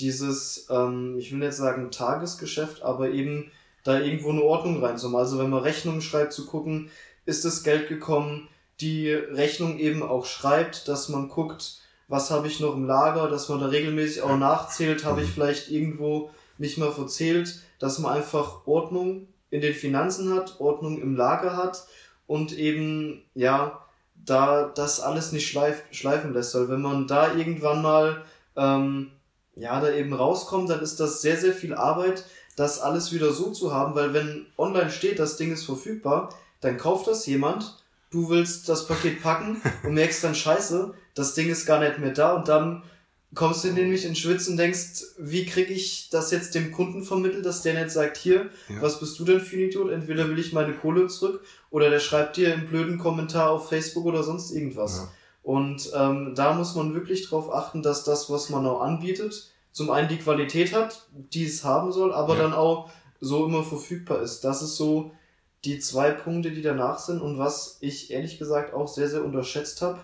dieses, 0.00 0.66
ähm, 0.70 1.16
ich 1.18 1.30
will 1.30 1.38
nicht 1.38 1.52
sagen 1.52 1.92
Tagesgeschäft, 1.92 2.82
aber 2.82 3.10
eben 3.10 3.52
da 3.84 4.00
irgendwo 4.00 4.30
eine 4.30 4.42
Ordnung 4.42 4.82
reinzumachen. 4.82 5.24
Also 5.24 5.38
wenn 5.38 5.50
man 5.50 5.62
Rechnungen 5.62 6.02
schreibt, 6.02 6.32
zu 6.32 6.46
gucken, 6.46 6.90
ist 7.26 7.44
das 7.44 7.62
Geld 7.62 7.88
gekommen, 7.88 8.48
die 8.80 9.10
Rechnung 9.10 9.78
eben 9.78 10.02
auch 10.02 10.26
schreibt, 10.26 10.88
dass 10.88 11.08
man 11.08 11.28
guckt, 11.28 11.80
was 12.08 12.30
habe 12.30 12.48
ich 12.48 12.60
noch 12.60 12.74
im 12.74 12.86
Lager, 12.86 13.28
dass 13.28 13.48
man 13.48 13.60
da 13.60 13.66
regelmäßig 13.66 14.22
auch 14.22 14.36
nachzählt, 14.36 15.04
habe 15.04 15.22
ich 15.22 15.28
mhm. 15.28 15.32
vielleicht 15.32 15.70
irgendwo 15.70 16.30
nicht 16.58 16.78
mal 16.78 16.92
verzählt, 16.92 17.60
dass 17.78 17.98
man 17.98 18.12
einfach 18.12 18.66
Ordnung 18.66 19.28
in 19.50 19.60
den 19.60 19.74
Finanzen 19.74 20.34
hat, 20.34 20.60
Ordnung 20.60 21.00
im 21.00 21.16
Lager 21.16 21.56
hat 21.56 21.86
und 22.26 22.56
eben, 22.58 23.22
ja, 23.34 23.80
da 24.14 24.70
das 24.74 25.00
alles 25.00 25.32
nicht 25.32 25.46
schleif, 25.46 25.82
schleifen 25.90 26.32
lässt. 26.32 26.54
Weil 26.54 26.68
wenn 26.68 26.80
man 26.80 27.06
da 27.06 27.34
irgendwann 27.34 27.82
mal, 27.82 28.24
ähm, 28.56 29.10
ja, 29.54 29.80
da 29.80 29.90
eben 29.92 30.12
rauskommt, 30.12 30.70
dann 30.70 30.80
ist 30.80 30.98
das 31.00 31.22
sehr, 31.22 31.36
sehr 31.36 31.52
viel 31.52 31.74
Arbeit, 31.74 32.24
das 32.56 32.80
alles 32.80 33.12
wieder 33.12 33.32
so 33.32 33.50
zu 33.50 33.72
haben, 33.72 33.94
weil 33.94 34.14
wenn 34.14 34.46
online 34.56 34.90
steht, 34.90 35.18
das 35.18 35.36
Ding 35.36 35.52
ist 35.52 35.64
verfügbar, 35.64 36.30
dann 36.60 36.78
kauft 36.78 37.06
das 37.06 37.26
jemand, 37.26 37.78
du 38.10 38.30
willst 38.30 38.68
das 38.68 38.86
Paket 38.86 39.22
packen 39.22 39.60
und 39.82 39.94
merkst 39.94 40.22
dann 40.24 40.34
scheiße, 40.34 40.94
das 41.14 41.34
Ding 41.34 41.48
ist 41.48 41.66
gar 41.66 41.80
nicht 41.80 41.98
mehr 41.98 42.12
da 42.12 42.34
und 42.34 42.48
dann 42.48 42.82
kommst 43.34 43.64
du 43.64 43.72
nämlich 43.72 44.04
in 44.04 44.14
Schwitzen 44.14 44.52
und 44.52 44.56
denkst, 44.58 45.02
wie 45.18 45.44
kriege 45.44 45.72
ich 45.72 46.08
das 46.10 46.30
jetzt 46.30 46.54
dem 46.54 46.72
Kunden 46.72 47.02
vermittelt, 47.02 47.44
dass 47.44 47.62
der 47.62 47.74
nicht 47.74 47.90
sagt, 47.90 48.16
hier, 48.16 48.50
ja. 48.68 48.80
was 48.80 49.00
bist 49.00 49.18
du 49.18 49.24
denn 49.24 49.40
für 49.40 49.56
ein 49.56 49.62
Idiot? 49.62 49.90
Entweder 49.90 50.28
will 50.28 50.38
ich 50.38 50.52
meine 50.52 50.72
Kohle 50.72 51.08
zurück 51.08 51.42
oder 51.70 51.90
der 51.90 52.00
schreibt 52.00 52.36
dir 52.36 52.52
einen 52.52 52.68
blöden 52.68 52.98
Kommentar 52.98 53.50
auf 53.50 53.68
Facebook 53.68 54.04
oder 54.04 54.22
sonst 54.22 54.52
irgendwas. 54.52 54.98
Ja. 54.98 55.12
Und 55.42 55.90
ähm, 55.94 56.34
da 56.34 56.54
muss 56.54 56.74
man 56.74 56.94
wirklich 56.94 57.28
drauf 57.28 57.52
achten, 57.52 57.82
dass 57.82 58.04
das, 58.04 58.30
was 58.30 58.48
man 58.48 58.66
auch 58.66 58.80
anbietet, 58.80 59.50
zum 59.74 59.90
einen 59.90 60.08
die 60.08 60.18
Qualität 60.18 60.72
hat, 60.72 61.08
die 61.10 61.44
es 61.44 61.64
haben 61.64 61.92
soll, 61.92 62.14
aber 62.14 62.36
ja. 62.36 62.42
dann 62.42 62.52
auch 62.54 62.90
so 63.20 63.44
immer 63.44 63.64
verfügbar 63.64 64.22
ist. 64.22 64.42
Das 64.44 64.62
ist 64.62 64.76
so 64.76 65.10
die 65.64 65.80
zwei 65.80 66.12
Punkte, 66.12 66.52
die 66.52 66.62
danach 66.62 67.00
sind. 67.00 67.20
Und 67.20 67.38
was 67.38 67.78
ich 67.80 68.12
ehrlich 68.12 68.38
gesagt 68.38 68.72
auch 68.72 68.86
sehr, 68.86 69.08
sehr 69.08 69.24
unterschätzt 69.24 69.82
habe, 69.82 69.98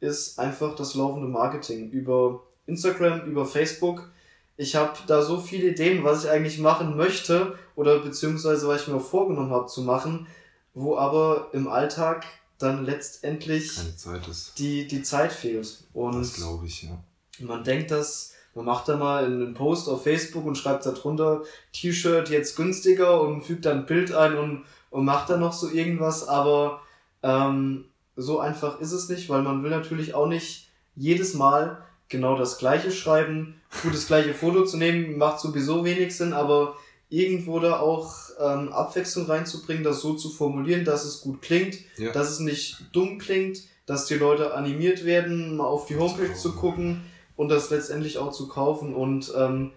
ist 0.00 0.38
einfach 0.38 0.74
das 0.76 0.94
laufende 0.94 1.28
Marketing 1.28 1.90
über 1.90 2.42
Instagram, 2.66 3.26
über 3.26 3.44
Facebook. 3.44 4.10
Ich 4.56 4.76
habe 4.76 4.98
da 5.06 5.20
so 5.20 5.38
viele 5.38 5.68
Ideen, 5.68 6.04
was 6.04 6.24
ich 6.24 6.30
eigentlich 6.30 6.58
machen 6.58 6.96
möchte 6.96 7.58
oder 7.76 7.98
beziehungsweise 7.98 8.66
was 8.66 8.82
ich 8.82 8.88
mir 8.88 9.00
vorgenommen 9.00 9.50
habe 9.50 9.66
zu 9.66 9.82
machen, 9.82 10.26
wo 10.72 10.96
aber 10.96 11.50
im 11.52 11.68
Alltag 11.68 12.24
dann 12.56 12.86
letztendlich 12.86 13.74
Zeit 13.98 14.22
die, 14.56 14.86
die 14.86 15.02
Zeit 15.02 15.32
fehlt. 15.32 15.84
Und 15.92 16.18
das 16.18 16.34
glaube 16.34 16.64
ich, 16.64 16.84
ja. 16.84 16.98
Man 17.40 17.62
denkt, 17.62 17.90
dass 17.90 18.31
man 18.54 18.66
macht 18.66 18.88
da 18.88 18.96
mal 18.96 19.24
einen 19.24 19.54
Post 19.54 19.88
auf 19.88 20.02
Facebook 20.02 20.44
und 20.44 20.58
schreibt 20.58 20.84
da 20.84 20.92
drunter 20.92 21.42
T-Shirt 21.72 22.28
jetzt 22.28 22.56
günstiger 22.56 23.20
und 23.20 23.42
fügt 23.42 23.64
dann 23.64 23.78
ein 23.78 23.86
Bild 23.86 24.12
ein 24.12 24.36
und, 24.36 24.64
und 24.90 25.04
macht 25.04 25.30
dann 25.30 25.40
noch 25.40 25.54
so 25.54 25.70
irgendwas, 25.70 26.28
aber 26.28 26.82
ähm, 27.22 27.86
so 28.14 28.40
einfach 28.40 28.80
ist 28.80 28.92
es 28.92 29.08
nicht, 29.08 29.30
weil 29.30 29.42
man 29.42 29.62
will 29.62 29.70
natürlich 29.70 30.14
auch 30.14 30.26
nicht 30.26 30.68
jedes 30.94 31.32
Mal 31.32 31.78
genau 32.10 32.36
das 32.36 32.58
gleiche 32.58 32.90
schreiben. 32.90 33.60
Gut, 33.82 33.94
das 33.94 34.06
gleiche 34.06 34.34
Foto 34.34 34.64
zu 34.66 34.76
nehmen, 34.76 35.16
macht 35.16 35.40
sowieso 35.40 35.82
wenig 35.86 36.14
Sinn, 36.14 36.34
aber 36.34 36.76
irgendwo 37.08 37.58
da 37.58 37.80
auch 37.80 38.14
ähm, 38.38 38.70
Abwechslung 38.70 39.26
reinzubringen, 39.26 39.82
das 39.82 40.00
so 40.00 40.12
zu 40.12 40.28
formulieren, 40.28 40.84
dass 40.84 41.06
es 41.06 41.22
gut 41.22 41.40
klingt, 41.40 41.78
ja. 41.96 42.12
dass 42.12 42.30
es 42.30 42.38
nicht 42.40 42.84
dumm 42.92 43.18
klingt, 43.18 43.62
dass 43.86 44.04
die 44.04 44.14
Leute 44.14 44.52
animiert 44.52 45.06
werden, 45.06 45.56
mal 45.56 45.64
auf 45.64 45.86
die 45.86 45.96
Homepage 45.96 46.34
zu 46.34 46.54
gucken 46.54 47.02
und 47.36 47.48
das 47.48 47.70
letztendlich 47.70 48.18
auch 48.18 48.32
zu 48.32 48.48
kaufen. 48.48 48.94
Und 48.94 49.32
ähm, 49.36 49.72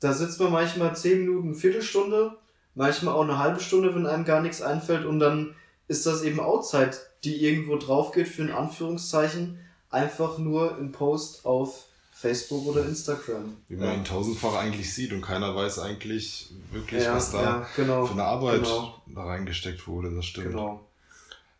da 0.00 0.12
sitzt 0.12 0.40
man 0.40 0.52
manchmal 0.52 0.96
zehn 0.96 1.20
Minuten, 1.20 1.54
Viertelstunde 1.54 2.36
manchmal 2.74 3.14
auch 3.14 3.22
eine 3.22 3.38
halbe 3.38 3.60
Stunde, 3.60 3.94
wenn 3.94 4.06
einem 4.06 4.24
gar 4.24 4.40
nichts 4.40 4.62
einfällt 4.62 5.04
und 5.04 5.20
dann 5.20 5.54
ist 5.88 6.06
das 6.06 6.22
eben 6.22 6.40
auch 6.40 6.62
Zeit, 6.62 7.00
die 7.24 7.44
irgendwo 7.44 7.76
drauf 7.76 8.12
geht 8.12 8.28
für 8.28 8.42
ein 8.42 8.52
Anführungszeichen, 8.52 9.58
einfach 9.90 10.38
nur 10.38 10.76
ein 10.78 10.92
Post 10.92 11.44
auf 11.44 11.86
Facebook 12.12 12.66
oder 12.66 12.84
Instagram. 12.84 13.56
Wie 13.68 13.76
man 13.76 13.88
ja. 13.88 13.94
ihn 13.94 14.04
tausendfach 14.04 14.54
eigentlich 14.54 14.94
sieht 14.94 15.12
und 15.12 15.22
keiner 15.22 15.54
weiß 15.54 15.80
eigentlich 15.80 16.50
wirklich, 16.70 17.04
ja, 17.04 17.14
was 17.14 17.32
da 17.32 17.42
ja, 17.42 17.66
genau, 17.76 18.06
für 18.06 18.12
eine 18.12 18.24
Arbeit 18.24 18.62
genau. 18.62 19.02
da 19.06 19.24
reingesteckt 19.24 19.86
wurde, 19.86 20.14
das 20.14 20.24
stimmt. 20.24 20.48
Genau. 20.48 20.80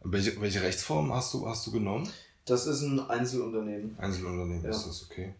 Welche, 0.04 0.40
welche 0.40 0.62
Rechtsform 0.62 1.12
hast 1.12 1.34
du, 1.34 1.48
hast 1.48 1.66
du 1.66 1.72
genommen? 1.72 2.08
Das 2.44 2.66
ist 2.66 2.82
ein 2.82 2.98
Einzelunternehmen. 3.00 3.96
Einzelunternehmen 3.98 4.64
ist 4.64 4.86
das, 4.86 5.06
okay. 5.08 5.34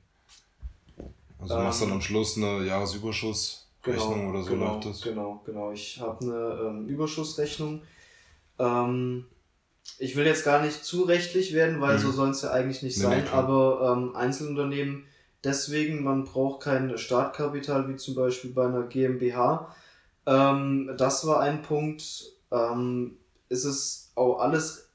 Also 1.40 1.56
ähm, 1.56 1.64
machst 1.64 1.82
dann 1.82 1.92
am 1.92 2.00
Schluss 2.00 2.36
eine 2.36 2.64
Jahresüberschussrechnung 2.64 4.14
genau, 4.14 4.30
oder 4.30 4.42
so 4.42 4.50
genau, 4.50 4.74
läuft 4.74 4.86
das? 4.86 5.02
Genau, 5.02 5.42
genau. 5.44 5.72
Ich 5.72 6.00
habe 6.00 6.24
eine 6.24 6.68
ähm, 6.68 6.88
Überschussrechnung. 6.88 7.82
Ähm, 8.58 9.26
ich 9.98 10.14
will 10.14 10.26
jetzt 10.26 10.44
gar 10.44 10.62
nicht 10.62 10.84
zu 10.84 11.02
rechtlich 11.02 11.52
werden, 11.52 11.80
weil 11.80 11.98
mhm. 11.98 12.02
so 12.02 12.12
soll 12.12 12.30
es 12.30 12.42
ja 12.42 12.52
eigentlich 12.52 12.82
nicht 12.82 12.98
nee, 12.98 13.02
sein, 13.02 13.24
nee, 13.24 13.30
aber 13.30 13.96
ähm, 13.96 14.14
Einzelunternehmen 14.14 15.04
deswegen, 15.44 16.02
man 16.02 16.24
braucht 16.24 16.62
kein 16.62 16.96
Startkapital 16.96 17.88
wie 17.88 17.96
zum 17.96 18.14
Beispiel 18.14 18.52
bei 18.52 18.66
einer 18.66 18.84
GmbH. 18.84 19.74
Ähm, 20.26 20.94
das 20.96 21.26
war 21.26 21.40
ein 21.40 21.62
Punkt. 21.62 22.32
Ähm, 22.50 23.16
ist 23.48 23.64
es 23.64 24.12
auch 24.14 24.38
alles 24.38 24.88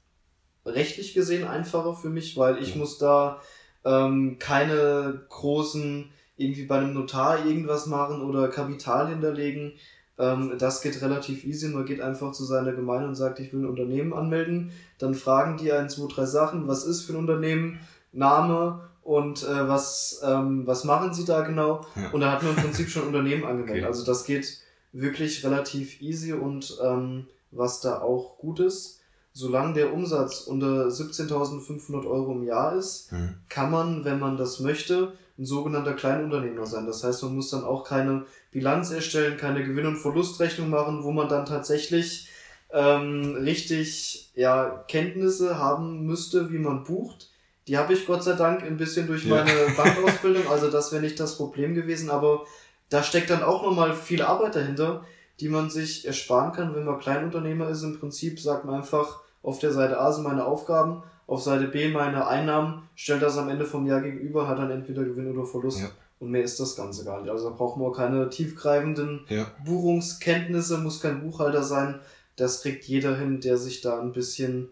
rechtlich 0.68 1.14
gesehen 1.14 1.48
einfacher 1.48 1.96
für 1.96 2.10
mich, 2.10 2.38
weil 2.38 2.62
ich 2.62 2.76
muss 2.76 2.98
da 2.98 3.42
ähm, 3.86 4.38
keine 4.40 5.22
großen 5.30 6.10
irgendwie 6.38 6.66
bei 6.66 6.78
einem 6.78 6.94
Notar 6.94 7.46
irgendwas 7.46 7.88
machen 7.88 8.22
oder 8.22 8.48
Kapital 8.50 9.10
hinterlegen. 9.10 9.74
Ähm, 10.20 10.54
das 10.60 10.82
geht 10.82 11.02
relativ 11.02 11.44
easy. 11.46 11.70
Man 11.70 11.86
geht 11.86 12.02
einfach 12.02 12.32
zu 12.32 12.44
seiner 12.44 12.74
Gemeinde 12.74 13.08
und 13.08 13.16
sagt, 13.16 13.40
ich 13.40 13.52
will 13.54 13.62
ein 13.62 13.70
Unternehmen 13.70 14.14
anmelden. 14.14 14.72
Dann 15.00 15.16
fragen 15.16 15.58
die 15.58 15.72
ein, 15.72 15.90
zwei, 15.90 16.08
drei 16.14 16.26
Sachen. 16.26 16.68
Was 16.68 16.84
ist 16.86 17.04
für 17.04 17.14
ein 17.14 17.20
Unternehmen? 17.20 17.80
Name 18.14 18.82
und 19.04 19.44
äh, 19.44 19.68
was, 19.68 20.22
ähm, 20.24 20.66
was 20.66 20.84
machen 20.84 21.14
sie 21.14 21.26
da 21.26 21.42
genau? 21.42 21.86
Ja. 21.96 22.10
Und 22.12 22.22
da 22.22 22.32
hat 22.32 22.44
man 22.44 22.56
im 22.56 22.62
Prinzip 22.62 22.90
schon 22.90 23.04
ein 23.04 23.08
Unternehmen 23.10 23.46
angemeldet. 23.46 23.84
Okay. 23.84 23.86
Also 23.86 24.06
das 24.06 24.26
geht 24.26 24.60
wirklich 24.92 25.46
relativ 25.46 26.02
easy 26.02 26.34
und 26.34 26.78
ähm, 26.84 27.28
was 27.52 27.82
da 27.82 28.02
auch 28.02 28.38
gut 28.38 28.60
ist, 28.60 28.97
solange 29.38 29.74
der 29.76 29.94
Umsatz 29.94 30.42
unter 30.42 30.88
17.500 30.88 32.08
Euro 32.08 32.32
im 32.32 32.44
Jahr 32.44 32.76
ist, 32.76 33.12
mhm. 33.12 33.36
kann 33.50 33.70
man, 33.70 34.04
wenn 34.04 34.20
man 34.20 34.36
das 34.36 34.60
möchte, 34.60 35.14
ein 35.38 35.46
sogenannter 35.46 35.94
Kleinunternehmer 35.94 36.66
sein. 36.66 36.88
Das 36.88 37.04
heißt, 37.04 37.22
man 37.22 37.36
muss 37.36 37.52
dann 37.52 37.64
auch 37.64 37.84
keine 37.84 38.26
Bilanz 38.52 38.90
erstellen, 38.90 39.38
keine 39.38 39.64
Gewinn- 39.64 39.86
und 39.86 39.98
Verlustrechnung 39.98 40.72
machen, 40.72 41.04
wo 41.04 41.12
man 41.12 41.30
dann 41.30 41.46
tatsächlich 41.46 42.30
ähm, 42.74 43.36
richtig 43.36 44.32
ja, 44.34 44.84
Kenntnisse 44.88 45.60
haben 45.60 46.08
müsste, 46.08 46.52
wie 46.52 46.58
man 46.58 46.84
bucht. 46.84 47.30
Die 47.68 47.78
habe 47.78 47.94
ich 47.94 48.08
Gott 48.08 48.24
sei 48.24 48.34
Dank 48.34 48.64
ein 48.64 48.78
bisschen 48.78 49.06
durch 49.06 49.26
meine 49.26 49.52
ja. 49.52 49.74
Bankausbildung, 49.78 50.48
also 50.48 50.72
das 50.72 50.92
wäre 50.92 51.04
nicht 51.04 51.20
das 51.20 51.38
Problem 51.38 51.76
gewesen, 51.76 52.10
aber 52.10 52.46
da 52.90 53.04
steckt 53.04 53.30
dann 53.30 53.44
auch 53.44 53.62
nochmal 53.62 53.94
viel 53.94 54.24
Arbeit 54.24 54.56
dahinter, 54.56 55.06
die 55.40 55.50
man 55.50 55.70
sich 55.70 56.08
ersparen 56.08 56.54
kann, 56.54 56.74
wenn 56.74 56.86
man 56.86 57.00
Kleinunternehmer 57.00 57.70
ist. 57.70 57.84
Im 57.84 58.00
Prinzip 58.00 58.40
sagt 58.40 58.66
man 58.66 58.76
einfach, 58.76 59.27
auf 59.42 59.60
der 59.60 59.72
Seite 59.72 60.00
A 60.00 60.12
sind 60.12 60.24
meine 60.24 60.46
Aufgaben, 60.46 61.04
auf 61.28 61.42
Seite 61.42 61.68
B 61.68 61.90
meine 61.90 62.28
Einnahmen, 62.28 62.88
stellt 62.96 63.22
das 63.22 63.38
am 63.38 63.50
Ende 63.50 63.66
vom 63.66 63.86
Jahr 63.86 64.02
gegenüber, 64.02 64.48
hat 64.48 64.60
dann 64.60 64.72
entweder 64.72 65.04
Gewinn 65.04 65.36
oder 65.36 65.46
Verlust. 65.46 65.82
Ja. 65.82 65.90
Und 66.20 66.32
mehr 66.32 66.44
ist 66.44 66.60
das 66.60 66.76
Ganze 66.76 67.06
gar 67.06 67.22
nicht. 67.22 67.30
Also 67.30 67.50
da 67.50 67.56
braucht 67.56 67.78
man 67.78 67.88
auch 67.88 67.96
keine 67.96 68.30
tiefgreifenden 68.30 69.26
ja. 69.30 69.52
Buchungskenntnisse, 69.64 70.80
muss 70.80 71.00
kein 71.00 71.22
Buchhalter 71.22 71.64
sein. 71.64 72.00
Das 72.38 72.62
kriegt 72.62 72.86
jeder 72.86 73.16
hin, 73.18 73.40
der 73.40 73.58
sich 73.58 73.82
da 73.82 74.02
ein 74.02 74.14
bisschen, 74.14 74.70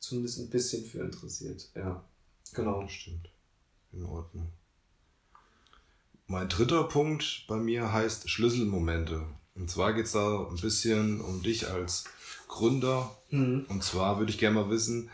zumindest 0.00 0.40
ein 0.40 0.50
bisschen 0.50 0.84
für 0.84 1.00
interessiert. 1.00 1.70
Ja, 1.74 2.02
genau. 2.52 2.82
Ja, 2.82 2.88
stimmt. 2.88 3.30
In 3.92 4.04
Ordnung. 4.04 4.48
Mein 6.26 6.48
dritter 6.48 6.84
Punkt 6.84 7.44
bei 7.46 7.56
mir 7.56 7.92
heißt 7.92 8.28
Schlüsselmomente. 8.28 9.22
Und 9.54 9.70
zwar 9.70 9.92
geht 9.92 10.06
es 10.06 10.12
da 10.12 10.46
ein 10.48 10.56
bisschen 10.56 11.20
um 11.20 11.42
dich 11.42 11.68
als 11.68 12.04
Gründer. 12.52 13.10
Mhm. 13.30 13.66
Und 13.68 13.82
zwar 13.82 14.18
würde 14.18 14.30
ich 14.30 14.38
gerne 14.38 14.60
mal 14.60 14.70
wissen, 14.70 15.10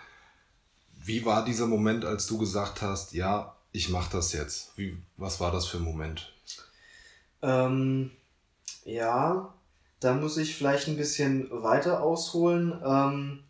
wie 1.04 1.24
war 1.24 1.44
dieser 1.44 1.66
Moment, 1.66 2.04
als 2.04 2.26
du 2.26 2.36
gesagt 2.36 2.82
hast, 2.82 3.14
ja, 3.14 3.56
ich 3.72 3.88
mache 3.88 4.10
das 4.12 4.32
jetzt? 4.32 4.72
Wie, 4.76 4.98
was 5.16 5.40
war 5.40 5.52
das 5.52 5.66
für 5.66 5.78
ein 5.78 5.84
Moment? 5.84 6.32
Ähm, 7.40 8.10
ja, 8.84 9.54
da 10.00 10.14
muss 10.14 10.36
ich 10.36 10.56
vielleicht 10.56 10.88
ein 10.88 10.96
bisschen 10.96 11.48
weiter 11.50 12.02
ausholen. 12.02 12.78
Ähm, 12.84 13.44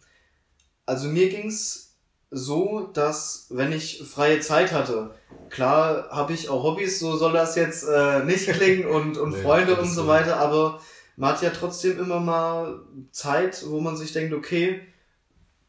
also 0.87 1.09
mir 1.09 1.31
ging 1.31 1.49
es 1.49 1.95
so, 2.31 2.91
dass 2.93 3.47
wenn 3.49 3.73
ich 3.73 4.03
freie 4.03 4.41
Zeit 4.41 4.73
hatte, 4.73 5.15
klar 5.49 6.11
habe 6.11 6.35
ich 6.35 6.51
auch 6.51 6.63
Hobbys, 6.63 6.99
so 6.99 7.17
soll 7.17 7.33
das 7.33 7.57
jetzt 7.57 7.85
äh, 7.85 8.23
nicht 8.25 8.47
klingen 8.49 8.87
und, 8.87 9.17
und 9.17 9.31
nee, 9.31 9.43
Freunde 9.43 9.77
und 9.77 9.91
so 9.91 10.07
weiter, 10.07 10.37
aber 10.37 10.81
man 11.19 11.31
hat 11.31 11.43
ja 11.43 11.51
trotzdem 11.51 11.99
immer 11.99 12.21
mal 12.21 12.81
Zeit, 13.11 13.65
wo 13.69 13.81
man 13.81 13.97
sich 13.97 14.13
denkt, 14.13 14.33
okay, 14.33 14.81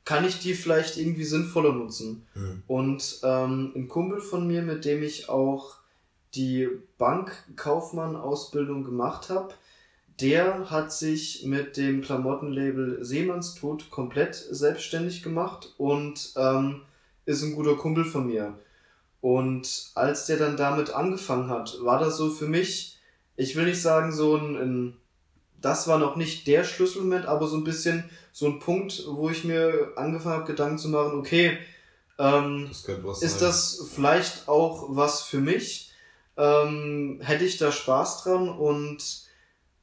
kann 0.05 0.23
ich 0.23 0.39
die 0.39 0.53
vielleicht 0.53 0.97
irgendwie 0.97 1.23
sinnvoller 1.23 1.73
nutzen. 1.73 2.27
Mhm. 2.35 2.63
Und 2.67 3.19
ähm, 3.23 3.71
ein 3.75 3.87
Kumpel 3.87 4.21
von 4.21 4.45
mir, 4.45 4.61
mit 4.61 4.85
dem 4.85 5.01
ich 5.01 5.27
auch 5.27 5.77
die 6.35 6.67
Bankkaufmann-Ausbildung 6.99 8.83
gemacht 8.83 9.31
habe, 9.31 9.55
der 10.21 10.69
hat 10.69 10.93
sich 10.93 11.45
mit 11.45 11.77
dem 11.77 12.01
Klamottenlabel 12.01 13.03
Seemannstod 13.03 13.89
komplett 13.89 14.35
selbstständig 14.35 15.23
gemacht 15.23 15.73
und 15.77 16.31
ähm, 16.35 16.81
ist 17.25 17.41
ein 17.41 17.55
guter 17.55 17.75
Kumpel 17.75 18.05
von 18.05 18.27
mir. 18.27 18.59
Und 19.19 19.91
als 19.95 20.27
der 20.27 20.37
dann 20.37 20.57
damit 20.57 20.91
angefangen 20.91 21.49
hat, 21.49 21.77
war 21.81 21.99
das 21.99 22.17
so 22.17 22.29
für 22.29 22.47
mich, 22.47 22.99
ich 23.35 23.55
will 23.55 23.65
nicht 23.65 23.81
sagen 23.81 24.11
so 24.11 24.35
ein, 24.35 24.55
ein 24.55 24.97
das 25.61 25.87
war 25.87 25.97
noch 25.97 26.15
nicht 26.15 26.47
der 26.47 26.63
Schlüsselmoment, 26.63 27.25
aber 27.25 27.47
so 27.47 27.57
ein 27.57 27.63
bisschen 27.63 28.09
so 28.31 28.45
ein 28.47 28.59
Punkt, 28.59 29.03
wo 29.07 29.29
ich 29.29 29.43
mir 29.43 29.93
angefangen 29.95 30.35
habe, 30.35 30.45
Gedanken 30.45 30.77
zu 30.77 30.89
machen, 30.89 31.17
okay, 31.17 31.57
ähm, 32.17 32.69
das 32.69 33.21
ist 33.21 33.41
das 33.41 33.89
vielleicht 33.93 34.47
auch 34.47 34.87
was 34.89 35.21
für 35.21 35.39
mich? 35.39 35.91
Ähm, 36.37 37.19
hätte 37.21 37.45
ich 37.45 37.57
da 37.57 37.71
Spaß 37.71 38.23
dran 38.23 38.49
und 38.49 39.27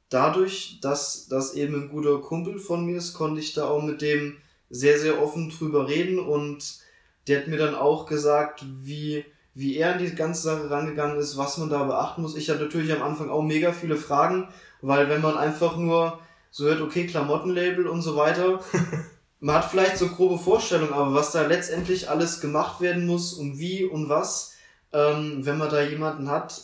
dadurch, 0.09 0.79
dass 0.81 1.27
das 1.27 1.53
eben 1.53 1.75
ein 1.75 1.89
guter 1.89 2.19
Kumpel 2.19 2.59
von 2.59 2.85
mir 2.85 2.97
ist, 2.97 3.13
konnte 3.13 3.39
ich 3.39 3.53
da 3.53 3.67
auch 3.67 3.83
mit 3.83 4.01
dem 4.01 4.37
sehr, 4.69 4.99
sehr 4.99 5.21
offen 5.21 5.49
drüber 5.49 5.87
reden 5.87 6.19
und 6.19 6.79
der 7.27 7.39
hat 7.39 7.47
mir 7.47 7.57
dann 7.57 7.75
auch 7.75 8.05
gesagt, 8.05 8.63
wie, 8.83 9.25
wie 9.53 9.77
er 9.77 9.93
an 9.93 9.99
die 9.99 10.15
ganze 10.15 10.43
Sache 10.43 10.69
rangegangen 10.69 11.17
ist, 11.17 11.37
was 11.37 11.57
man 11.57 11.69
da 11.69 11.83
beachten 11.83 12.21
muss. 12.21 12.35
Ich 12.35 12.49
hatte 12.49 12.63
natürlich 12.63 12.91
am 12.91 13.03
Anfang 13.03 13.29
auch 13.29 13.43
mega 13.43 13.71
viele 13.71 13.95
Fragen, 13.95 14.47
weil 14.81 15.09
wenn 15.09 15.21
man 15.21 15.37
einfach 15.37 15.77
nur 15.77 16.19
so 16.51 16.65
hört, 16.65 16.81
okay, 16.81 17.05
Klamottenlabel 17.07 17.87
und 17.87 18.01
so 18.01 18.15
weiter, 18.15 18.59
man 19.39 19.55
hat 19.55 19.65
vielleicht 19.65 19.97
so 19.97 20.07
grobe 20.07 20.37
Vorstellungen, 20.37 20.93
aber 20.93 21.13
was 21.13 21.31
da 21.31 21.45
letztendlich 21.45 22.09
alles 22.09 22.41
gemacht 22.41 22.81
werden 22.81 23.05
muss 23.05 23.33
und 23.33 23.59
wie 23.59 23.83
und 23.83 24.09
was, 24.09 24.55
ähm, 24.93 25.45
wenn 25.45 25.57
man 25.57 25.69
da 25.69 25.81
jemanden 25.81 26.29
hat, 26.29 26.61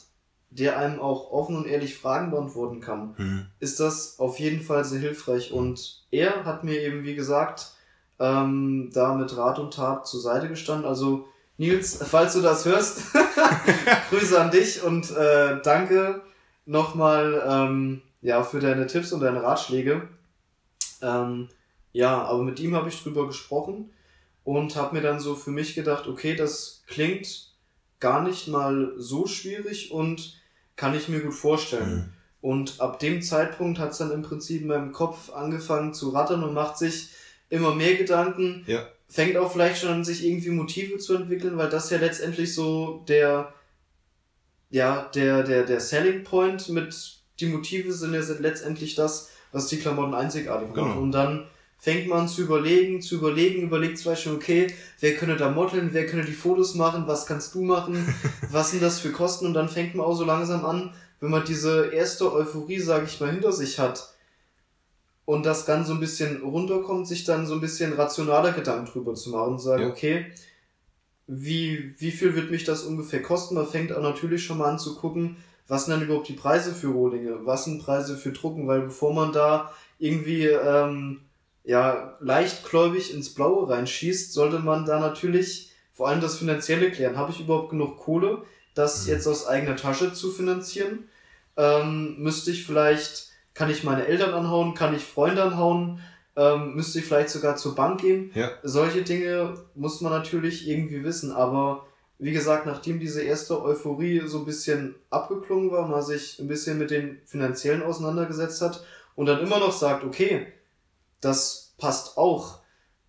der 0.50 0.78
einem 0.78 1.00
auch 1.00 1.32
offen 1.32 1.56
und 1.56 1.66
ehrlich 1.66 1.98
Fragen 1.98 2.32
beantworten 2.32 2.80
kann, 2.80 3.16
mhm. 3.18 3.46
ist 3.60 3.80
das 3.80 4.20
auf 4.20 4.40
jeden 4.40 4.62
Fall 4.62 4.86
sehr 4.86 5.00
hilfreich. 5.00 5.52
Und 5.52 6.04
er 6.12 6.46
hat 6.46 6.64
mir 6.64 6.80
eben, 6.80 7.04
wie 7.04 7.16
gesagt, 7.16 7.72
ähm, 8.20 8.92
da 8.94 9.16
mit 9.16 9.36
Rat 9.36 9.60
und 9.60 9.74
Tat 9.74 10.08
zur 10.08 10.22
Seite 10.22 10.48
gestanden. 10.48 10.86
Also 10.86 11.28
Nils, 11.58 12.00
falls 12.08 12.34
du 12.34 12.42
das 12.42 12.66
hörst, 12.66 13.02
Grüße 14.10 14.40
an 14.40 14.52
dich 14.52 14.84
und 14.84 15.12
äh, 15.12 15.60
danke 15.64 16.22
nochmal 16.66 17.44
ähm, 17.48 18.02
ja, 18.22 18.44
für 18.44 18.60
deine 18.60 18.88
Tipps 18.88 19.12
und 19.12 19.22
deine 19.22 19.44
Ratschläge. 19.44 20.08
Ähm, 21.02 21.50
ja, 21.92 22.24
aber 22.24 22.44
mit 22.44 22.60
ihm 22.60 22.76
habe 22.76 22.90
ich 22.90 23.02
drüber 23.02 23.28
gesprochen 23.28 23.92
und 24.44 24.76
habe 24.76 24.96
mir 24.96 25.02
dann 25.02 25.20
so 25.20 25.36
für 25.36 25.52
mich 25.52 25.76
gedacht, 25.76 26.08
okay, 26.08 26.36
das 26.36 26.84
klingt 26.88 27.52
gar 28.00 28.24
nicht 28.24 28.48
mal 28.48 28.94
so 28.98 29.28
schwierig 29.28 29.92
und 29.92 30.42
kann 30.76 30.96
ich 30.96 31.08
mir 31.08 31.22
gut 31.22 31.34
vorstellen. 31.34 31.96
Mhm. 31.96 32.14
Und 32.42 32.82
ab 32.82 33.00
dem 33.00 33.22
Zeitpunkt 33.22 33.80
hat 33.80 33.92
es 33.92 34.00
dann 34.00 34.12
im 34.12 34.22
Prinzip 34.22 34.64
in 34.64 34.68
meinem 34.68 34.92
Kopf 34.92 35.32
angefangen 35.32 35.94
zu 35.94 36.10
rattern 36.10 36.44
und 36.44 36.54
macht 36.54 36.78
sich 36.78 37.10
immer 37.50 37.74
mehr 37.74 37.96
Gedanken. 37.96 38.64
Ja. 38.68 38.86
Fängt 39.08 39.38
auch 39.38 39.52
vielleicht 39.52 39.80
schon 39.80 39.90
an, 39.90 40.04
sich 40.04 40.26
irgendwie 40.26 40.50
Motive 40.50 40.98
zu 40.98 41.16
entwickeln, 41.16 41.58
weil 41.58 41.70
das 41.70 41.90
ja 41.90 42.00
letztendlich 42.00 42.54
so 42.54 43.06
der, 43.08 43.54
ja, 44.74 45.08
der, 45.14 45.44
der, 45.44 45.66
der 45.66 45.80
Selling 45.80 46.24
Point 46.24 46.68
mit, 46.70 47.20
die 47.40 47.46
Motive 47.46 47.94
sind 47.94 48.16
ja 48.16 48.22
letztendlich 48.40 48.96
das, 48.96 49.30
was 49.52 49.68
die 49.68 49.78
Klamotten 49.78 50.16
einzigartig 50.16 50.70
macht. 50.70 50.78
Genau. 50.78 51.00
Und 51.00 51.12
dann 51.12 51.46
fängt 51.78 52.08
man 52.08 52.28
zu 52.28 52.42
überlegen, 52.42 53.00
zu 53.00 53.16
überlegen, 53.16 53.62
überlegt 53.62 54.00
zum 54.00 54.14
Beispiel, 54.14 54.32
okay, 54.32 54.74
wer 55.00 55.14
könnte 55.14 55.36
da 55.38 55.52
modeln, 55.52 55.90
wer 55.94 56.08
könnte 56.08 56.26
die 56.26 56.34
Fotos 56.34 56.74
machen, 56.74 57.04
was 57.06 57.28
kannst 57.28 57.54
du 57.54 57.62
machen, 57.62 58.16
was 58.50 58.72
sind 58.72 58.82
das 58.82 59.00
für 59.00 59.12
Kosten 59.12 59.46
und 59.46 59.54
dann 59.54 59.70
fängt 59.70 59.94
man 59.94 60.08
auch 60.08 60.16
so 60.16 60.26
langsam 60.26 60.66
an, 60.66 60.92
wenn 61.20 61.30
man 61.30 61.46
diese 61.46 61.92
erste 61.94 62.34
Euphorie, 62.34 62.80
sage 62.80 63.06
ich 63.06 63.20
mal, 63.20 63.32
hinter 63.32 63.52
sich 63.52 63.78
hat, 63.78 64.10
und 65.26 65.46
das 65.46 65.66
Ganze 65.68 65.90
so 65.90 65.94
ein 65.94 66.00
bisschen 66.00 66.42
runterkommt, 66.42 67.08
sich 67.08 67.24
dann 67.24 67.46
so 67.46 67.54
ein 67.54 67.62
bisschen 67.62 67.94
rationaler 67.94 68.52
Gedanken 68.52 68.92
drüber 68.92 69.14
zu 69.14 69.30
machen 69.30 69.54
und 69.54 69.60
sagen, 69.60 69.84
Ja. 69.84 69.90
okay, 69.90 70.26
wie, 71.28 71.96
wie 72.00 72.12
viel 72.12 72.36
wird 72.36 72.52
mich 72.52 72.64
das 72.64 72.84
ungefähr 72.84 73.22
kosten? 73.22 73.56
Man 73.56 73.68
fängt 73.68 73.94
auch 73.94 74.02
natürlich 74.02 74.44
schon 74.46 74.58
mal 74.58 74.70
an 74.70 74.80
zu 74.80 74.96
gucken, 74.96 75.38
was 75.68 75.86
sind 75.86 75.96
denn 75.96 76.04
überhaupt 76.08 76.28
die 76.28 76.34
Preise 76.34 76.74
für 76.74 76.88
Rohlinge? 76.88 77.46
Was 77.46 77.66
sind 77.66 77.82
Preise 77.82 78.18
für 78.18 78.32
Drucken? 78.34 78.68
Weil 78.68 78.82
bevor 78.82 79.14
man 79.14 79.32
da 79.32 79.72
irgendwie 79.98 80.48
ähm, 80.48 81.22
ja, 81.64 82.18
leichtgläubig 82.20 83.14
ins 83.14 83.34
Blaue 83.34 83.70
reinschießt, 83.70 84.34
sollte 84.34 84.60
man 84.60 84.86
da 84.86 85.00
natürlich 85.00 85.72
vor 85.94 86.10
allem 86.10 86.20
das 86.22 86.38
Finanzielle 86.38 86.92
klären. 86.92 87.18
Habe 87.18 87.32
ich 87.32 87.40
überhaupt 87.40 87.70
genug 87.70 87.98
Kohle, 87.98 88.44
das 88.76 89.06
Mhm. 89.06 89.14
jetzt 89.14 89.28
aus 89.28 89.48
eigener 89.48 89.78
Tasche 89.78 90.14
zu 90.14 90.32
finanzieren? 90.32 91.08
Ähm, 91.56 92.16
müsste 92.18 92.52
ich 92.52 92.66
vielleicht, 92.66 93.30
kann 93.54 93.70
ich 93.70 93.84
meine 93.84 94.08
Eltern 94.08 94.34
anhauen, 94.34 94.74
kann 94.74 94.96
ich 94.96 95.04
Freunde 95.04 95.44
anhauen, 95.44 96.02
ähm, 96.36 96.74
müsste 96.76 97.00
ich 97.00 97.06
vielleicht 97.06 97.30
sogar 97.30 97.56
zur 97.56 97.76
Bank 97.76 98.02
gehen? 98.02 98.32
Ja. 98.34 98.52
Solche 98.64 99.04
Dinge 99.04 99.58
muss 99.76 100.02
man 100.02 100.12
natürlich 100.12 100.68
irgendwie 100.68 101.04
wissen, 101.04 101.32
aber 101.32 101.86
wie 102.20 102.32
gesagt, 102.32 102.66
nachdem 102.66 103.00
diese 103.00 103.22
erste 103.22 103.62
Euphorie 103.62 104.22
so 104.26 104.40
ein 104.40 104.46
bisschen 104.46 104.96
abgeklungen 105.10 105.72
war, 105.72 105.88
man 105.88 106.02
sich 106.02 106.40
ein 106.40 106.48
bisschen 106.48 106.78
mit 106.78 106.92
den 106.92 107.20
finanziellen 107.26 107.84
auseinandergesetzt 107.84 108.62
hat 108.62 108.84
und 109.16 109.26
dann 109.26 109.42
immer 109.42 109.60
noch 109.60 109.74
sagt, 109.74 110.04
okay, 110.04 110.48
das 111.22 111.74
passt 111.78 112.18
auch. 112.18 112.60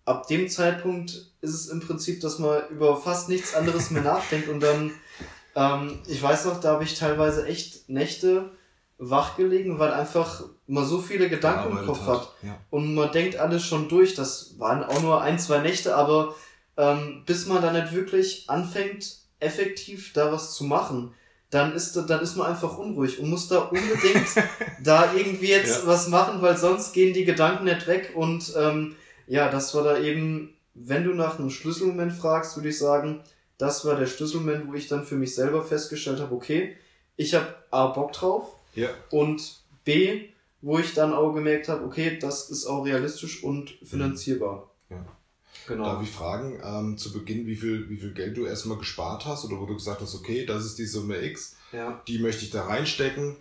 Ab 0.05 0.27
dem 0.27 0.49
Zeitpunkt 0.49 1.31
ist 1.41 1.53
es 1.53 1.67
im 1.67 1.79
Prinzip, 1.79 2.21
dass 2.21 2.39
man 2.39 2.67
über 2.69 2.97
fast 2.97 3.29
nichts 3.29 3.55
anderes 3.55 3.89
mehr 3.89 4.03
nachdenkt 4.03 4.49
und 4.49 4.59
dann, 4.59 4.91
ähm, 5.55 5.99
ich 6.07 6.21
weiß 6.21 6.45
noch, 6.45 6.59
da 6.59 6.73
habe 6.73 6.83
ich 6.83 6.97
teilweise 6.97 7.45
echt 7.45 7.89
Nächte 7.89 8.51
wach 8.97 9.35
gelegen, 9.35 9.77
weil 9.79 9.91
einfach 9.91 10.43
man 10.67 10.85
so 10.85 10.99
viele 10.99 11.29
Gedanken 11.29 11.77
im 11.77 11.85
Kopf 11.85 12.07
hat 12.07 12.31
Ja. 12.43 12.57
und 12.69 12.93
man 12.95 13.11
denkt 13.11 13.35
alles 13.37 13.63
schon 13.63 13.89
durch. 13.89 14.15
Das 14.15 14.55
waren 14.57 14.83
auch 14.83 15.01
nur 15.01 15.21
ein, 15.21 15.37
zwei 15.37 15.59
Nächte, 15.59 15.95
aber 15.95 16.33
ähm, 16.77 17.23
bis 17.25 17.45
man 17.45 17.61
dann 17.61 17.73
nicht 17.73 17.93
wirklich 17.93 18.49
anfängt, 18.49 19.17
effektiv 19.39 20.13
da 20.13 20.31
was 20.31 20.55
zu 20.55 20.63
machen, 20.63 21.13
dann 21.51 21.73
ist, 21.73 21.95
da- 21.95 22.01
dann 22.01 22.21
ist 22.21 22.35
man 22.35 22.47
einfach 22.47 22.77
unruhig 22.77 23.19
und 23.19 23.29
muss 23.29 23.47
da 23.47 23.59
unbedingt 23.59 24.25
da 24.83 25.13
irgendwie 25.13 25.49
jetzt 25.49 25.83
Ja. 25.83 25.87
was 25.87 26.07
machen, 26.07 26.41
weil 26.41 26.57
sonst 26.57 26.93
gehen 26.93 27.13
die 27.13 27.25
Gedanken 27.25 27.65
nicht 27.65 27.87
weg. 27.87 28.13
Und 28.15 28.53
ähm, 28.57 28.95
ja, 29.27 29.49
das 29.49 29.73
war 29.75 29.83
da 29.83 29.97
eben, 29.99 30.53
wenn 30.73 31.03
du 31.03 31.13
nach 31.13 31.37
einem 31.37 31.49
Schlüsselmoment 31.49 32.13
fragst, 32.13 32.55
würde 32.57 32.69
ich 32.69 32.77
sagen, 32.77 33.21
das 33.57 33.85
war 33.85 33.95
der 33.95 34.07
Schlüsselmoment, 34.07 34.67
wo 34.67 34.73
ich 34.73 34.87
dann 34.87 35.05
für 35.05 35.15
mich 35.15 35.35
selber 35.35 35.63
festgestellt 35.63 36.19
habe, 36.19 36.33
okay, 36.35 36.75
ich 37.15 37.33
habe 37.35 37.47
A, 37.71 37.87
Bock 37.87 38.11
drauf 38.13 38.54
Ja. 38.75 38.89
und 39.11 39.59
B, 39.83 40.29
wo 40.61 40.79
ich 40.79 40.93
dann 40.93 41.13
auch 41.13 41.33
gemerkt 41.33 41.69
habe, 41.69 41.85
okay, 41.85 42.17
das 42.19 42.49
ist 42.49 42.65
auch 42.65 42.83
realistisch 42.85 43.43
und 43.43 43.69
finanzierbar. 43.83 44.69
Ja. 44.89 45.05
Genau. 45.67 45.83
Darf 45.85 46.03
ich 46.03 46.09
fragen, 46.11 46.59
ähm, 46.63 46.97
zu 46.97 47.11
Beginn, 47.13 47.47
wie 47.47 47.55
viel, 47.55 47.89
wie 47.89 47.97
viel 47.97 48.13
Geld 48.13 48.35
du 48.37 48.45
erstmal 48.45 48.77
gespart 48.77 49.25
hast 49.25 49.45
oder 49.45 49.59
wo 49.59 49.65
du 49.65 49.73
gesagt 49.75 50.01
hast, 50.01 50.13
okay, 50.15 50.45
das 50.45 50.65
ist 50.65 50.77
die 50.77 50.85
Summe 50.85 51.21
X, 51.23 51.55
Ja. 51.71 52.01
die 52.07 52.19
möchte 52.19 52.43
ich 52.45 52.51
da 52.51 52.65
reinstecken. 52.65 53.37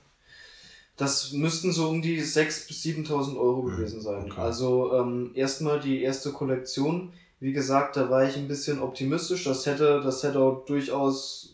Das 0.96 1.32
müssten 1.32 1.72
so 1.72 1.88
um 1.88 2.02
die 2.02 2.20
6.000 2.22 2.68
bis 2.68 2.82
7.000 2.84 3.36
Euro 3.36 3.62
Mhm, 3.62 3.76
gewesen 3.76 4.00
sein. 4.00 4.30
okay. 4.30 4.40
Also 4.40 4.92
ähm, 4.94 5.32
erstmal 5.34 5.80
die 5.80 6.02
erste 6.02 6.30
Kollektion. 6.32 7.12
Wie 7.40 7.52
gesagt, 7.52 7.96
da 7.96 8.08
war 8.08 8.26
ich 8.28 8.36
ein 8.36 8.46
bisschen 8.48 8.80
optimistisch. 8.80 9.44
Das 9.44 9.66
hätte, 9.66 10.00
das 10.02 10.22
hätte 10.22 10.38
auch 10.38 10.64
durchaus 10.66 11.53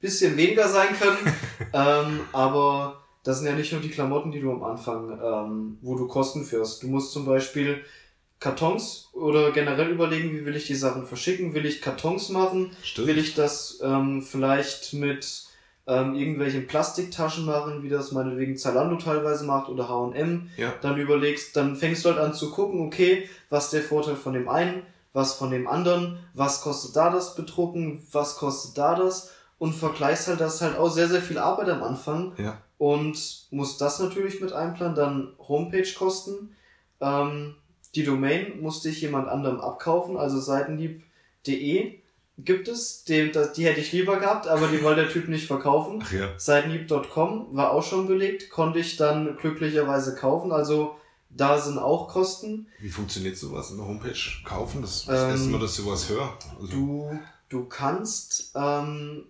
bisschen 0.00 0.36
weniger 0.36 0.68
sein 0.68 0.88
können. 0.98 1.34
ähm, 1.72 2.20
aber 2.32 3.02
das 3.22 3.38
sind 3.38 3.46
ja 3.46 3.54
nicht 3.54 3.72
nur 3.72 3.80
die 3.80 3.90
Klamotten, 3.90 4.32
die 4.32 4.40
du 4.40 4.50
am 4.50 4.62
Anfang, 4.62 5.18
ähm, 5.22 5.78
wo 5.82 5.96
du 5.96 6.06
Kosten 6.06 6.44
führst. 6.44 6.82
Du 6.82 6.88
musst 6.88 7.12
zum 7.12 7.26
Beispiel 7.26 7.84
Kartons 8.38 9.10
oder 9.12 9.52
generell 9.52 9.90
überlegen, 9.90 10.32
wie 10.32 10.46
will 10.46 10.56
ich 10.56 10.66
die 10.66 10.74
Sachen 10.74 11.06
verschicken? 11.06 11.52
Will 11.52 11.66
ich 11.66 11.82
Kartons 11.82 12.30
machen? 12.30 12.70
Stimmt. 12.82 13.08
Will 13.08 13.18
ich 13.18 13.34
das 13.34 13.80
ähm, 13.82 14.22
vielleicht 14.22 14.94
mit 14.94 15.44
ähm, 15.86 16.14
irgendwelchen 16.14 16.66
Plastiktaschen 16.66 17.44
machen, 17.44 17.82
wie 17.82 17.90
das 17.90 18.12
meinetwegen 18.12 18.56
Zalando 18.56 18.96
teilweise 18.96 19.44
macht 19.44 19.68
oder 19.68 19.90
H&M? 19.90 20.48
Ja. 20.56 20.72
Dann 20.80 20.98
überlegst, 20.98 21.54
dann 21.54 21.76
fängst 21.76 22.04
du 22.04 22.08
halt 22.08 22.18
an 22.18 22.32
zu 22.32 22.50
gucken, 22.50 22.80
okay, 22.86 23.28
was 23.50 23.66
ist 23.66 23.74
der 23.74 23.82
Vorteil 23.82 24.16
von 24.16 24.32
dem 24.32 24.48
einen, 24.48 24.84
was 25.12 25.34
von 25.34 25.50
dem 25.50 25.66
anderen, 25.66 26.18
was 26.32 26.62
kostet 26.62 26.96
da 26.96 27.10
das 27.10 27.34
Bedrucken, 27.34 28.06
was 28.10 28.36
kostet 28.36 28.78
da 28.78 28.94
das 28.94 29.32
und 29.60 29.72
vergleichst 29.74 30.26
halt, 30.26 30.40
das 30.40 30.56
ist 30.56 30.60
halt 30.62 30.76
auch 30.76 30.90
sehr, 30.90 31.08
sehr 31.08 31.22
viel 31.22 31.38
Arbeit 31.38 31.68
am 31.68 31.84
Anfang 31.84 32.32
Ja. 32.38 32.60
und 32.78 33.46
musst 33.52 33.80
das 33.80 34.00
natürlich 34.00 34.40
mit 34.40 34.52
einplanen, 34.52 34.96
dann 34.96 35.28
Homepage-Kosten, 35.46 36.56
ähm, 37.00 37.54
die 37.94 38.02
Domain 38.04 38.60
musste 38.60 38.88
ich 38.88 39.00
jemand 39.00 39.28
anderem 39.28 39.60
abkaufen, 39.60 40.16
also 40.16 40.40
seitenlieb.de 40.40 41.98
gibt 42.38 42.68
es, 42.68 43.04
das, 43.34 43.52
die 43.52 43.66
hätte 43.66 43.80
ich 43.80 43.92
lieber 43.92 44.18
gehabt, 44.18 44.48
aber 44.48 44.68
die 44.68 44.82
wollte 44.82 45.02
der 45.02 45.10
Typ 45.10 45.28
nicht 45.28 45.46
verkaufen. 45.46 46.02
Ach 46.02 46.10
ja. 46.12 46.28
Seitenlieb.com 46.38 47.48
war 47.54 47.72
auch 47.72 47.82
schon 47.82 48.06
belegt, 48.06 48.48
konnte 48.50 48.78
ich 48.78 48.96
dann 48.96 49.36
glücklicherweise 49.36 50.14
kaufen, 50.14 50.50
also 50.52 50.96
da 51.28 51.58
sind 51.60 51.78
auch 51.78 52.08
Kosten. 52.08 52.66
Wie 52.80 52.88
funktioniert 52.88 53.36
sowas? 53.36 53.72
Eine 53.72 53.86
Homepage 53.86 54.18
kaufen? 54.44 54.80
Das 54.82 55.02
ist 55.02 55.08
Ähm, 55.08 55.14
das 55.14 55.30
erste 55.32 55.48
Mal, 55.50 55.60
dass 55.60 55.78
ich 55.78 55.84
sowas 55.84 56.08
höre. 56.08 56.38
Also, 56.58 56.66
Du, 56.72 57.18
du 57.50 57.64
kannst 57.66 58.52
ähm, 58.56 59.26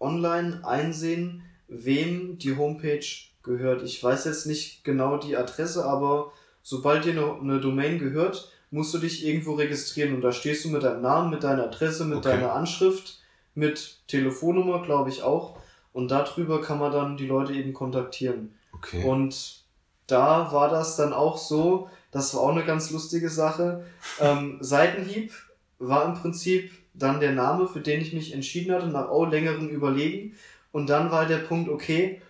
online 0.00 0.60
einsehen, 0.64 1.42
wem 1.68 2.38
die 2.38 2.56
Homepage 2.56 3.04
gehört. 3.42 3.82
Ich 3.82 4.02
weiß 4.02 4.24
jetzt 4.24 4.46
nicht 4.46 4.84
genau 4.84 5.18
die 5.18 5.36
Adresse, 5.36 5.84
aber 5.84 6.32
sobald 6.62 7.04
dir 7.04 7.12
eine, 7.12 7.40
eine 7.40 7.60
Domain 7.60 7.98
gehört, 7.98 8.50
musst 8.70 8.92
du 8.94 8.98
dich 8.98 9.24
irgendwo 9.24 9.54
registrieren 9.54 10.14
und 10.14 10.20
da 10.22 10.32
stehst 10.32 10.64
du 10.64 10.70
mit 10.70 10.82
deinem 10.82 11.02
Namen, 11.02 11.30
mit 11.30 11.44
deiner 11.44 11.64
Adresse, 11.64 12.04
mit 12.04 12.18
Okay. 12.18 12.30
deiner 12.30 12.52
Anschrift, 12.52 13.20
mit 13.54 14.00
Telefonnummer, 14.08 14.82
glaube 14.82 15.10
ich 15.10 15.22
auch. 15.22 15.58
Und 15.92 16.10
darüber 16.10 16.60
kann 16.60 16.78
man 16.78 16.92
dann 16.92 17.16
die 17.16 17.26
Leute 17.26 17.52
eben 17.54 17.72
kontaktieren. 17.72 18.54
okay. 18.74 19.02
Und 19.04 19.64
da 20.08 20.52
war 20.52 20.68
das 20.68 20.96
dann 20.96 21.12
auch 21.12 21.38
so, 21.38 21.88
das 22.10 22.34
war 22.34 22.42
auch 22.42 22.50
eine 22.50 22.64
ganz 22.64 22.90
lustige 22.90 23.28
Sache. 23.30 23.84
Ähm, 24.20 24.58
Seitenhieb 24.60 25.32
war 25.78 26.04
im 26.04 26.14
Prinzip 26.14 26.70
dann 26.98 27.20
der 27.20 27.32
Name, 27.32 27.68
für 27.68 27.80
den 27.80 28.00
ich 28.00 28.12
mich 28.12 28.32
entschieden 28.32 28.72
hatte, 28.72 28.88
nach 28.88 29.08
auch 29.08 29.26
längerem 29.26 29.68
Überlegen. 29.68 30.34
Und 30.72 30.90
dann 30.90 31.10
war 31.10 31.26
der 31.26 31.38
Punkt, 31.38 31.68
okay, 31.68 32.22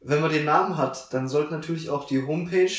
wenn 0.00 0.20
man 0.20 0.32
den 0.32 0.44
Namen 0.44 0.76
hat, 0.76 1.12
dann 1.12 1.28
sollte 1.28 1.52
natürlich 1.52 1.90
auch 1.90 2.06
die 2.06 2.26
Homepage, 2.26 2.72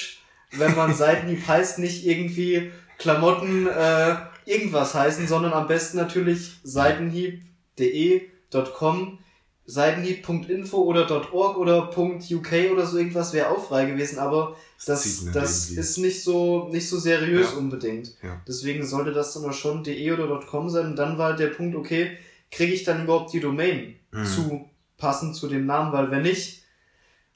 wenn 0.51 0.75
man 0.75 0.93
Seitenhieb 0.95 1.47
heißt, 1.47 1.79
nicht 1.79 2.05
irgendwie 2.05 2.71
Klamotten 2.97 3.67
äh, 3.67 4.15
irgendwas 4.45 4.93
heißen, 4.93 5.27
sondern 5.27 5.53
am 5.53 5.67
besten 5.67 5.97
natürlich 5.97 6.59
seitenhieb.de.com 6.63 9.19
seitenhieb.info 9.65 10.77
oder 10.77 11.09
.org 11.33 11.57
oder 11.57 11.89
.uk 11.97 12.51
oder 12.71 12.85
so 12.85 12.97
irgendwas 12.97 13.33
wäre 13.33 13.49
auch 13.49 13.63
frei 13.65 13.85
gewesen, 13.85 14.19
aber 14.19 14.55
das, 14.85 15.25
das 15.33 15.65
irgendwie. 15.69 15.79
ist 15.81 15.97
nicht 15.99 16.23
so, 16.23 16.67
nicht 16.69 16.89
so 16.89 16.99
seriös 16.99 17.51
Ja. 17.51 17.57
unbedingt. 17.57 18.13
Ja. 18.21 18.41
Deswegen 18.47 18.85
sollte 18.85 19.11
das 19.13 19.33
dann 19.33 19.45
auch 19.45 19.53
schon 19.53 19.83
de 19.83 20.11
oder 20.11 20.39
.com 20.41 20.69
sein. 20.69 20.87
Und 20.87 20.95
dann 20.97 21.17
war 21.17 21.29
halt 21.29 21.39
der 21.39 21.47
Punkt, 21.47 21.75
okay, 21.75 22.17
kriege 22.51 22.73
ich 22.73 22.83
dann 22.83 23.03
überhaupt 23.03 23.31
die 23.33 23.39
Domain 23.39 23.95
Mhm. 24.11 24.25
zu 24.25 24.69
passend 24.97 25.35
zu 25.35 25.47
dem 25.47 25.65
Namen, 25.65 25.91
weil 25.91 26.11
wenn 26.11 26.21
nicht, 26.23 26.63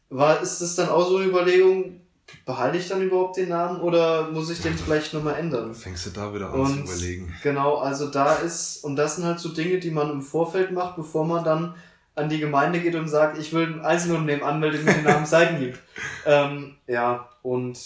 war, 0.10 0.42
ist 0.42 0.62
es 0.62 0.76
dann 0.76 0.90
auch 0.90 1.08
so 1.08 1.18
eine 1.18 1.26
Überlegung, 1.28 2.02
behalte 2.46 2.78
ich 2.78 2.88
dann 2.88 3.02
überhaupt 3.02 3.38
den 3.38 3.50
Namen 3.50 3.80
oder 3.82 4.30
muss 4.32 4.50
ich 4.50 4.62
den 4.62 4.78
vielleicht 4.78 5.14
nochmal 5.14 5.36
ändern? 5.36 5.74
Fängst 5.74 6.06
du 6.06 6.10
da 6.12 6.34
wieder 6.34 6.52
an 6.54 6.60
Und- 6.60 6.88
zu 6.88 6.94
überlegen. 6.94 7.34
Genau, 7.42 7.78
also 7.78 8.08
da 8.10 8.36
ist, 8.36 8.84
und 8.84 8.96
das 8.98 9.16
sind 9.16 9.26
halt 9.26 9.40
so 9.40 9.50
Dinge, 9.50 9.80
die 9.80 9.92
man 9.92 10.12
im 10.12 10.22
Vorfeld 10.22 10.72
macht, 10.72 10.98
bevor 10.98 11.26
man 11.26 11.44
dann 11.44 11.74
an 12.18 12.30
die 12.30 12.40
Gemeinde 12.40 12.80
geht 12.80 12.96
und 12.96 13.08
sagt, 13.08 13.38
ich 13.38 13.54
will 13.54 13.66
ein 13.68 13.82
Einzelunternehmen 13.82 14.44
anmelden 14.44 14.84
mit 14.86 14.96
dem 14.96 15.04
Namen 15.04 15.26
Seitenhieb. 15.36 15.78
ähm, 16.26 16.76
ja, 16.88 17.30
und 17.44 17.78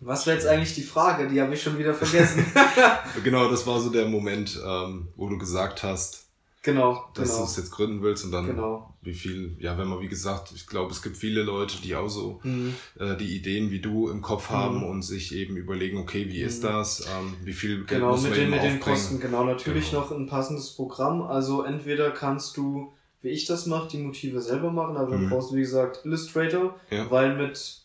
was 0.00 0.26
wäre 0.26 0.36
jetzt 0.36 0.46
eigentlich 0.46 0.74
die 0.74 0.82
Frage? 0.82 1.28
Die 1.28 1.40
habe 1.40 1.54
ich 1.54 1.62
schon 1.62 1.78
wieder 1.78 1.94
vergessen. 1.94 2.44
Genau, 3.24 3.50
das 3.50 3.66
war 3.66 3.80
so 3.80 3.90
der 3.90 4.06
Moment, 4.06 4.60
ähm, 4.64 5.08
wo 5.16 5.28
du 5.28 5.38
gesagt 5.38 5.82
hast, 5.82 6.26
genau, 6.62 7.04
dass 7.14 7.28
du 7.30 7.34
genau, 7.34 7.44
es 7.46 7.56
jetzt 7.56 7.70
gründen 7.72 8.02
willst 8.02 8.24
und 8.24 8.30
dann 8.30 8.46
genau. 8.46 8.94
wie 9.02 9.12
viel, 9.14 9.56
ja, 9.58 9.76
wenn 9.76 9.88
man, 9.88 10.00
wie 10.00 10.06
gesagt, 10.08 10.52
ich 10.54 10.66
glaube, 10.68 10.92
es 10.92 11.02
gibt 11.02 11.16
viele 11.16 11.42
Leute, 11.42 11.80
die 11.82 11.96
auch 11.96 12.08
so 12.08 12.38
Mhm. 12.44 12.74
äh, 13.00 13.16
die 13.16 13.34
Ideen 13.36 13.70
wie 13.72 13.80
du 13.80 14.08
im 14.08 14.20
Kopf 14.22 14.50
haben 14.50 14.78
Mhm. 14.78 14.84
und 14.84 15.02
sich 15.02 15.34
eben 15.34 15.56
überlegen, 15.56 15.98
okay, 15.98 16.28
wie 16.28 16.42
ist 16.42 16.62
Mhm. 16.62 16.66
das, 16.68 17.00
ähm, 17.06 17.34
wie 17.42 17.52
viel 17.52 17.78
Geld 17.78 17.88
Genau, 18.00 18.10
muss 18.12 18.22
mit 18.22 18.30
man 18.32 18.40
den, 18.40 18.50
mit 18.50 18.62
den. 18.62 18.80
Kosten, 18.80 19.18
genau. 19.18 19.42
Natürlich 19.44 19.90
Genau. 19.90 20.02
noch 20.02 20.12
ein 20.12 20.26
passendes 20.26 20.70
Programm. 20.76 21.22
Also 21.22 21.64
entweder 21.64 22.12
kannst 22.12 22.56
du, 22.56 22.92
wie 23.22 23.28
ich 23.30 23.46
das 23.46 23.66
mache, 23.66 23.88
die 23.88 23.98
Motive 23.98 24.40
selber 24.40 24.70
machen, 24.70 24.96
aber 24.96 25.10
dann 25.12 25.24
Mhm. 25.24 25.30
brauchst 25.30 25.50
du, 25.50 25.56
wie 25.56 25.60
gesagt, 25.60 26.04
Illustrator, 26.04 26.78
Ja. 26.90 27.10
weil 27.10 27.36
mit 27.36 27.82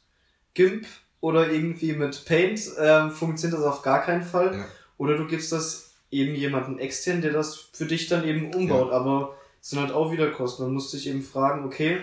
GIMP 0.53 0.85
oder 1.21 1.51
irgendwie 1.51 1.93
mit 1.93 2.25
Paint 2.25 2.61
ähm, 2.79 3.11
funktioniert 3.11 3.59
das 3.59 3.65
auf 3.65 3.81
gar 3.81 4.01
keinen 4.03 4.23
Fall. 4.23 4.55
Ja. 4.55 4.65
Oder 4.97 5.17
du 5.17 5.25
gibst 5.25 5.51
das 5.51 5.93
eben 6.11 6.35
jemanden 6.35 6.77
extern, 6.79 7.21
der 7.21 7.33
das 7.33 7.55
für 7.55 7.85
dich 7.85 8.07
dann 8.07 8.23
eben 8.27 8.53
umbaut. 8.53 8.91
Aber 8.91 9.35
es 9.61 9.69
sind 9.71 9.79
halt 9.79 9.91
auch 9.91 10.11
wieder 10.11 10.29
Kosten. 10.31 10.63
Man 10.63 10.73
muss 10.73 10.91
sich 10.91 11.07
eben 11.07 11.23
fragen, 11.23 11.65
okay, 11.65 11.99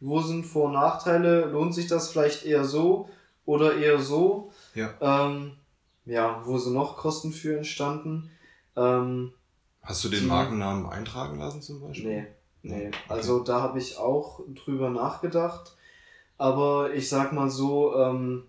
wo 0.00 0.20
sind 0.20 0.44
Vor- 0.44 0.66
und 0.66 0.72
Nachteile? 0.74 1.46
Lohnt 1.46 1.74
sich 1.74 1.86
das 1.86 2.10
vielleicht 2.10 2.44
eher 2.44 2.64
so? 2.64 3.08
oder 3.46 3.76
eher 3.76 4.00
so. 4.00 4.50
Ja. 4.74 4.92
Ähm, 5.00 5.52
ja, 6.04 6.42
wo 6.44 6.58
sind 6.58 6.74
noch 6.74 6.96
Kosten 6.96 7.32
für 7.32 7.56
entstanden? 7.56 8.28
Ähm, 8.76 9.32
Hast 9.82 10.02
du 10.04 10.08
den 10.08 10.22
die- 10.22 10.26
Markennamen 10.26 10.84
eintragen 10.86 11.38
lassen 11.38 11.62
zum 11.62 11.80
Beispiel? 11.80 12.22
nee, 12.22 12.26
nee. 12.68 12.90
Also 13.08 13.40
da 13.42 13.60
habe 13.60 13.78
ich 13.78 13.96
auch 13.98 14.40
drüber 14.54 14.90
nachgedacht. 14.90 15.76
Aber 16.38 16.92
ich 16.92 17.08
sag 17.08 17.32
mal 17.32 17.48
so, 17.50 17.96
ähm, 17.96 18.44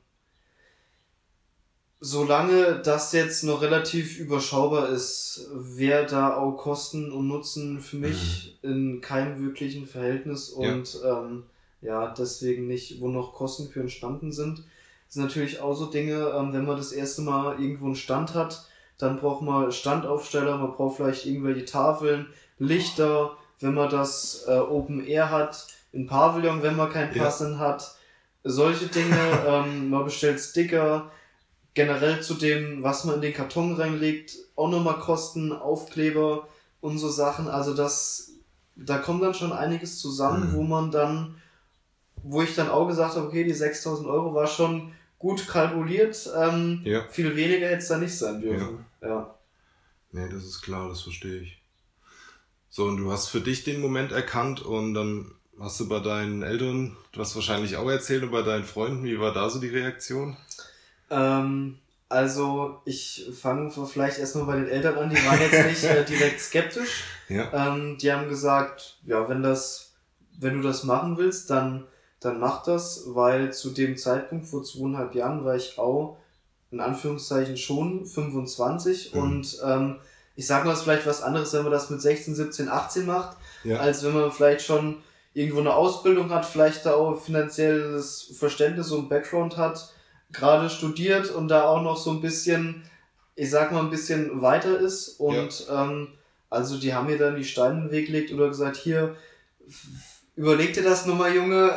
solange 2.00 2.82
das 2.84 3.12
jetzt 3.14 3.44
noch 3.44 3.62
relativ 3.62 4.20
überschaubar 4.20 4.90
ist, 4.90 5.50
wäre 5.54 6.06
da 6.06 6.36
auch 6.36 6.58
Kosten 6.58 7.12
und 7.12 7.28
Nutzen 7.28 7.80
für 7.82 7.98
mich 7.98 8.60
in 8.62 9.02
keinem 9.02 9.44
wirklichen 9.44 9.86
Verhältnis 9.88 10.56
Mhm. 10.56 10.64
Ja. 10.64 10.74
und 10.74 11.00
ähm, 11.04 11.44
ja, 11.82 12.08
deswegen 12.14 12.68
nicht, 12.68 13.02
wo 13.02 13.08
noch 13.08 13.34
Kosten 13.34 13.70
für 13.70 13.80
entstanden 13.82 14.32
sind. 14.32 14.60
Das 15.06 15.14
sind 15.14 15.24
natürlich 15.24 15.60
auch 15.62 15.74
so 15.76 15.86
Dinge, 15.88 16.34
ähm, 16.36 16.52
wenn 16.54 16.66
man 16.66 16.78
das 16.78 16.92
erste 16.92 17.22
Mal 17.22 17.60
irgendwo 17.62 17.86
einen 17.86 17.96
Stand 17.96 18.34
hat, 18.34 18.66
dann 18.98 19.18
braucht 19.20 19.42
man 19.42 19.72
Standaufsteller, 19.72 20.58
man 20.58 20.74
braucht 20.74 20.98
vielleicht 20.98 21.26
irgendwelche 21.26 21.66
Tafeln, 21.66 22.28
Lichter, 22.60 23.37
wenn 23.60 23.74
man 23.74 23.90
das 23.90 24.44
äh, 24.48 24.52
Open 24.58 25.06
Air 25.06 25.30
hat, 25.32 25.68
ein 25.94 26.06
Pavillon, 26.08 26.62
wenn 26.64 26.76
man 26.76 26.92
keinen 26.92 27.16
Ja. 27.16 27.24
passenden 27.24 27.60
hat, 27.60 27.96
solche 28.44 28.88
Dinge, 28.88 29.16
ähm, 29.48 29.90
man 29.90 30.06
bestellt 30.06 30.40
Sticker, 30.40 31.12
generell 31.74 32.22
zu 32.22 32.34
dem, 32.36 32.82
was 32.84 33.04
man 33.06 33.16
in 33.16 33.22
den 33.22 33.34
Karton 33.34 33.76
reinlegt, 33.76 34.36
auch 34.56 34.70
nochmal 34.70 35.00
Kosten, 35.00 35.52
Aufkleber 35.54 36.48
und 36.82 36.98
so 36.98 37.10
Sachen, 37.10 37.48
also 37.48 37.74
das, 37.76 38.32
da 38.76 38.98
kommt 39.00 39.22
dann 39.24 39.34
schon 39.34 39.52
einiges 39.54 40.00
zusammen, 40.00 40.52
Mhm. 40.52 40.56
wo 40.56 40.64
man 40.64 40.92
dann, 40.92 41.38
wo 42.24 42.42
ich 42.42 42.56
dann 42.56 42.70
auch 42.70 42.88
gesagt 42.88 43.16
habe, 43.16 43.28
okay, 43.28 43.44
die 43.44 43.54
6000 43.54 44.08
Euro 44.08 44.34
war 44.34 44.48
schon 44.48 44.92
gut 45.20 45.48
kalkuliert, 45.48 46.30
ähm, 46.36 46.82
Ja. 46.84 47.08
viel 47.10 47.36
weniger 47.36 47.68
hätte 47.68 47.78
es 47.80 47.88
da 47.88 47.98
nicht 47.98 48.16
sein 48.18 48.40
dürfen. 48.42 48.86
Ja. 49.02 49.36
Nee, 50.12 50.30
das 50.30 50.44
ist 50.46 50.62
klar, 50.62 50.90
das 50.90 51.02
verstehe 51.02 51.42
ich. 51.42 51.57
So, 52.78 52.84
und 52.86 52.98
du 52.98 53.12
hast 53.12 53.30
für 53.30 53.42
dich 53.42 53.64
den 53.64 53.82
Moment 53.82 54.12
erkannt 54.12 54.62
und 54.62 54.94
dann 54.94 55.32
hast 55.60 55.80
du 55.80 55.90
bei 55.90 55.98
deinen 55.98 56.44
Eltern, 56.44 56.96
du 57.12 57.20
hast 57.20 57.34
wahrscheinlich 57.34 57.76
auch 57.76 57.90
erzählt, 57.90 58.22
und 58.22 58.30
bei 58.30 58.44
deinen 58.44 58.66
Freunden, 58.66 59.04
wie 59.04 59.20
war 59.20 59.34
da 59.34 59.50
so 59.50 59.60
die 59.60 59.70
Reaktion? 59.70 60.38
Ähm, 61.10 61.80
also 62.08 62.80
ich 62.86 63.32
fange 63.34 63.72
vielleicht 63.72 64.20
erstmal 64.20 64.46
bei 64.46 64.56
den 64.58 64.68
Eltern 64.68 64.96
an, 64.96 65.10
die 65.10 65.16
waren 65.26 65.40
jetzt 65.42 65.66
nicht 65.66 65.84
äh, 65.86 66.06
direkt 66.06 66.40
skeptisch. 66.40 67.04
Ja. 67.30 67.74
Ähm, 67.74 67.98
die 67.98 68.14
haben 68.14 68.30
gesagt, 68.30 69.00
ja, 69.08 69.28
wenn 69.28 69.42
das, 69.42 69.94
wenn 70.40 70.62
du 70.62 70.68
das 70.68 70.84
machen 70.84 71.18
willst, 71.18 71.50
dann, 71.50 71.86
dann 72.20 72.40
mach 72.40 72.62
das, 72.62 73.06
weil 73.08 73.52
zu 73.54 73.72
dem 73.72 73.98
Zeitpunkt 73.98 74.46
vor 74.46 74.64
zweieinhalb 74.64 75.16
Jahren 75.16 75.44
war 75.44 75.56
ich 75.56 75.80
auch 75.80 76.20
in 76.70 76.80
Anführungszeichen 76.80 77.58
schon 77.58 78.06
25 78.06 79.16
Mhm. 79.16 79.20
und 79.20 79.58
ähm, 79.66 79.96
ich 80.38 80.48
sag 80.48 80.64
mal, 80.64 80.72
es 80.72 80.78
ist 80.80 80.84
vielleicht 80.86 81.06
was 81.08 81.22
anderes, 81.24 81.52
wenn 81.54 81.64
man 81.64 81.72
das 81.74 81.90
mit 81.90 82.00
16, 82.02 82.36
17, 82.36 82.70
18 82.70 83.06
macht, 83.06 83.36
Ja. 83.66 83.78
als 83.80 84.04
wenn 84.06 84.14
man 84.14 84.32
vielleicht 84.32 84.66
schon 84.66 85.04
irgendwo 85.34 85.60
eine 85.60 85.74
Ausbildung 85.74 86.30
hat, 86.32 86.46
vielleicht 86.46 86.86
da 86.86 86.94
auch 86.94 87.20
finanzielles 87.20 88.32
Verständnis 88.40 88.92
und 88.92 89.10
Background 89.10 89.58
hat, 89.58 89.92
gerade 90.32 90.70
studiert 90.70 91.30
und 91.32 91.48
da 91.50 91.64
auch 91.66 91.82
noch 91.82 91.98
so 91.98 92.12
ein 92.12 92.22
bisschen, 92.22 92.84
ich 93.36 93.50
sag 93.50 93.72
mal, 93.72 93.82
ein 93.82 93.90
bisschen 93.90 94.42
weiter 94.42 94.80
ist. 94.80 95.20
Und 95.20 95.68
ähm, 95.72 96.10
also 96.50 96.78
die 96.78 96.94
haben 96.94 97.08
mir 97.08 97.18
dann 97.18 97.36
die 97.36 97.44
Steine 97.44 97.76
in 97.76 97.82
den 97.86 97.92
Weg 97.92 98.08
gelegt 98.08 98.32
oder 98.32 98.48
gesagt, 98.48 98.78
hier, 98.78 99.16
überleg 100.36 100.74
dir 100.74 100.84
das 100.84 101.06
nochmal, 101.06 101.34
Junge, 101.34 101.70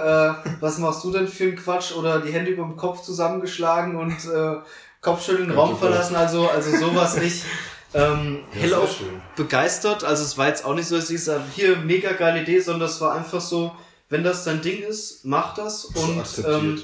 äh, 0.44 0.50
was 0.60 0.78
machst 0.78 1.02
du 1.04 1.10
denn 1.12 1.28
für 1.28 1.44
einen 1.44 1.56
Quatsch? 1.56 1.92
Oder 1.92 2.20
die 2.20 2.32
Hände 2.32 2.50
über 2.50 2.64
dem 2.64 2.76
Kopf 2.76 3.02
zusammengeschlagen 3.02 3.96
und 3.96 4.12
äh, 4.26 4.56
Kopfschütteln 5.00 5.48
den 5.48 5.56
Ja, 5.56 5.62
Raum 5.64 5.78
verlassen, 5.78 6.16
also, 6.16 6.48
also 6.48 6.76
sowas 6.76 7.16
nicht. 7.16 7.44
Ähm, 7.92 8.40
Ja, 8.54 8.60
hellauf 8.60 9.00
begeistert. 9.36 10.04
Also 10.04 10.22
es 10.24 10.38
war 10.38 10.48
jetzt 10.48 10.64
auch 10.64 10.74
nicht 10.74 10.86
so, 10.86 10.96
dass 10.96 11.10
ich 11.10 11.22
sage, 11.24 11.42
hier, 11.54 11.76
mega 11.76 12.12
geile 12.12 12.42
Idee, 12.42 12.60
sondern 12.60 12.88
es 12.88 13.00
war 13.00 13.14
einfach 13.14 13.40
so, 13.40 13.72
wenn 14.08 14.22
das 14.24 14.44
dein 14.44 14.62
Ding 14.62 14.82
ist, 14.82 15.24
mach 15.24 15.54
das. 15.54 15.84
Und 15.86 16.24
ähm, 16.46 16.80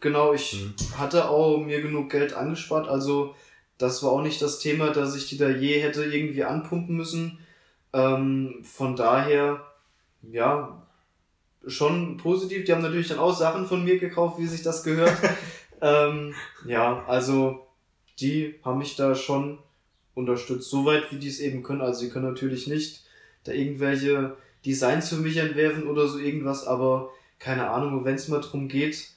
genau, 0.00 0.32
ich 0.34 0.54
Mhm. 0.54 0.74
hatte 0.98 1.28
auch 1.28 1.58
mir 1.58 1.80
genug 1.80 2.10
Geld 2.10 2.34
angespart. 2.34 2.88
Also 2.88 3.34
das 3.78 4.02
war 4.02 4.12
auch 4.12 4.22
nicht 4.22 4.42
das 4.42 4.58
Thema, 4.58 4.90
dass 4.90 5.14
ich 5.16 5.28
die 5.28 5.38
da 5.38 5.48
je 5.48 5.80
hätte 5.80 6.04
irgendwie 6.04 6.44
anpumpen 6.44 6.96
müssen. 6.96 7.38
Ähm, 7.92 8.62
von 8.62 8.96
daher, 8.96 9.64
ja, 10.22 10.82
schon 11.66 12.16
positiv. 12.16 12.64
Die 12.64 12.72
haben 12.72 12.82
natürlich 12.82 13.08
dann 13.08 13.18
auch 13.18 13.36
Sachen 13.36 13.66
von 13.66 13.84
mir 13.84 13.98
gekauft, 13.98 14.38
wie 14.38 14.46
sich 14.46 14.62
das 14.62 14.82
gehört. 14.82 15.16
ähm, 15.82 16.34
ja, 16.66 17.04
also 17.06 17.66
die 18.20 18.58
haben 18.64 18.78
mich 18.78 18.96
da 18.96 19.14
schon 19.14 19.58
unterstützt, 20.20 20.70
soweit 20.70 21.10
wie 21.10 21.18
die 21.18 21.28
es 21.28 21.40
eben 21.40 21.62
können. 21.62 21.80
Also 21.80 22.00
sie 22.00 22.10
können 22.10 22.26
natürlich 22.26 22.66
nicht 22.66 23.02
da 23.44 23.52
irgendwelche 23.52 24.36
Designs 24.64 25.08
für 25.08 25.16
mich 25.16 25.36
entwerfen 25.38 25.88
oder 25.88 26.06
so 26.06 26.18
irgendwas, 26.18 26.66
aber 26.66 27.10
keine 27.38 27.70
Ahnung, 27.70 28.04
wenn 28.04 28.14
es 28.16 28.28
mal 28.28 28.40
drum 28.40 28.68
geht. 28.68 29.08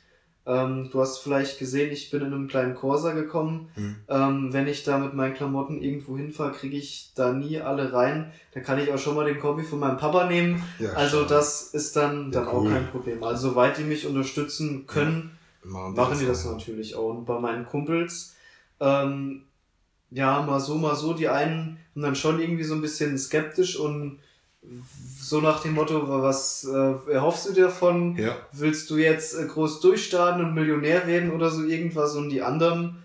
Ähm, 0.46 0.90
du 0.92 1.00
hast 1.00 1.20
vielleicht 1.20 1.58
gesehen, 1.58 1.92
ich 1.94 2.10
bin 2.10 2.20
in 2.22 2.28
einem 2.34 2.48
kleinen 2.50 2.76
Corsa 2.76 3.14
gekommen. 3.14 3.70
Mhm. 3.78 3.96
Ähm, 4.10 4.54
wenn 4.54 4.68
ich 4.68 4.84
da 4.84 4.98
mit 4.98 5.14
meinen 5.14 5.34
Klamotten 5.36 5.82
irgendwo 5.82 6.18
hinfahre, 6.18 6.52
kriege 6.52 6.76
ich 6.76 7.12
da 7.16 7.32
nie 7.32 7.60
alle 7.62 7.94
rein. 7.94 8.32
Dann 8.54 8.62
kann 8.64 8.78
ich 8.80 8.92
auch 8.92 8.98
schon 8.98 9.16
mal 9.16 9.26
den 9.26 9.40
Kombi 9.40 9.64
von 9.64 9.80
meinem 9.80 9.96
Papa 9.98 10.28
nehmen. 10.28 10.62
Ja, 10.80 10.92
Also 10.94 11.20
schade. 11.22 11.30
das 11.30 11.74
ist 11.74 11.96
dann, 11.96 12.26
Ja, 12.34 12.40
dann 12.42 12.48
auch 12.50 12.62
cool. 12.64 12.72
kein 12.72 12.88
Problem. 12.88 13.24
Also 13.24 13.50
soweit 13.52 13.78
die 13.78 13.84
mich 13.86 14.06
unterstützen 14.06 14.86
können, 14.86 15.32
machen, 15.64 15.96
machen 15.96 16.20
die 16.20 16.26
das 16.26 16.46
auch. 16.46 16.52
natürlich 16.58 16.96
auch. 16.96 17.10
Und 17.10 17.26
bei 17.26 17.40
meinen 17.40 17.66
Kumpels, 17.66 18.36
ähm, 18.82 19.44
ja, 20.14 20.42
mal 20.42 20.60
so, 20.60 20.76
mal 20.76 20.96
so, 20.96 21.14
die 21.14 21.28
einen 21.30 21.80
haben 21.94 22.02
dann 22.02 22.16
schon 22.16 22.40
irgendwie 22.40 22.64
so 22.64 22.76
ein 22.76 22.82
bisschen 22.82 23.18
skeptisch 23.18 23.78
und 23.78 24.20
so 25.20 25.42
nach 25.42 25.62
dem 25.62 25.74
Motto, 25.74 26.08
was 26.08 26.66
äh, 26.66 27.12
erhoffst 27.12 27.50
du 27.50 27.54
dir 27.54 27.66
davon? 27.66 28.16
Ja, 28.18 28.36
Willst 28.52 28.90
du 28.90 28.98
jetzt 28.98 29.38
äh, 29.38 29.46
groß 29.46 29.82
durchstarten 29.82 30.44
und 30.44 30.54
Millionär 30.54 31.08
werden 31.08 31.32
oder 31.32 31.50
so 31.50 31.64
irgendwas? 31.64 32.16
Und 32.16 32.30
die 32.30 32.42
anderen 32.42 33.04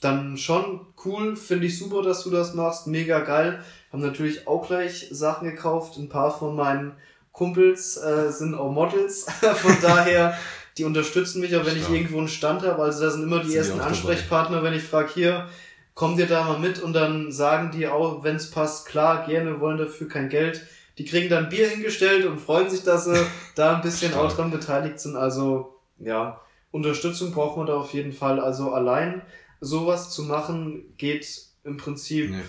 dann 0.00 0.36
schon 0.36 0.80
cool, 1.04 1.34
finde 1.34 1.66
ich 1.66 1.78
super, 1.78 2.02
dass 2.02 2.22
du 2.24 2.30
das 2.30 2.54
machst, 2.54 2.86
mega 2.86 3.20
geil. 3.20 3.60
Haben 3.92 4.02
natürlich 4.02 4.46
auch 4.46 4.66
gleich 4.66 5.08
Sachen 5.10 5.48
gekauft. 5.48 5.96
Ein 5.96 6.08
paar 6.08 6.36
von 6.36 6.54
meinen 6.54 6.92
Kumpels 7.32 7.96
äh, 7.96 8.30
sind 8.30 8.54
auch 8.54 8.70
Models. 8.70 9.26
Von 9.40 9.76
daher, 9.80 10.36
die 10.76 10.84
unterstützen 10.84 11.40
mich 11.40 11.56
auch, 11.56 11.64
wenn 11.64 11.76
ich 11.76 11.84
Stark. 11.84 11.96
irgendwo 11.96 12.18
einen 12.18 12.28
Stand 12.28 12.62
habe. 12.62 12.82
Also 12.82 13.04
da 13.04 13.10
sind 13.10 13.22
immer 13.22 13.40
die 13.40 13.48
Sind 13.48 13.56
ersten 13.58 13.78
dabei? 13.78 13.90
Ansprechpartner, 13.90 14.62
wenn 14.62 14.74
ich 14.74 14.82
frage, 14.82 15.10
hier, 15.14 15.48
kommt 15.94 16.18
ihr 16.18 16.26
da 16.26 16.44
mal 16.44 16.58
mit? 16.58 16.80
Und 16.82 16.92
dann 16.92 17.30
sagen 17.32 17.70
die 17.72 17.86
auch, 17.88 18.22
wenn 18.24 18.36
es 18.36 18.50
passt, 18.50 18.86
klar, 18.86 19.26
gerne, 19.26 19.60
wollen 19.60 19.78
dafür 19.78 20.08
kein 20.08 20.28
Geld. 20.28 20.66
Die 20.98 21.04
kriegen 21.04 21.28
dann 21.28 21.48
Bier 21.48 21.68
hingestellt 21.68 22.24
und 22.24 22.38
freuen 22.40 22.70
sich, 22.70 22.82
dass 22.84 23.04
sie 23.04 23.14
da 23.54 23.76
ein 23.76 23.82
bisschen 23.82 24.14
auch 24.14 24.32
dran 24.32 24.50
beteiligt 24.50 25.00
sind. 25.00 25.16
Also, 25.16 25.74
ja, 25.98 26.40
Unterstützung 26.70 27.32
braucht 27.32 27.56
man 27.56 27.66
da 27.66 27.74
auf 27.76 27.92
jeden 27.94 28.12
Fall. 28.12 28.40
Also 28.40 28.72
allein 28.72 29.22
sowas 29.60 30.10
zu 30.10 30.22
machen, 30.24 30.94
geht 30.96 31.26
im 31.64 31.76
Prinzip 31.76 32.30
nee, 32.30 32.42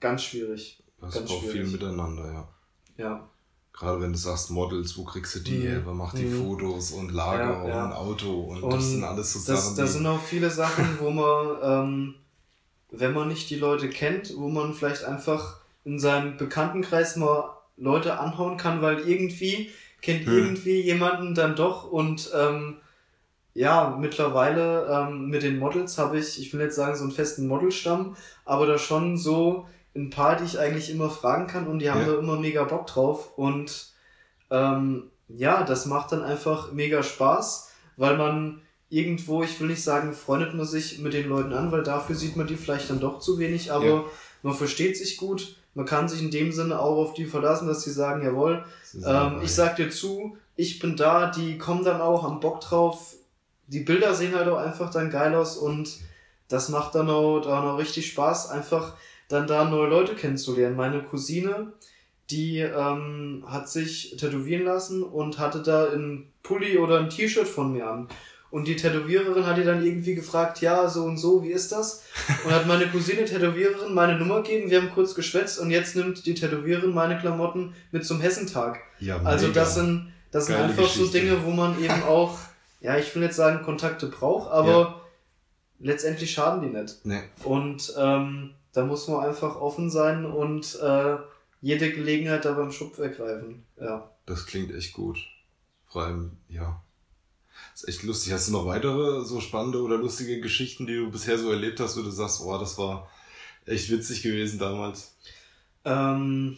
ganz 0.00 0.22
schwierig. 0.24 0.82
das 1.00 1.14
Ganz 1.14 1.28
braucht 1.30 1.40
viel 1.42 1.50
schwierig. 1.52 1.72
miteinander, 1.72 2.32
ja. 2.32 2.48
Ja. 2.96 3.28
Gerade 3.72 4.00
wenn 4.02 4.12
du 4.12 4.18
sagst 4.18 4.50
Models, 4.50 4.96
wo 4.98 5.04
kriegst 5.04 5.34
du 5.34 5.40
die 5.40 5.52
Mhm. 5.58 5.62
her? 5.62 5.82
Wer 5.86 5.94
macht 5.94 6.18
die 6.18 6.24
Mhm. 6.26 6.42
Fotos 6.44 6.92
und 6.92 7.10
Lager 7.10 7.64
Ja, 7.64 7.68
ja. 7.68 7.84
und 7.86 7.92
Auto 7.94 8.40
und, 8.42 8.62
Und 8.62 8.74
das 8.74 8.84
sind 8.90 9.02
alles 9.02 9.32
so 9.32 9.38
Das, 9.50 9.64
Sachen, 9.64 9.76
das 9.76 9.90
die- 9.92 9.96
sind 9.98 10.06
auch 10.06 10.20
viele 10.22 10.50
Sachen, 10.50 10.98
wo 11.00 11.10
man, 11.10 11.56
ähm, 11.62 12.14
wenn 12.92 13.14
man 13.14 13.28
nicht 13.28 13.50
die 13.50 13.56
Leute 13.56 13.90
kennt, 13.90 14.36
wo 14.36 14.48
man 14.48 14.74
vielleicht 14.74 15.04
einfach 15.04 15.58
in 15.84 15.98
seinem 15.98 16.36
Bekanntenkreis 16.36 17.16
mal 17.16 17.56
Leute 17.76 18.18
anhauen 18.20 18.56
kann, 18.58 18.82
weil 18.82 19.00
irgendwie 19.08 19.70
kennt 20.02 20.26
Hm. 20.26 20.36
irgendwie 20.38 20.80
jemanden 20.80 21.34
dann 21.34 21.56
doch 21.56 21.90
und 21.90 22.30
ähm, 22.34 22.76
ja, 23.54 23.96
mittlerweile 24.00 24.86
ähm, 24.90 25.28
mit 25.28 25.42
den 25.42 25.58
Models 25.58 25.98
habe 25.98 26.18
ich, 26.18 26.40
ich 26.40 26.52
will 26.52 26.60
jetzt 26.62 26.76
sagen, 26.76 26.96
so 26.96 27.04
einen 27.04 27.12
festen 27.12 27.46
Modelstamm, 27.46 28.16
aber 28.44 28.66
da 28.66 28.78
schon 28.78 29.16
so 29.18 29.68
ein 29.94 30.10
paar, 30.10 30.36
die 30.36 30.44
ich 30.44 30.58
eigentlich 30.58 30.90
immer 30.90 31.10
fragen 31.10 31.46
kann 31.48 31.66
und 31.66 31.80
die 31.80 31.90
haben 31.90 32.00
Ja. 32.00 32.06
da 32.06 32.18
immer 32.18 32.38
mega 32.38 32.64
Bock 32.64 32.86
drauf 32.86 33.36
und 33.36 33.92
ähm, 34.50 35.10
ja, 35.28 35.64
das 35.64 35.86
macht 35.86 36.12
dann 36.12 36.22
einfach 36.24 36.72
mega 36.72 37.02
Spaß, 37.02 37.72
weil 37.96 38.16
man 38.16 38.61
irgendwo, 38.92 39.42
ich 39.42 39.58
will 39.58 39.68
nicht 39.68 39.82
sagen, 39.82 40.12
freundet 40.12 40.54
man 40.54 40.66
sich 40.66 40.98
mit 40.98 41.14
den 41.14 41.28
Leuten 41.28 41.52
an, 41.54 41.72
weil 41.72 41.82
dafür 41.82 42.14
sieht 42.14 42.36
man 42.36 42.46
die 42.46 42.56
vielleicht 42.56 42.90
dann 42.90 43.00
doch 43.00 43.20
zu 43.20 43.38
wenig, 43.38 43.72
aber 43.72 43.84
Ja. 43.86 44.04
man 44.42 44.54
versteht 44.54 44.96
sich 44.98 45.16
gut, 45.16 45.56
man 45.74 45.86
kann 45.86 46.08
sich 46.08 46.20
in 46.20 46.30
dem 46.30 46.52
Sinne 46.52 46.78
auch 46.78 46.98
auf 46.98 47.14
die 47.14 47.24
verlassen, 47.24 47.66
dass 47.66 47.82
sie 47.82 47.90
sagen, 47.92 48.22
jawohl, 48.22 48.64
ähm, 49.06 49.40
ich 49.42 49.52
sag 49.54 49.76
dir 49.76 49.88
zu, 49.88 50.36
ich 50.56 50.78
bin 50.78 50.96
da, 50.96 51.30
die 51.30 51.56
kommen 51.56 51.84
dann 51.84 52.02
auch, 52.02 52.22
haben 52.24 52.40
Bock 52.40 52.60
drauf. 52.60 53.14
Die 53.68 53.80
Bilder 53.80 54.14
sehen 54.14 54.34
halt 54.34 54.48
auch 54.48 54.58
einfach 54.58 54.90
dann 54.90 55.08
geil 55.08 55.34
aus 55.34 55.56
und 55.56 55.98
das 56.48 56.68
macht 56.68 56.94
dann 56.94 57.08
auch, 57.08 57.40
dann 57.40 57.64
auch 57.66 57.78
richtig 57.78 58.08
Spaß, 58.08 58.50
einfach 58.50 58.94
dann 59.30 59.46
da 59.46 59.64
neue 59.64 59.88
Leute 59.88 60.14
kennenzulernen. 60.14 60.76
Meine 60.76 61.02
Cousine, 61.02 61.72
die 62.30 62.58
ähm, 62.58 63.44
hat 63.46 63.70
sich 63.70 64.16
tätowieren 64.18 64.64
lassen 64.66 65.02
und 65.02 65.38
hatte 65.38 65.62
da 65.62 65.86
ein 65.90 66.30
Pulli 66.42 66.76
oder 66.76 66.98
ein 66.98 67.08
T-Shirt 67.08 67.48
von 67.48 67.72
mir 67.72 67.86
an. 67.88 68.08
Und 68.52 68.68
die 68.68 68.76
Tätowiererin 68.76 69.46
hat 69.46 69.56
ihr 69.56 69.64
dann 69.64 69.82
irgendwie 69.82 70.14
gefragt, 70.14 70.60
ja, 70.60 70.86
so 70.86 71.04
und 71.04 71.16
so, 71.16 71.42
wie 71.42 71.52
ist 71.52 71.72
das? 71.72 72.02
Und 72.44 72.52
hat 72.52 72.66
meine 72.66 72.86
Cousine 72.86 73.24
Tätowiererin 73.24 73.94
meine 73.94 74.18
Nummer 74.18 74.42
gegeben, 74.42 74.68
wir 74.68 74.82
haben 74.82 74.90
kurz 74.90 75.14
geschwätzt 75.14 75.58
und 75.58 75.70
jetzt 75.70 75.96
nimmt 75.96 76.26
die 76.26 76.34
Tätowiererin 76.34 76.92
meine 76.92 77.18
Klamotten 77.18 77.72
mit 77.92 78.04
zum 78.04 78.20
Hessentag. 78.20 78.80
Ja, 79.00 79.22
also 79.22 79.46
mega. 79.46 79.60
das 79.60 79.74
sind, 79.76 80.12
das 80.30 80.46
sind 80.46 80.56
einfach 80.56 80.82
Geschichte. 80.82 81.06
so 81.06 81.12
Dinge, 81.12 81.42
wo 81.46 81.50
man 81.50 81.82
eben 81.82 82.02
auch, 82.06 82.38
ja, 82.82 82.98
ich 82.98 83.14
will 83.14 83.22
jetzt 83.22 83.36
sagen, 83.36 83.64
Kontakte 83.64 84.08
braucht, 84.08 84.50
aber 84.50 84.68
ja. 84.68 85.00
letztendlich 85.80 86.30
schaden 86.30 86.60
die 86.60 86.78
nicht. 86.78 87.06
Nee. 87.06 87.22
Und 87.44 87.94
ähm, 87.96 88.50
da 88.74 88.84
muss 88.84 89.08
man 89.08 89.24
einfach 89.24 89.56
offen 89.56 89.88
sein 89.88 90.26
und 90.26 90.78
äh, 90.78 91.16
jede 91.62 91.90
Gelegenheit 91.90 92.44
da 92.44 92.52
beim 92.52 92.70
Schub 92.70 92.98
ergreifen. 92.98 93.64
Ja. 93.80 94.10
Das 94.26 94.44
klingt 94.44 94.74
echt 94.74 94.92
gut. 94.92 95.16
Vor 95.86 96.02
allem, 96.02 96.32
ja, 96.50 96.82
ist 97.82 97.88
echt 97.88 98.02
lustig. 98.02 98.32
Hast 98.32 98.48
du 98.48 98.52
noch 98.52 98.66
weitere 98.66 99.24
so 99.24 99.40
spannende 99.40 99.82
oder 99.82 99.96
lustige 99.96 100.40
Geschichten, 100.40 100.86
die 100.86 100.96
du 100.96 101.10
bisher 101.10 101.38
so 101.38 101.50
erlebt 101.50 101.80
hast, 101.80 101.96
wo 101.96 102.02
du 102.02 102.10
sagst, 102.10 102.40
oh, 102.42 102.58
das 102.58 102.78
war 102.78 103.08
echt 103.66 103.90
witzig 103.90 104.22
gewesen 104.22 104.58
damals? 104.58 105.14
Ähm, 105.84 106.56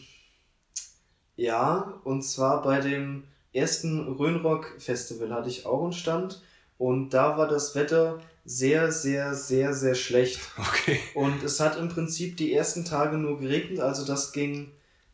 ja, 1.35 1.99
und 2.03 2.23
zwar 2.23 2.61
bei 2.61 2.79
dem 2.79 3.23
ersten 3.53 4.07
Rhönrock 4.13 4.75
Festival 4.79 5.33
hatte 5.33 5.49
ich 5.49 5.65
auch 5.65 5.83
einen 5.83 5.93
Stand 5.93 6.41
und 6.77 7.11
da 7.11 7.37
war 7.37 7.47
das 7.47 7.73
Wetter 7.75 8.19
sehr, 8.43 8.91
sehr, 8.91 9.33
sehr, 9.33 9.73
sehr 9.73 9.95
schlecht. 9.95 10.39
Okay. 10.57 10.99
Und 11.15 11.41
es 11.41 11.59
hat 11.59 11.77
im 11.77 11.89
Prinzip 11.89 12.37
die 12.37 12.53
ersten 12.53 12.85
Tage 12.85 13.17
nur 13.17 13.39
geregnet, 13.39 13.79
also 13.79 14.05
das 14.05 14.33
ging 14.33 14.71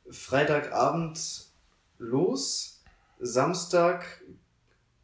Freitagabend 0.09 1.45
los. 1.97 2.82
Samstag 3.20 4.22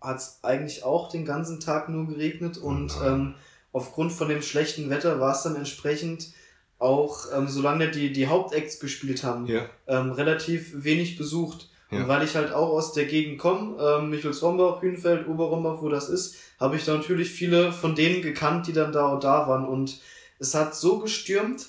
hat 0.02 0.18
es 0.18 0.40
eigentlich 0.44 0.84
auch 0.84 1.10
den 1.10 1.26
ganzen 1.26 1.60
Tag 1.60 1.90
nur 1.90 2.08
geregnet 2.08 2.58
und 2.58 2.94
oh 3.02 3.06
ähm, 3.06 3.36
aufgrund 3.74 4.12
von 4.12 4.30
dem 4.30 4.42
schlechten 4.42 4.90
Wetter 4.90 5.20
war 5.20 5.34
es 5.34 5.44
dann 5.44 5.56
entsprechend 5.56 6.30
auch, 6.80 7.26
ähm, 7.36 7.48
solange 7.48 7.90
die, 7.90 8.12
die 8.12 8.28
Hauptacts 8.28 8.80
gespielt 8.80 9.24
haben, 9.24 9.48
ja. 9.48 9.66
ähm, 9.88 10.12
relativ 10.12 10.72
wenig 10.84 11.18
besucht. 11.18 11.70
Ja. 11.90 12.00
Und 12.00 12.08
weil 12.08 12.24
ich 12.24 12.36
halt 12.36 12.52
auch 12.52 12.70
aus 12.70 12.94
der 12.94 13.06
Gegend 13.06 13.40
komme, 13.40 13.78
ähm, 13.82 14.10
Michels-Rombach, 14.10 14.82
Hünfeld, 14.82 15.28
Oberrombach, 15.28 15.82
wo 15.82 15.90
das 15.90 16.10
ist, 16.10 16.36
habe 16.60 16.76
ich 16.76 16.86
da 16.86 16.96
natürlich 16.96 17.30
viele 17.30 17.72
von 17.72 17.96
denen 17.96 18.22
gekannt, 18.22 18.68
die 18.68 18.74
dann 18.74 18.92
da 18.92 19.08
und 19.08 19.24
da 19.24 19.48
waren. 19.48 19.66
Und 19.66 20.00
es 20.38 20.54
hat 20.54 20.76
so 20.76 21.00
gestürmt, 21.00 21.68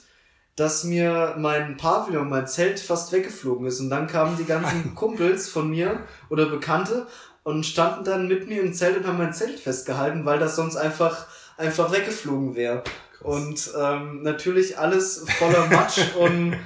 dass 0.56 0.82
mir 0.82 1.36
mein 1.38 1.76
Pavillon, 1.76 2.28
mein 2.28 2.48
Zelt 2.48 2.80
fast 2.80 3.12
weggeflogen 3.12 3.66
ist. 3.66 3.78
Und 3.78 3.90
dann 3.90 4.08
kamen 4.08 4.36
die 4.36 4.44
ganzen 4.44 4.94
Kumpels 4.96 5.48
von 5.48 5.70
mir 5.70 6.00
oder 6.30 6.46
Bekannte 6.46 7.06
und 7.48 7.64
standen 7.64 8.04
dann 8.04 8.28
mit 8.28 8.46
mir 8.46 8.60
im 8.60 8.74
Zelt 8.74 8.98
und 8.98 9.06
haben 9.06 9.16
mein 9.16 9.32
Zelt 9.32 9.58
festgehalten, 9.58 10.26
weil 10.26 10.38
das 10.38 10.54
sonst 10.54 10.76
einfach, 10.76 11.26
einfach 11.56 11.90
weggeflogen 11.90 12.54
wäre. 12.54 12.84
Und 13.22 13.72
ähm, 13.74 14.22
natürlich 14.22 14.78
alles 14.78 15.24
voller 15.38 15.66
Matsch 15.68 15.98
und 16.18 16.58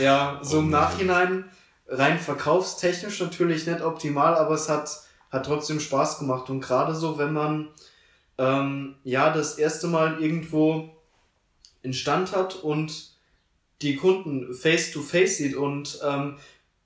ja, 0.00 0.40
so 0.40 0.60
im 0.60 0.68
oh 0.68 0.70
Nachhinein 0.70 1.50
rein 1.86 2.18
verkaufstechnisch 2.18 3.20
natürlich 3.20 3.66
nicht 3.66 3.82
optimal, 3.82 4.34
aber 4.36 4.54
es 4.54 4.70
hat, 4.70 5.02
hat 5.30 5.44
trotzdem 5.44 5.80
Spaß 5.80 6.20
gemacht. 6.20 6.48
Und 6.48 6.62
gerade 6.62 6.94
so, 6.94 7.18
wenn 7.18 7.34
man 7.34 7.68
ähm, 8.38 8.94
ja 9.04 9.34
das 9.34 9.58
erste 9.58 9.86
Mal 9.86 10.18
irgendwo 10.18 10.96
in 11.82 11.92
Stand 11.92 12.34
hat 12.34 12.54
und 12.54 13.18
die 13.82 13.96
Kunden 13.96 14.54
face 14.54 14.92
to 14.92 15.02
face 15.02 15.36
sieht 15.36 15.56
und 15.56 16.00
ähm, 16.02 16.38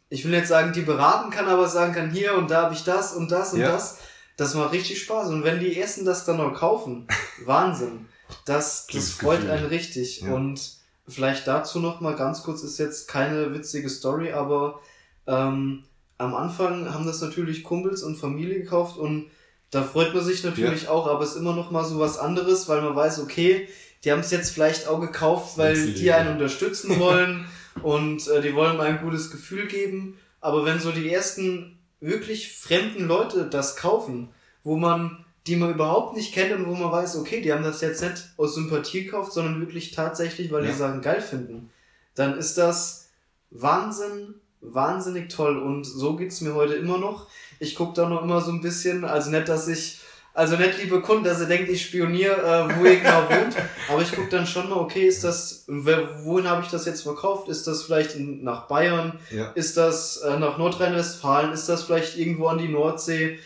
ich 0.09 0.25
will 0.25 0.33
jetzt 0.33 0.49
sagen, 0.49 0.73
die 0.73 0.83
beraten 0.83 1.31
kann, 1.31 1.47
aber 1.47 1.69
sagen 1.69 1.93
kann, 1.93 2.11
hier 2.11 2.35
und 2.35 2.51
da 2.51 2.63
habe 2.63 2.75
ich 2.75 2.85
das 2.85 3.13
und 3.13 3.31
das 3.31 3.53
und 3.53 3.61
ja. 3.61 3.73
das. 3.73 3.99
Das 4.37 4.55
macht 4.55 4.73
richtig 4.73 5.01
Spaß. 5.01 5.29
Und 5.31 5.45
wenn 5.45 5.61
die 5.61 5.79
Ersten 5.81 6.05
das 6.05 6.25
dann 6.25 6.37
noch 6.37 6.53
kaufen, 6.53 7.09
Wahnsinn. 7.45 8.07
Das, 8.45 8.87
das 8.93 9.11
freut 9.11 9.41
Gefühl. 9.41 9.51
einen 9.53 9.67
richtig. 9.67 10.21
Ja. 10.21 10.35
Und 10.35 10.77
vielleicht 11.09 11.47
dazu 11.47 11.81
noch 11.81 12.01
mal 12.01 12.15
ganz 12.17 12.43
kurz, 12.43 12.63
ist 12.63 12.79
jetzt 12.79 13.09
keine 13.09 13.55
witzige 13.55 13.89
Story, 13.89 14.33
aber 14.33 14.81
ähm, 15.27 15.85
am 16.19 16.35
Anfang 16.35 16.93
haben 16.93 17.07
das 17.07 17.21
natürlich 17.21 17.63
Kumpels 17.63 18.03
und 18.03 18.17
Familie 18.17 18.61
gekauft 18.61 18.97
und 18.97 19.31
da 19.71 19.83
freut 19.83 20.15
man 20.15 20.25
sich 20.25 20.43
natürlich 20.45 20.85
ja. 20.85 20.91
auch, 20.91 21.07
aber 21.07 21.23
es 21.23 21.31
ist 21.31 21.37
immer 21.37 21.55
noch 21.55 21.71
mal 21.71 21.85
so 21.85 21.99
was 21.99 22.19
anderes, 22.19 22.69
weil 22.69 22.83
man 22.83 22.97
weiß, 22.97 23.21
okay, 23.21 23.69
die 24.05 24.13
haben 24.13 24.21
es 24.21 24.31
jetzt 24.31 24.51
vielleicht 24.51 24.89
auch 24.89 25.01
gekauft, 25.01 25.59
weil 25.59 25.93
die 25.93 26.13
einen 26.13 26.33
unterstützen 26.33 26.99
wollen 26.99 27.47
und 27.87 28.27
äh, 28.27 28.43
die 28.43 28.57
wollen 28.57 28.79
mir 28.79 28.83
ein 28.83 29.01
gutes 29.01 29.31
Gefühl 29.31 29.69
geben. 29.69 30.19
Aber 30.41 30.65
wenn 30.65 30.81
so 30.81 30.91
die 30.91 31.09
ersten 31.09 31.79
wirklich 32.01 32.53
fremden 32.59 33.07
Leute 33.07 33.49
das 33.49 33.77
kaufen, 33.77 34.31
wo 34.65 34.77
man, 34.77 35.25
die 35.47 35.55
man 35.55 35.71
überhaupt 35.71 36.17
nicht 36.17 36.35
kennt 36.35 36.51
und 36.51 36.67
wo 36.67 36.75
man 36.75 36.91
weiß, 36.91 37.15
okay, 37.17 37.41
die 37.41 37.53
haben 37.53 37.63
das 37.63 37.83
jetzt 37.83 38.03
nicht 38.03 38.31
aus 38.39 38.57
Sympathie 38.57 39.05
gekauft, 39.05 39.33
sondern 39.33 39.61
wirklich 39.61 39.93
tatsächlich, 39.93 40.51
weil 40.51 40.65
ja. 40.65 40.73
die 40.73 40.77
Sachen 40.77 41.01
geil 41.01 41.21
finden, 41.21 41.71
dann 42.17 42.37
ist 42.37 42.59
das 42.59 43.11
Wahnsinn, 43.53 44.35
wahnsinnig 44.61 45.29
toll. 45.29 45.57
Und 45.57 45.85
so 45.85 46.17
geht's 46.17 46.41
mir 46.41 46.57
heute 46.57 46.75
immer 46.75 46.99
noch. 46.99 47.29
Ich 47.61 47.77
gucke 47.77 47.95
da 47.95 48.09
noch 48.09 48.25
immer 48.25 48.41
so 48.41 48.51
ein 48.51 48.63
bisschen, 48.63 49.05
also 49.05 49.31
nicht, 49.31 49.49
dass 49.49 49.69
ich 49.69 50.01
also 50.37 50.57
nicht 50.57 50.79
liebe 50.83 51.01
Kunden, 51.01 51.25
dass 51.25 51.41
ihr 51.41 51.47
denkt, 51.47 51.71
ich 51.71 51.87
spioniere, 51.87 52.69
äh, 52.71 52.77
wo 52.77 52.85
ihr 52.85 53.01
genau 53.01 53.23
wohnt. 53.31 53.57
Aber 53.89 54.03
ich 54.03 54.13
gucke 54.13 54.29
dann 54.29 54.47
schon 54.47 54.69
mal, 54.69 54.77
okay, 54.77 55.09
ist 55.09 55.25
das, 55.25 55.65
wohin 55.67 56.47
habe 56.47 56.63
ich 56.63 56.69
das 56.69 56.85
jetzt 56.85 57.03
verkauft? 57.03 57.49
Ist 57.49 57.67
das 57.67 57.85
vielleicht 57.85 58.17
in, 58.17 58.45
nach 58.45 58.69
Bayern? 58.69 59.19
Ja. 59.31 59.53
Ist 59.53 59.79
das 59.79 60.19
äh, 60.19 60.39
nach 60.39 60.59
Nordrhein-Westfalen? 60.59 61.53
Ist 61.53 61.71
das 61.71 61.85
vielleicht 61.85 62.19
irgendwo 62.19 62.49
an 62.49 62.59
die 62.59 62.69
Nordsee? 62.69 63.39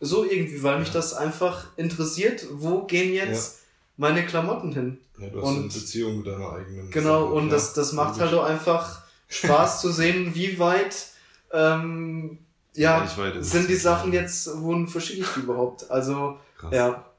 So 0.00 0.24
irgendwie, 0.24 0.62
weil 0.62 0.78
mich 0.78 0.90
das 0.90 1.12
einfach 1.12 1.66
interessiert, 1.76 2.46
wo 2.52 2.84
gehen 2.84 3.12
jetzt 3.12 3.56
ja. 3.56 3.64
meine 3.98 4.24
Klamotten 4.24 4.72
hin? 4.72 4.98
Ja, 5.18 5.28
du 5.28 5.42
hast 5.42 5.48
und, 5.48 5.58
eine 5.58 5.68
Beziehung 5.68 6.18
mit 6.18 6.26
deiner 6.26 6.54
eigenen. 6.54 6.90
Genau, 6.90 7.24
Sache, 7.24 7.34
und 7.34 7.50
das, 7.50 7.74
das 7.74 7.92
macht 7.92 8.18
halt 8.18 8.32
auch 8.32 8.44
einfach 8.44 9.02
Spaß 9.28 9.82
zu 9.82 9.92
sehen, 9.92 10.34
wie 10.34 10.58
weit 10.58 11.08
ähm, 11.52 12.38
ja, 12.74 13.06
sind 13.40 13.68
die 13.68 13.76
Sachen 13.76 14.12
jetzt, 14.12 14.48
wohin 14.60 14.86
verschicke 14.86 15.22
ich 15.22 15.28
die 15.34 15.40
überhaupt? 15.40 15.90
Also, 15.90 16.38
Krass. 16.56 16.72
ja, 16.72 17.10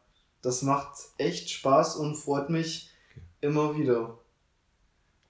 das 0.41 0.62
macht 0.62 0.93
echt 1.18 1.49
Spaß 1.49 1.97
und 1.97 2.16
freut 2.16 2.49
mich 2.49 2.89
okay. 3.12 3.22
immer 3.41 3.78
wieder. 3.78 4.18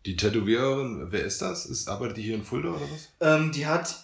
Die 0.06 0.16
Tätowiererin, 0.16 1.08
wer 1.12 1.24
ist 1.24 1.42
das? 1.42 1.66
Ist, 1.66 1.88
arbeitet 1.88 2.18
die 2.18 2.24
hier 2.24 2.36
in 2.36 2.44
Fulda 2.44 2.70
oder 2.70 2.82
was? 2.82 3.10
Ähm, 3.20 3.52
die 3.52 3.68
hat, 3.68 3.96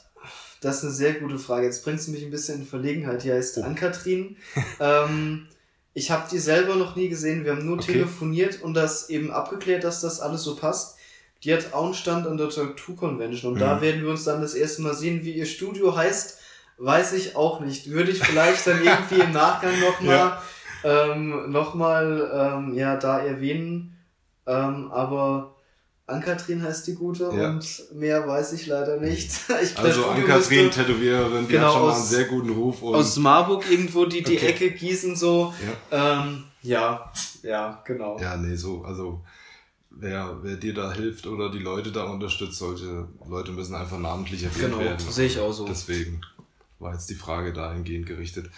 das 0.61 0.78
ist 0.78 0.84
eine 0.84 0.93
sehr 0.93 1.13
gute 1.15 1.39
Frage. 1.39 1.65
Jetzt 1.65 1.84
bringst 1.84 2.07
du 2.07 2.11
mich 2.11 2.24
ein 2.24 2.32
bisschen 2.32 2.61
in 2.61 2.68
Verlegenheit. 2.68 3.24
Die 3.24 3.32
heißt 3.32 3.57
oh. 3.57 3.63
Ann-Kathrin. 3.63 4.38
ähm, 4.80 5.47
ich 5.93 6.11
habe 6.11 6.28
die 6.32 6.38
selber 6.38 6.76
noch 6.76 6.95
nie 6.95 7.09
gesehen. 7.09 7.43
Wir 7.43 7.53
haben 7.53 7.65
nur 7.65 7.78
okay. 7.78 7.93
telefoniert 7.93 8.61
und 8.61 8.76
das 8.76 9.09
eben 9.09 9.32
abgeklärt, 9.32 9.84
dass 9.84 10.01
das 10.01 10.20
alles 10.20 10.43
so 10.43 10.55
passt. 10.55 10.96
Die 11.43 11.53
hat 11.53 11.73
auch 11.73 11.85
einen 11.85 11.93
Stand 11.93 12.27
an 12.27 12.38
der 12.38 12.49
Tattoo 12.49 12.95
Convention 12.95 13.53
und 13.53 13.59
mhm. 13.59 13.63
da 13.63 13.81
werden 13.81 14.01
wir 14.01 14.09
uns 14.09 14.23
dann 14.23 14.41
das 14.41 14.53
erste 14.53 14.81
Mal 14.81 14.93
sehen, 14.93 15.23
wie 15.23 15.33
ihr 15.33 15.45
Studio 15.45 15.95
heißt, 15.95 16.39
weiß 16.77 17.13
ich 17.13 17.35
auch 17.35 17.59
nicht. 17.59 17.89
Würde 17.89 18.11
ich 18.11 18.23
vielleicht 18.23 18.65
dann 18.67 18.83
irgendwie 18.83 19.21
im 19.21 19.31
Nachgang 19.31 19.79
nochmal 19.79 20.39
ja. 20.83 21.11
ähm, 21.11 21.51
noch 21.51 21.75
ähm, 21.75 22.73
ja, 22.73 22.95
da 22.97 23.19
erwähnen. 23.19 23.97
Ähm, 24.45 24.91
aber 24.91 25.55
Ankatrin 26.07 26.63
heißt 26.63 26.88
die 26.88 26.95
gute 26.95 27.25
ja. 27.35 27.49
und 27.49 27.93
mehr 27.93 28.25
weiß 28.25 28.53
ich 28.53 28.65
leider 28.67 28.97
nicht. 28.97 29.29
Ich 29.61 29.77
also 29.77 30.05
Ankatrin, 30.05 30.71
Tätowiererin, 30.71 31.47
die 31.47 31.53
genau, 31.53 31.67
hat 31.67 31.73
schon 31.73 31.81
mal 31.81 31.93
einen 31.93 32.03
sehr 32.03 32.25
guten 32.25 32.49
Ruf. 32.51 32.81
Und 32.81 32.95
aus 32.95 33.17
Marburg 33.17 33.69
irgendwo 33.69 34.05
die, 34.05 34.23
die 34.23 34.38
okay. 34.38 34.47
Ecke 34.47 34.71
Gießen 34.71 35.15
so. 35.15 35.53
Ja. 35.91 36.21
Ähm, 36.21 36.45
ja, 36.61 37.11
ja, 37.43 37.81
genau. 37.85 38.17
Ja, 38.19 38.38
nee, 38.38 38.55
so, 38.55 38.83
also 38.83 39.21
wer, 39.99 40.39
wer 40.41 40.55
dir 40.55 40.73
da 40.73 40.91
hilft 40.93 41.27
oder 41.27 41.51
die 41.51 41.59
Leute 41.59 41.91
da 41.91 42.03
unterstützt, 42.03 42.57
solche 42.57 43.07
Leute 43.27 43.51
müssen 43.51 43.75
einfach 43.75 43.99
namentlich 43.99 44.43
erwähnt 44.43 44.65
genau, 44.65 44.79
werden. 44.79 44.97
Genau, 44.97 45.11
sehe 45.11 45.27
ich 45.27 45.39
auch 45.39 45.51
so. 45.51 45.65
Deswegen 45.65 46.21
war 46.79 46.93
jetzt 46.93 47.09
die 47.09 47.15
Frage 47.15 47.53
dahingehend 47.53 48.05
gerichtet. 48.05 48.49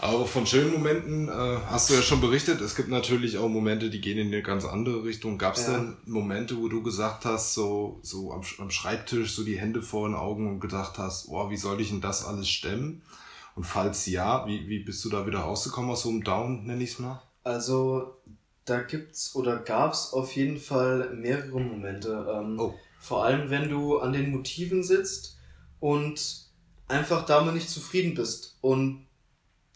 Aber 0.00 0.26
von 0.26 0.46
schönen 0.46 0.72
Momenten 0.72 1.28
äh, 1.28 1.58
hast 1.66 1.90
du 1.90 1.94
ja 1.94 2.02
schon 2.02 2.20
berichtet. 2.20 2.60
Es 2.60 2.76
gibt 2.76 2.88
natürlich 2.88 3.38
auch 3.38 3.48
Momente, 3.48 3.90
die 3.90 4.00
gehen 4.00 4.18
in 4.18 4.28
eine 4.28 4.42
ganz 4.42 4.64
andere 4.64 5.04
Richtung. 5.04 5.38
Gab 5.38 5.56
es 5.56 5.66
ja. 5.66 5.78
denn 5.78 5.96
Momente, 6.04 6.58
wo 6.58 6.68
du 6.68 6.82
gesagt 6.82 7.24
hast, 7.24 7.54
so, 7.54 7.98
so 8.02 8.32
am, 8.32 8.42
am 8.58 8.70
Schreibtisch, 8.70 9.34
so 9.34 9.44
die 9.44 9.58
Hände 9.58 9.82
vor 9.82 10.08
den 10.08 10.14
Augen 10.14 10.48
und 10.48 10.60
gedacht 10.60 10.98
hast, 10.98 11.28
oh, 11.28 11.50
wie 11.50 11.56
soll 11.56 11.80
ich 11.80 11.90
denn 11.90 12.00
das 12.00 12.24
alles 12.24 12.48
stemmen? 12.48 13.02
Und 13.56 13.64
falls 13.64 14.06
ja, 14.06 14.46
wie, 14.46 14.68
wie 14.68 14.80
bist 14.80 15.04
du 15.04 15.08
da 15.08 15.26
wieder 15.26 15.40
rausgekommen 15.40 15.90
aus 15.90 16.02
so 16.02 16.10
einem 16.10 16.24
Down, 16.24 16.64
nenne 16.66 16.82
ich 16.82 16.92
es 16.92 16.98
mal? 16.98 17.22
Also 17.44 18.16
da 18.64 18.80
gibt's 18.80 19.34
oder 19.34 19.56
gab's 19.58 20.12
auf 20.12 20.32
jeden 20.32 20.58
Fall 20.58 21.10
mehrere 21.14 21.60
Momente. 21.60 22.26
Ähm, 22.30 22.58
oh. 22.58 22.74
Vor 22.98 23.24
allem, 23.24 23.50
wenn 23.50 23.68
du 23.68 23.98
an 23.98 24.12
den 24.12 24.30
Motiven 24.30 24.82
sitzt 24.82 25.36
und 25.80 26.44
einfach 26.88 27.26
damit 27.26 27.54
nicht 27.54 27.68
zufrieden 27.68 28.14
bist. 28.14 28.56
Und 28.60 29.06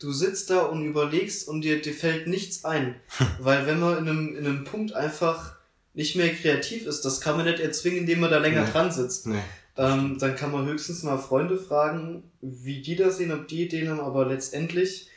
du 0.01 0.13
sitzt 0.13 0.51
da 0.51 0.63
und 0.63 0.85
überlegst 0.85 1.49
und 1.49 1.63
dir, 1.63 1.81
dir 1.83 1.93
fällt 1.93 2.27
nichts 2.27 2.65
ein. 2.65 2.97
Weil 3.39 3.67
wenn 3.67 3.81
man 3.81 3.99
in 3.99 4.09
einem, 4.09 4.37
in 4.37 4.47
einem 4.47 4.65
Punkt 4.65 4.95
einfach 4.95 5.57
nicht 5.95 6.17
mehr 6.17 6.33
kreativ 6.33 6.87
ist, 6.87 7.05
das 7.05 7.21
kann 7.21 7.37
man 7.37 7.47
nicht 7.47 7.61
erzwingen, 7.61 8.01
indem 8.01 8.21
man 8.21 8.31
da 8.31 8.39
länger 8.39 8.65
nee. 8.65 8.71
dran 8.71 8.91
sitzt. 8.91 9.27
Nee. 9.27 9.43
Ähm, 9.77 10.17
dann 10.19 10.35
kann 10.35 10.51
man 10.51 10.67
höchstens 10.67 11.03
mal 11.03 11.19
Freunde 11.19 11.57
fragen, 11.57 12.25
wie 12.41 12.83
die 12.83 12.97
das 12.97 13.19
sehen, 13.19 13.33
ob 13.33 13.47
die 13.49 13.65
Ideen 13.65 13.89
haben, 13.89 14.01
aber 14.01 14.27
letztendlich 14.27 15.09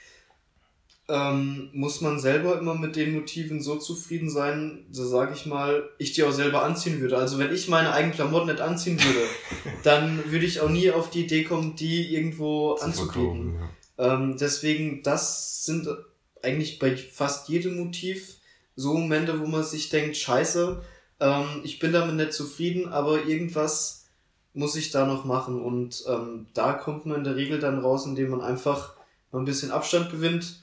ähm, 1.12 1.70
muss 1.74 2.00
man 2.00 2.20
selber 2.20 2.58
immer 2.58 2.74
mit 2.74 2.96
den 2.96 3.14
Motiven 3.14 3.62
so 3.62 3.76
zufrieden 3.76 4.30
sein, 4.30 4.86
so 4.92 5.06
sage 5.06 5.34
ich 5.36 5.46
mal, 5.46 5.90
ich 5.98 6.14
die 6.14 6.24
auch 6.24 6.32
selber 6.32 6.64
anziehen 6.64 7.02
würde. 7.02 7.18
Also 7.18 7.38
wenn 7.38 7.54
ich 7.54 7.68
meine 7.68 7.92
eigenen 7.92 8.16
Klamotten 8.16 8.48
nicht 8.48 8.62
anziehen 8.62 8.98
würde, 8.98 9.28
dann 9.84 10.32
würde 10.32 10.46
ich 10.46 10.62
auch 10.62 10.70
nie 10.70 10.90
auf 10.90 11.10
die 11.10 11.26
Idee 11.26 11.44
kommen, 11.44 11.76
die 11.76 12.16
irgendwo 12.16 12.76
Zu 12.76 12.86
anzubieten. 12.86 13.60
Ja. 13.98 14.14
Ähm, 14.14 14.38
deswegen, 14.40 15.04
das 15.04 15.66
sind 15.66 15.90
eigentlich 16.42 16.80
bei 16.80 16.96
fast 16.96 17.50
jedem 17.50 17.76
Motiv 17.76 18.38
so 18.78 18.94
Momente, 18.94 19.42
wo 19.42 19.48
man 19.48 19.66
sich 19.66 19.90
denkt, 19.90 20.16
scheiße, 20.16 20.82
ähm, 21.20 21.62
ich 21.66 21.80
bin 21.80 21.92
damit 21.92 22.16
nicht 22.16 22.32
zufrieden, 22.32 22.88
aber 22.88 23.26
irgendwas 23.26 24.06
muss 24.54 24.78
ich 24.78 24.92
da 24.92 25.06
noch 25.06 25.26
machen. 25.26 25.62
Und 25.62 26.06
ähm, 26.08 26.48
da 26.54 26.72
kommt 26.72 27.06
man 27.06 27.18
in 27.18 27.24
der 27.26 27.36
Regel 27.36 27.60
dann 27.60 27.80
raus, 27.80 28.06
indem 28.06 28.30
man 28.30 28.42
einfach 28.42 28.96
mal 29.32 29.40
ein 29.40 29.46
bisschen 29.46 29.72
Abstand 29.72 30.10
gewinnt 30.10 30.62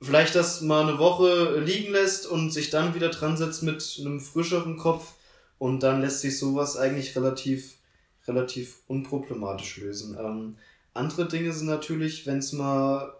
vielleicht 0.00 0.34
das 0.34 0.60
mal 0.60 0.88
eine 0.88 0.98
Woche 0.98 1.60
liegen 1.60 1.92
lässt 1.92 2.26
und 2.26 2.50
sich 2.50 2.70
dann 2.70 2.94
wieder 2.94 3.08
dran 3.08 3.36
setzt 3.36 3.62
mit 3.62 3.98
einem 4.00 4.20
frischeren 4.20 4.76
Kopf 4.76 5.14
und 5.58 5.82
dann 5.82 6.00
lässt 6.00 6.20
sich 6.20 6.38
sowas 6.38 6.76
eigentlich 6.76 7.16
relativ, 7.16 7.78
relativ 8.26 8.80
unproblematisch 8.86 9.78
lösen. 9.78 10.16
Ähm, 10.18 10.56
andere 10.94 11.26
Dinge 11.26 11.52
sind 11.52 11.66
natürlich, 11.66 12.26
wenn 12.26 12.38
es 12.38 12.52
mal 12.52 13.12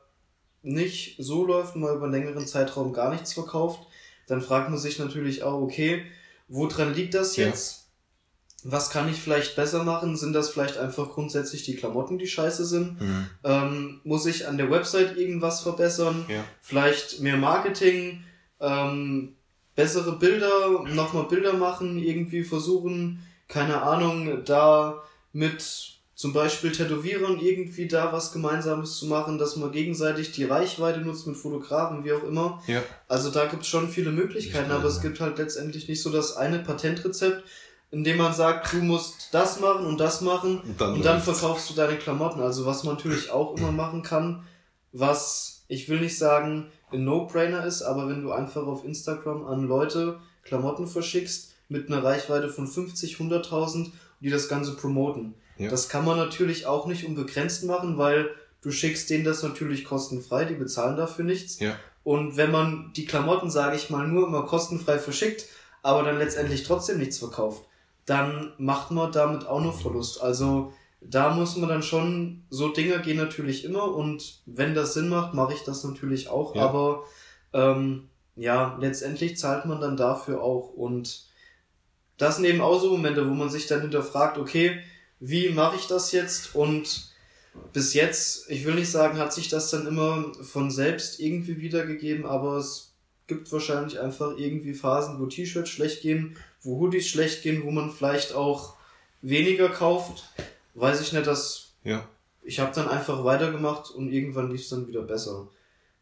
nicht 0.63 1.17
so 1.19 1.45
läuft, 1.45 1.77
mal 1.77 1.95
über 1.95 2.05
einen 2.05 2.13
längeren 2.13 2.47
Zeitraum 2.47 2.93
gar 2.93 3.11
nichts 3.11 3.33
verkauft, 3.33 3.81
dann 4.27 4.43
fragt 4.43 4.71
man 4.71 4.79
sich 4.79 4.99
natürlich 4.99 5.43
auch, 5.43 5.61
okay, 5.61 6.05
woran 6.49 6.95
liegt 6.95 7.15
das 7.15 7.37
jetzt? 7.37 7.83
Ja 7.83 7.88
was 8.71 8.91
kann 8.91 9.09
ich 9.09 9.17
vielleicht 9.17 9.57
besser 9.57 9.83
machen? 9.83 10.15
Sind 10.15 10.35
das 10.35 10.51
vielleicht 10.51 10.77
einfach 10.77 11.09
grundsätzlich 11.09 11.63
die 11.63 11.75
Klamotten, 11.75 12.19
die 12.19 12.27
scheiße 12.27 12.67
sind? 12.67 13.01
Mhm. 13.01 13.27
Ähm, 13.43 14.01
muss 14.05 14.27
ich 14.27 14.47
an 14.47 14.59
der 14.59 14.71
Website 14.71 15.17
irgendwas 15.17 15.63
verbessern? 15.63 16.27
Ja. 16.29 16.45
Vielleicht 16.61 17.21
mehr 17.21 17.39
Marketing, 17.39 18.25
ähm, 18.61 19.37
bessere 19.75 20.19
Bilder, 20.19 20.85
nochmal 20.87 21.25
Bilder 21.25 21.55
machen, 21.55 21.99
irgendwie 21.99 22.45
versuchen, 22.45 23.27
keine 23.49 23.81
Ahnung, 23.81 24.45
da 24.45 25.03
mit 25.33 25.95
zum 26.15 26.35
Beispiel 26.35 26.73
Tätowierern 26.73 27.39
irgendwie 27.39 27.89
da 27.89 28.13
was 28.13 28.33
Gemeinsames 28.33 28.99
zu 28.99 29.07
machen, 29.07 29.39
dass 29.39 29.57
man 29.57 29.73
gegenseitig 29.73 30.33
die 30.33 30.45
Reichweite 30.45 31.01
nutzt 31.01 31.27
mit 31.27 31.37
Fotografen, 31.37 32.05
wie 32.05 32.13
auch 32.13 32.25
immer. 32.25 32.63
Ja. 32.67 32.83
Also 33.07 33.31
da 33.31 33.47
gibt 33.47 33.63
es 33.63 33.69
schon 33.69 33.89
viele 33.89 34.11
Möglichkeiten, 34.11 34.73
aber 34.73 34.89
es 34.89 35.01
gibt 35.01 35.21
halt 35.21 35.39
letztendlich 35.39 35.89
nicht 35.89 36.03
so 36.03 36.11
das 36.11 36.37
eine 36.37 36.59
Patentrezept, 36.59 37.45
indem 37.91 38.19
man 38.19 38.35
sagt, 38.35 38.73
du 38.73 38.79
musst 38.79 39.29
das 39.33 39.61
machen 39.61 39.87
und 39.87 39.99
das 39.99 40.21
machen 40.21 40.61
und 40.61 40.81
dann, 40.81 40.95
und 40.95 41.05
dann 41.05 41.21
verkaufst 41.21 41.71
du 41.71 41.75
deine 41.75 41.97
Klamotten. 41.97 42.41
Also 42.41 42.67
was 42.67 42.85
man 42.85 42.97
natürlich 42.97 43.31
auch 43.31 43.57
immer 43.57 43.73
machen 43.73 44.03
kann, 44.03 44.45
was 44.93 45.65
ich 45.69 45.89
will 45.89 46.01
nicht 46.01 46.19
sagen 46.19 46.71
ein 46.91 47.05
No-Brainer 47.05 47.65
ist, 47.65 47.83
aber 47.83 48.09
wenn 48.09 48.23
du 48.23 48.33
einfach 48.33 48.67
auf 48.67 48.85
Instagram 48.85 49.47
an 49.47 49.65
Leute 49.65 50.21
Klamotten 50.43 50.87
verschickst 50.87 51.55
mit 51.69 51.89
einer 51.89 52.03
Reichweite 52.03 52.49
von 52.49 52.67
50, 52.67 53.17
100.000, 53.17 53.91
die 54.21 54.31
das 54.31 54.49
Ganze 54.49 54.75
promoten. 54.75 55.35
Ja. 55.59 55.71
Das 55.71 55.89
kann 55.89 56.05
man 56.05 56.17
natürlich 56.17 56.67
auch 56.67 56.87
nicht 56.87 57.07
unbegrenzt 57.07 57.65
machen, 57.65 57.99
weil 57.99 58.31
du 58.63 58.71
schickst 58.71 59.11
denen 59.11 59.25
das 59.25 59.43
natürlich 59.43 59.85
kostenfrei, 59.85 60.45
die 60.47 60.55
bezahlen 60.55 60.97
dafür 60.97 61.25
nichts. 61.25 61.61
Ja. 61.61 61.77
Und 62.05 62.39
wenn 62.39 62.51
man 62.51 62.93
die 62.97 63.05
Klamotten, 63.05 63.51
sage 63.51 63.77
ich 63.77 63.91
mal, 63.91 64.09
nur 64.09 64.27
immer 64.27 64.45
kostenfrei 64.45 64.99
verschickt, 64.99 65.45
aber 65.83 66.03
dann 66.03 66.19
letztendlich 66.19 66.63
trotzdem 66.63 66.99
nichts 66.99 67.19
verkauft, 67.19 67.65
dann 68.09 68.53
macht 68.57 68.91
man 68.91 69.13
damit 69.13 69.47
auch 69.47 69.61
noch 69.61 69.79
Verlust. 69.81 70.23
Also 70.23 70.73
da 71.01 71.35
muss 71.35 71.57
man 71.57 71.69
dann 71.69 71.83
schon, 71.83 72.45
so 72.49 72.71
Dinge 72.71 73.01
gehen 73.01 73.19
natürlich 73.19 73.65
immer 73.65 73.95
und 73.95 74.41
wenn 74.47 74.75
das 74.75 74.95
Sinn 74.95 75.09
macht, 75.09 75.35
mache 75.35 75.53
ich 75.53 75.63
das 75.63 75.85
natürlich 75.85 76.29
auch, 76.29 76.57
ja. 76.57 76.63
aber 76.63 77.05
ähm, 77.53 78.09
ja, 78.35 78.77
letztendlich 78.81 79.37
zahlt 79.37 79.67
man 79.67 79.81
dann 79.81 79.97
dafür 79.97 80.43
auch 80.43 80.73
und 80.73 81.27
das 82.17 82.37
sind 82.37 82.47
eben 82.47 82.63
auch 82.63 82.81
so 82.81 82.91
Momente, 82.91 83.29
wo 83.29 83.35
man 83.35 83.51
sich 83.51 83.67
dann 83.67 83.83
hinterfragt, 83.83 84.39
okay, 84.39 84.81
wie 85.21 85.51
mache 85.51 85.77
ich 85.77 85.87
das 85.87 86.11
jetzt 86.13 86.55
und 86.55 87.13
bis 87.73 87.93
jetzt, 87.95 88.51
ich 88.51 88.65
will 88.65 88.75
nicht 88.75 88.91
sagen, 88.91 89.19
hat 89.19 89.33
sich 89.33 89.49
das 89.49 89.71
dann 89.71 89.87
immer 89.87 90.33
von 90.43 90.71
selbst 90.71 91.21
irgendwie 91.21 91.61
wiedergegeben, 91.61 92.25
aber 92.25 92.57
es 92.57 92.95
gibt 93.27 93.53
wahrscheinlich 93.53 94.01
einfach 94.01 94.37
irgendwie 94.37 94.75
Phasen, 94.75 95.21
wo 95.21 95.27
T-Shirts 95.27 95.69
schlecht 95.69 96.03
gehen 96.03 96.37
wo 96.69 96.81
Hoodies 96.81 97.09
schlecht 97.09 97.43
gehen, 97.43 97.65
wo 97.65 97.71
man 97.71 97.91
vielleicht 97.91 98.35
auch 98.35 98.77
weniger 99.23 99.71
kauft, 99.71 100.25
weiß 100.75 101.01
ich 101.01 101.13
nicht, 101.13 101.27
dass 101.27 101.73
ja. 101.83 102.07
ich 102.43 102.61
habe 102.61 102.75
dann 102.75 102.89
einfach 102.89 103.25
weitergemacht 103.25 103.91
und 103.91 104.13
irgendwann 104.13 104.51
lief 104.51 104.61
es 104.61 104.69
dann 104.69 104.87
wieder 104.87 105.03
besser. 105.03 105.49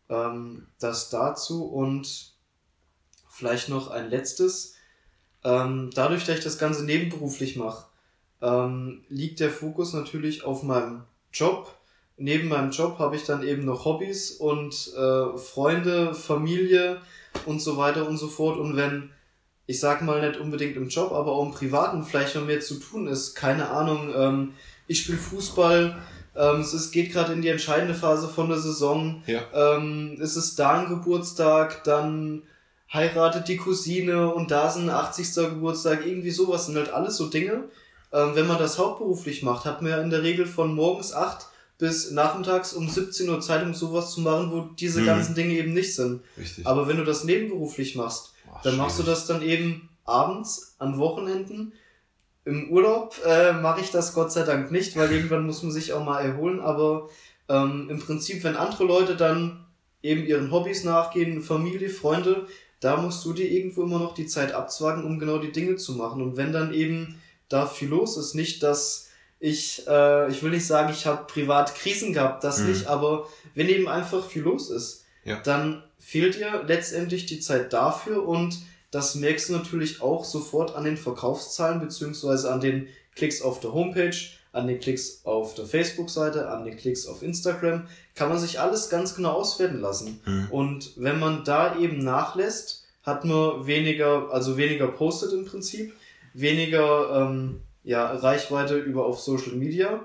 Ähm, 0.08 0.66
das 0.80 1.08
dazu 1.08 1.64
und 1.66 2.32
vielleicht 3.28 3.68
noch 3.68 3.90
ein 3.90 4.10
letztes. 4.10 4.74
Ähm, 5.44 5.90
dadurch, 5.94 6.24
dass 6.24 6.38
ich 6.38 6.44
das 6.44 6.58
Ganze 6.58 6.84
nebenberuflich 6.84 7.56
mache, 7.56 7.86
ähm, 8.42 9.04
liegt 9.08 9.38
der 9.38 9.50
Fokus 9.50 9.92
natürlich 9.92 10.44
auf 10.44 10.64
meinem 10.64 11.04
Job. 11.32 11.74
Neben 12.16 12.48
meinem 12.48 12.72
Job 12.72 12.98
habe 12.98 13.14
ich 13.14 13.24
dann 13.24 13.46
eben 13.46 13.64
noch 13.64 13.84
Hobbys 13.84 14.32
und 14.32 14.92
äh, 14.96 15.38
Freunde, 15.38 16.14
Familie 16.14 17.00
und 17.44 17.60
so 17.60 17.76
weiter 17.76 18.08
und 18.08 18.16
so 18.16 18.26
fort. 18.26 18.58
Und 18.58 18.74
wenn 18.76 19.12
ich 19.66 19.80
sag 19.80 20.02
mal 20.02 20.26
nicht 20.26 20.40
unbedingt 20.40 20.76
im 20.76 20.88
Job, 20.88 21.12
aber 21.12 21.32
auch 21.32 21.44
im 21.44 21.52
Privaten 21.52 22.04
vielleicht 22.04 22.34
noch 22.34 22.46
mehr 22.46 22.60
zu 22.60 22.76
tun 22.76 23.08
ist. 23.08 23.34
Keine 23.34 23.68
Ahnung, 23.68 24.12
ähm, 24.16 24.52
ich 24.86 25.02
spiele 25.02 25.18
Fußball, 25.18 25.96
ähm, 26.36 26.60
es 26.60 26.72
ist, 26.72 26.92
geht 26.92 27.12
gerade 27.12 27.32
in 27.32 27.42
die 27.42 27.48
entscheidende 27.48 27.94
Phase 27.94 28.28
von 28.28 28.48
der 28.48 28.58
Saison. 28.58 29.22
Ja. 29.26 29.40
Ähm, 29.52 30.18
es 30.20 30.36
ist 30.36 30.58
da 30.58 30.80
ein 30.80 30.88
Geburtstag, 30.88 31.82
dann 31.84 32.42
heiratet 32.92 33.48
die 33.48 33.56
Cousine 33.56 34.32
und 34.32 34.50
da 34.50 34.68
ist 34.68 34.76
ein 34.76 34.90
80. 34.90 35.34
Geburtstag, 35.34 36.06
irgendwie 36.06 36.30
sowas 36.30 36.66
sind 36.66 36.76
halt 36.76 36.92
alles 36.92 37.16
so 37.16 37.26
Dinge. 37.28 37.64
Ähm, 38.12 38.30
wenn 38.34 38.46
man 38.46 38.58
das 38.58 38.78
hauptberuflich 38.78 39.42
macht, 39.42 39.64
hat 39.64 39.82
man 39.82 39.90
ja 39.90 40.00
in 40.00 40.10
der 40.10 40.22
Regel 40.22 40.46
von 40.46 40.74
morgens 40.74 41.12
8 41.12 41.46
bis 41.78 42.10
nachmittags 42.12 42.72
um 42.72 42.88
17 42.88 43.28
Uhr 43.28 43.40
Zeit, 43.40 43.62
um 43.62 43.74
sowas 43.74 44.12
zu 44.12 44.20
machen, 44.20 44.50
wo 44.52 44.60
diese 44.60 45.02
mhm. 45.02 45.06
ganzen 45.06 45.34
Dinge 45.34 45.54
eben 45.54 45.74
nicht 45.74 45.94
sind. 45.94 46.22
Richtig. 46.38 46.66
Aber 46.66 46.88
wenn 46.88 46.96
du 46.96 47.04
das 47.04 47.24
nebenberuflich 47.24 47.96
machst, 47.96 48.32
Ach, 48.56 48.62
dann 48.62 48.76
machst 48.76 48.98
du 48.98 49.02
das 49.02 49.26
dann 49.26 49.42
eben 49.42 49.88
abends, 50.04 50.76
an 50.78 50.98
Wochenenden. 50.98 51.72
Im 52.44 52.70
Urlaub 52.70 53.16
äh, 53.26 53.52
mache 53.52 53.80
ich 53.80 53.90
das 53.90 54.14
Gott 54.14 54.32
sei 54.32 54.44
Dank 54.44 54.70
nicht, 54.70 54.96
weil 54.96 55.10
irgendwann 55.10 55.46
muss 55.46 55.62
man 55.62 55.72
sich 55.72 55.92
auch 55.92 56.04
mal 56.04 56.20
erholen. 56.20 56.60
Aber 56.60 57.08
ähm, 57.48 57.88
im 57.90 57.98
Prinzip, 57.98 58.44
wenn 58.44 58.56
andere 58.56 58.84
Leute 58.84 59.16
dann 59.16 59.66
eben 60.02 60.24
ihren 60.24 60.52
Hobbys 60.52 60.84
nachgehen, 60.84 61.42
Familie, 61.42 61.90
Freunde, 61.90 62.46
da 62.80 62.96
musst 62.96 63.24
du 63.24 63.32
dir 63.32 63.50
irgendwo 63.50 63.82
immer 63.82 63.98
noch 63.98 64.14
die 64.14 64.26
Zeit 64.26 64.52
abzwagen, 64.52 65.04
um 65.04 65.18
genau 65.18 65.38
die 65.38 65.52
Dinge 65.52 65.76
zu 65.76 65.94
machen. 65.94 66.22
Und 66.22 66.36
wenn 66.36 66.52
dann 66.52 66.72
eben 66.72 67.20
da 67.48 67.66
viel 67.66 67.88
los 67.88 68.16
ist, 68.16 68.34
nicht, 68.34 68.62
dass 68.62 69.08
ich, 69.40 69.86
äh, 69.86 70.30
ich 70.30 70.42
will 70.42 70.50
nicht 70.50 70.66
sagen, 70.66 70.92
ich 70.92 71.06
habe 71.06 71.26
privat 71.26 71.74
Krisen 71.74 72.12
gehabt, 72.12 72.44
das 72.44 72.60
mhm. 72.60 72.68
nicht, 72.68 72.86
aber 72.86 73.26
wenn 73.54 73.68
eben 73.68 73.88
einfach 73.88 74.24
viel 74.24 74.42
los 74.42 74.70
ist, 74.70 75.04
ja. 75.24 75.40
dann 75.40 75.82
fehlt 76.06 76.36
dir 76.36 76.62
letztendlich 76.68 77.26
die 77.26 77.40
Zeit 77.40 77.72
dafür 77.72 78.28
und 78.28 78.60
das 78.92 79.16
merkst 79.16 79.48
du 79.48 79.54
natürlich 79.54 80.00
auch 80.00 80.24
sofort 80.24 80.76
an 80.76 80.84
den 80.84 80.96
Verkaufszahlen 80.96 81.80
beziehungsweise 81.80 82.52
an 82.52 82.60
den 82.60 82.86
Klicks 83.16 83.42
auf 83.42 83.58
der 83.58 83.72
Homepage, 83.72 84.14
an 84.52 84.68
den 84.68 84.78
Klicks 84.78 85.22
auf 85.24 85.54
der 85.54 85.66
Facebook-Seite, 85.66 86.48
an 86.48 86.64
den 86.64 86.76
Klicks 86.76 87.08
auf 87.08 87.24
Instagram, 87.24 87.88
kann 88.14 88.28
man 88.28 88.38
sich 88.38 88.60
alles 88.60 88.88
ganz 88.88 89.16
genau 89.16 89.32
auswerten 89.32 89.80
lassen. 89.80 90.20
Mhm. 90.24 90.46
Und 90.50 90.92
wenn 90.94 91.18
man 91.18 91.42
da 91.42 91.76
eben 91.76 91.98
nachlässt, 91.98 92.86
hat 93.02 93.24
man 93.24 93.66
weniger, 93.66 94.30
also 94.30 94.56
weniger 94.56 94.86
postet 94.86 95.32
im 95.32 95.44
Prinzip, 95.44 95.92
weniger 96.34 97.20
ähm, 97.20 97.62
ja, 97.82 98.12
Reichweite 98.12 98.78
über 98.78 99.06
auf 99.06 99.18
Social 99.18 99.54
Media, 99.54 100.04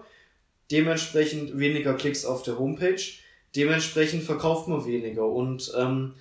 dementsprechend 0.72 1.60
weniger 1.60 1.93
Klicks 1.93 2.26
auf 2.26 2.41
der 2.41 2.58
Homepage 2.58 3.02
Dementsprechend 3.56 4.24
verkauft 4.24 4.68
man 4.68 4.86
weniger. 4.86 5.26
Und 5.26 5.74
ähm, 5.78 6.14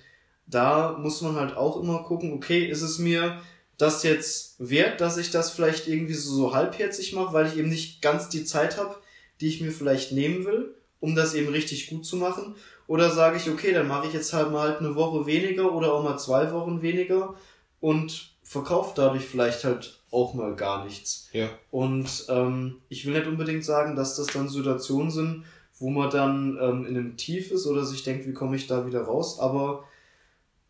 da 0.47 0.97
muss 0.99 1.21
man 1.21 1.35
halt 1.35 1.55
auch 1.55 1.81
immer 1.81 2.03
gucken, 2.03 2.33
okay, 2.33 2.65
ist 2.65 2.81
es 2.81 2.99
mir 2.99 3.41
das 3.77 4.03
jetzt 4.03 4.55
wert, 4.59 5.01
dass 5.01 5.17
ich 5.17 5.31
das 5.31 5.51
vielleicht 5.51 5.87
irgendwie 5.87 6.13
so, 6.13 6.33
so 6.33 6.53
halbherzig 6.53 7.13
mache, 7.13 7.33
weil 7.33 7.47
ich 7.47 7.57
eben 7.57 7.69
nicht 7.69 8.01
ganz 8.01 8.29
die 8.29 8.43
Zeit 8.43 8.77
habe, 8.77 8.95
die 9.39 9.47
ich 9.47 9.61
mir 9.61 9.71
vielleicht 9.71 10.11
nehmen 10.11 10.45
will, 10.45 10.75
um 10.99 11.15
das 11.15 11.33
eben 11.33 11.49
richtig 11.49 11.87
gut 11.87 12.05
zu 12.05 12.17
machen? 12.17 12.55
Oder 12.85 13.09
sage 13.09 13.37
ich, 13.37 13.49
okay, 13.49 13.73
dann 13.73 13.87
mache 13.87 14.07
ich 14.07 14.13
jetzt 14.13 14.33
halt 14.33 14.51
mal 14.51 14.67
halt 14.67 14.79
eine 14.79 14.95
Woche 14.95 15.25
weniger 15.25 15.73
oder 15.73 15.93
auch 15.93 16.03
mal 16.03 16.17
zwei 16.17 16.51
Wochen 16.51 16.81
weniger 16.81 17.35
und 17.79 18.31
verkaufe 18.43 18.93
dadurch 18.95 19.23
vielleicht 19.23 19.63
halt 19.63 20.01
auch 20.11 20.33
mal 20.33 20.55
gar 20.55 20.83
nichts. 20.83 21.29
Ja. 21.31 21.49
Und 21.71 22.25
ähm, 22.27 22.81
ich 22.89 23.05
will 23.05 23.13
nicht 23.13 23.27
unbedingt 23.27 23.63
sagen, 23.63 23.95
dass 23.95 24.17
das 24.17 24.27
dann 24.27 24.49
Situationen 24.49 25.09
sind, 25.09 25.45
wo 25.81 25.89
man 25.89 26.09
dann 26.09 26.57
ähm, 26.61 26.85
in 26.85 26.95
einem 26.95 27.17
Tief 27.17 27.51
ist 27.51 27.65
oder 27.65 27.83
sich 27.83 28.03
denkt, 28.03 28.27
wie 28.27 28.33
komme 28.33 28.55
ich 28.55 28.67
da 28.67 28.85
wieder 28.85 29.01
raus. 29.01 29.39
Aber 29.39 29.83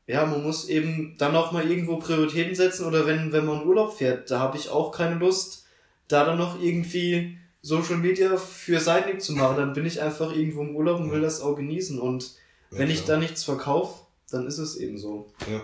ja, 0.08 0.26
man 0.26 0.42
muss 0.42 0.68
eben 0.70 1.16
dann 1.18 1.36
auch 1.36 1.52
mal 1.52 1.70
irgendwo 1.70 1.98
Prioritäten 1.98 2.56
setzen 2.56 2.86
oder 2.86 3.06
wenn, 3.06 3.32
wenn 3.32 3.46
man 3.46 3.66
Urlaub 3.68 3.94
fährt, 3.94 4.32
da 4.32 4.40
habe 4.40 4.58
ich 4.58 4.70
auch 4.70 4.92
keine 4.92 5.16
Lust, 5.16 5.66
da 6.08 6.26
dann 6.26 6.38
noch 6.38 6.62
irgendwie 6.62 7.38
Social 7.62 7.98
Media 7.98 8.38
für 8.38 8.80
Seitenhieb 8.80 9.22
zu 9.22 9.34
machen. 9.34 9.58
Dann 9.58 9.74
bin 9.74 9.86
ich 9.86 10.02
einfach 10.02 10.34
irgendwo 10.36 10.62
im 10.62 10.76
Urlaub 10.76 11.00
und 11.00 11.12
will 11.12 11.22
das 11.22 11.42
auch 11.42 11.56
genießen. 11.56 12.00
Und 12.00 12.32
Ja, 12.72 12.80
Wenn 12.80 12.90
ich 12.90 13.04
da 13.04 13.18
nichts 13.18 13.44
verkaufe, 13.44 14.06
dann 14.32 14.48
ist 14.48 14.58
es 14.58 14.78
eben 14.78 14.98
so. 14.98 15.32
Ja. 15.50 15.62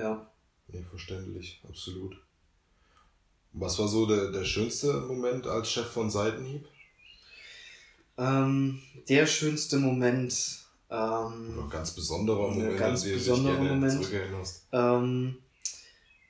Ja. 0.00 0.30
Nee, 0.68 0.84
verständlich, 0.88 1.60
absolut. 1.68 2.16
Was 3.52 3.78
war 3.80 3.88
so 3.88 4.06
der, 4.06 4.30
der 4.30 4.44
schönste 4.44 4.92
Moment 4.92 5.48
als 5.48 5.70
Chef 5.70 5.86
von 5.86 6.08
Seitenhieb? 6.08 6.66
Ähm, 8.20 8.80
der 9.08 9.26
schönste 9.26 9.78
Moment. 9.78 10.58
Ähm, 10.90 11.58
Oder 11.58 11.68
ganz 11.70 11.92
besonderer 11.92 12.50
Moment, 12.50 12.78
ganz 12.78 13.04
besonderer 13.04 13.62
Moment. 13.62 14.08
Ähm, 14.72 15.38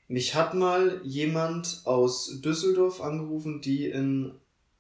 mich 0.08 0.34
hat 0.34 0.54
mal 0.54 1.00
jemand 1.04 1.82
aus 1.84 2.40
Düsseldorf 2.40 3.00
angerufen, 3.00 3.60
die 3.60 3.92
einen 3.92 4.34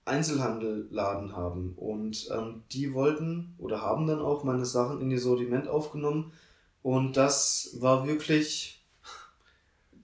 Einzelhandelladen 0.04 1.36
haben. 1.36 1.74
Und 1.76 2.28
ähm, 2.32 2.62
die 2.72 2.94
wollten 2.94 3.54
oder 3.58 3.80
haben 3.80 4.06
dann 4.06 4.20
auch 4.20 4.44
meine 4.44 4.66
Sachen 4.66 5.00
in 5.00 5.10
ihr 5.10 5.20
Sortiment 5.20 5.66
aufgenommen. 5.68 6.32
Und 6.82 7.16
das 7.16 7.76
war 7.80 8.06
wirklich 8.06 8.80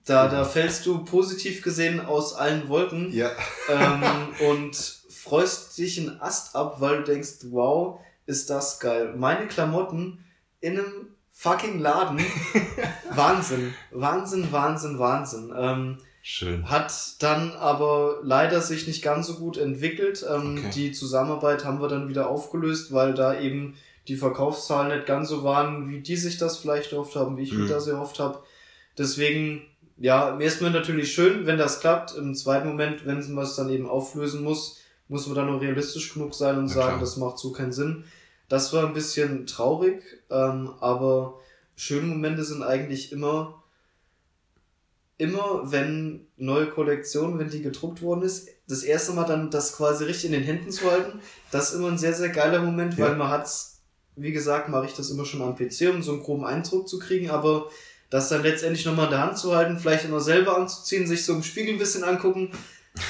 da, 0.05 0.29
da 0.29 0.45
fällst 0.45 0.85
du 0.85 1.03
positiv 1.03 1.61
gesehen 1.61 1.99
aus 1.99 2.33
allen 2.33 2.69
Wolken. 2.69 3.11
Ja. 3.11 3.31
Ähm, 3.69 4.03
und 4.49 4.96
freust 5.27 5.77
dich 5.77 5.99
einen 5.99 6.21
Ast 6.21 6.55
ab, 6.55 6.77
weil 6.79 6.97
du 6.97 7.03
denkst, 7.03 7.45
wow, 7.49 7.99
ist 8.25 8.49
das 8.49 8.79
geil. 8.79 9.13
Meine 9.17 9.47
Klamotten 9.47 10.23
in 10.59 10.73
einem 10.73 11.07
fucking 11.31 11.79
Laden. 11.79 12.19
Wahnsinn. 13.11 13.73
Wahnsinn, 13.91 14.51
Wahnsinn, 14.51 14.99
Wahnsinn. 14.99 15.53
Ähm, 15.55 15.97
Schön. 16.21 16.69
Hat 16.69 16.91
dann 17.19 17.51
aber 17.53 18.19
leider 18.23 18.59
sich 18.59 18.85
nicht 18.85 19.01
ganz 19.01 19.27
so 19.27 19.35
gut 19.35 19.57
entwickelt. 19.57 20.25
Ähm, 20.29 20.57
okay. 20.57 20.69
Die 20.73 20.91
Zusammenarbeit 20.91 21.63
haben 21.63 21.81
wir 21.81 21.87
dann 21.87 22.09
wieder 22.09 22.29
aufgelöst, 22.29 22.91
weil 22.91 23.13
da 23.13 23.39
eben 23.39 23.75
die 24.07 24.17
Verkaufszahlen 24.17 24.95
nicht 24.95 25.05
ganz 25.05 25.29
so 25.29 25.43
waren, 25.43 25.89
wie 25.89 26.01
die 26.01 26.17
sich 26.17 26.37
das 26.37 26.57
vielleicht 26.57 26.91
erhofft 26.91 27.15
haben, 27.15 27.37
wie 27.37 27.43
ich 27.43 27.53
mhm. 27.53 27.63
mir 27.63 27.69
das 27.69 27.87
erhofft 27.87 28.19
habe. 28.19 28.43
Deswegen 28.97 29.61
ja, 29.99 30.35
mir 30.37 30.45
ist 30.45 30.61
mir 30.61 30.69
natürlich 30.69 31.11
schön, 31.11 31.45
wenn 31.47 31.57
das 31.57 31.79
klappt. 31.79 32.15
Im 32.15 32.35
zweiten 32.35 32.67
Moment, 32.67 33.05
wenn 33.05 33.33
man 33.33 33.43
es 33.43 33.55
dann 33.55 33.69
eben 33.69 33.89
auflösen 33.89 34.43
muss, 34.43 34.79
muss 35.09 35.27
man 35.27 35.35
dann 35.35 35.47
nur 35.47 35.61
realistisch 35.61 36.13
genug 36.13 36.33
sein 36.33 36.57
und 36.57 36.67
ja, 36.67 36.73
sagen, 36.73 36.87
klar. 36.89 36.99
das 36.99 37.17
macht 37.17 37.37
so 37.37 37.51
keinen 37.51 37.71
Sinn. 37.71 38.03
Das 38.49 38.73
war 38.73 38.85
ein 38.85 38.93
bisschen 38.93 39.45
traurig, 39.45 40.01
ähm, 40.29 40.73
aber 40.79 41.39
schöne 41.75 42.07
Momente 42.07 42.43
sind 42.43 42.63
eigentlich 42.63 43.11
immer, 43.11 43.61
immer 45.17 45.71
wenn 45.71 46.27
neue 46.37 46.67
Kollektion, 46.67 47.39
wenn 47.39 47.49
die 47.49 47.61
gedruckt 47.61 48.01
worden 48.01 48.21
ist, 48.21 48.49
das 48.67 48.83
erste 48.83 49.13
Mal 49.13 49.25
dann 49.25 49.51
das 49.51 49.75
quasi 49.75 50.05
richtig 50.05 50.25
in 50.25 50.31
den 50.33 50.43
Händen 50.43 50.71
zu 50.71 50.89
halten, 50.89 51.19
das 51.51 51.71
ist 51.71 51.79
immer 51.79 51.89
ein 51.89 51.97
sehr, 51.97 52.13
sehr 52.13 52.29
geiler 52.29 52.61
Moment, 52.61 52.97
ja. 52.97 53.05
weil 53.05 53.15
man 53.15 53.29
hat's, 53.29 53.81
wie 54.15 54.31
gesagt, 54.31 54.69
mache 54.69 54.85
ich 54.85 54.93
das 54.93 55.09
immer 55.09 55.25
schon 55.25 55.41
am 55.41 55.55
PC, 55.55 55.89
um 55.93 56.01
so 56.01 56.13
einen 56.13 56.23
groben 56.23 56.45
Eindruck 56.45 56.87
zu 56.87 56.99
kriegen, 56.99 57.29
aber 57.29 57.69
das 58.09 58.29
dann 58.29 58.43
letztendlich 58.43 58.85
nochmal 58.85 59.05
in 59.05 59.11
der 59.11 59.21
Hand 59.21 59.37
zu 59.37 59.55
halten, 59.55 59.77
vielleicht 59.77 60.05
immer 60.05 60.21
selber 60.21 60.57
anzuziehen, 60.57 61.07
sich 61.07 61.25
so 61.25 61.33
im 61.33 61.43
Spiegel 61.43 61.73
ein 61.73 61.79
bisschen 61.79 62.03
angucken. 62.03 62.51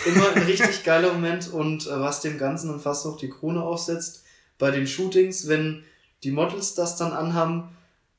Immer 0.05 0.35
ein 0.35 0.43
richtig 0.43 0.83
geiler 0.83 1.13
Moment 1.13 1.51
und 1.51 1.87
äh, 1.87 1.99
was 1.99 2.21
dem 2.21 2.37
Ganzen 2.37 2.69
dann 2.69 2.79
fast 2.79 3.05
noch 3.05 3.17
die 3.17 3.29
Krone 3.29 3.61
aufsetzt, 3.61 4.23
bei 4.57 4.71
den 4.71 4.87
Shootings, 4.87 5.47
wenn 5.47 5.83
die 6.23 6.31
Models 6.31 6.75
das 6.75 6.95
dann 6.95 7.13
anhaben, 7.13 7.75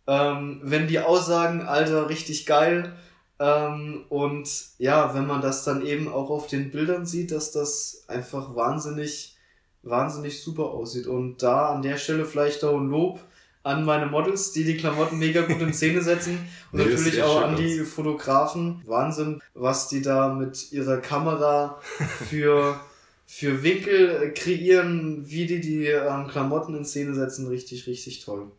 ähm, 0.06 0.60
wenn 0.62 0.86
die 0.86 1.00
aussagen, 1.00 1.62
Alter, 1.62 2.08
richtig 2.08 2.46
geil. 2.46 2.96
Ähm, 3.40 4.04
und 4.08 4.48
ja, 4.78 5.14
wenn 5.14 5.26
man 5.26 5.40
das 5.40 5.64
dann 5.64 5.84
eben 5.84 6.08
auch 6.08 6.30
auf 6.30 6.46
den 6.46 6.70
Bildern 6.70 7.06
sieht, 7.06 7.30
dass 7.30 7.52
das 7.52 8.04
einfach 8.08 8.54
wahnsinnig, 8.56 9.36
wahnsinnig 9.82 10.42
super 10.42 10.64
aussieht. 10.64 11.06
Und 11.06 11.42
da 11.42 11.70
an 11.70 11.82
der 11.82 11.98
Stelle 11.98 12.24
vielleicht 12.24 12.64
auch 12.64 12.78
ein 12.78 12.88
Lob 12.88 13.20
an 13.68 13.84
meine 13.84 14.06
Models, 14.06 14.52
die 14.52 14.64
die 14.64 14.78
Klamotten 14.78 15.18
mega 15.18 15.42
gut 15.42 15.60
in 15.60 15.74
Szene 15.74 16.00
setzen 16.00 16.38
und 16.72 16.78
nee, 16.78 16.86
natürlich 16.86 17.22
auch 17.22 17.42
an 17.42 17.54
die. 17.54 17.80
Fotografen. 17.80 18.82
Wahnsinn, 18.86 19.42
was 19.54 19.88
die 19.88 20.00
da 20.00 20.32
mit 20.32 20.72
ihrer 20.72 20.96
Kamera 20.98 21.78
für, 22.28 22.80
für 23.26 23.62
Winkel 23.62 24.32
kreieren, 24.34 25.28
wie 25.28 25.46
die 25.46 25.60
die 25.60 25.86
ähm, 25.86 26.28
Klamotten 26.28 26.74
in 26.74 26.86
Szene 26.86 27.14
setzen. 27.14 27.46
Richtig, 27.48 27.86
richtig 27.86 28.24
toll. 28.24 28.50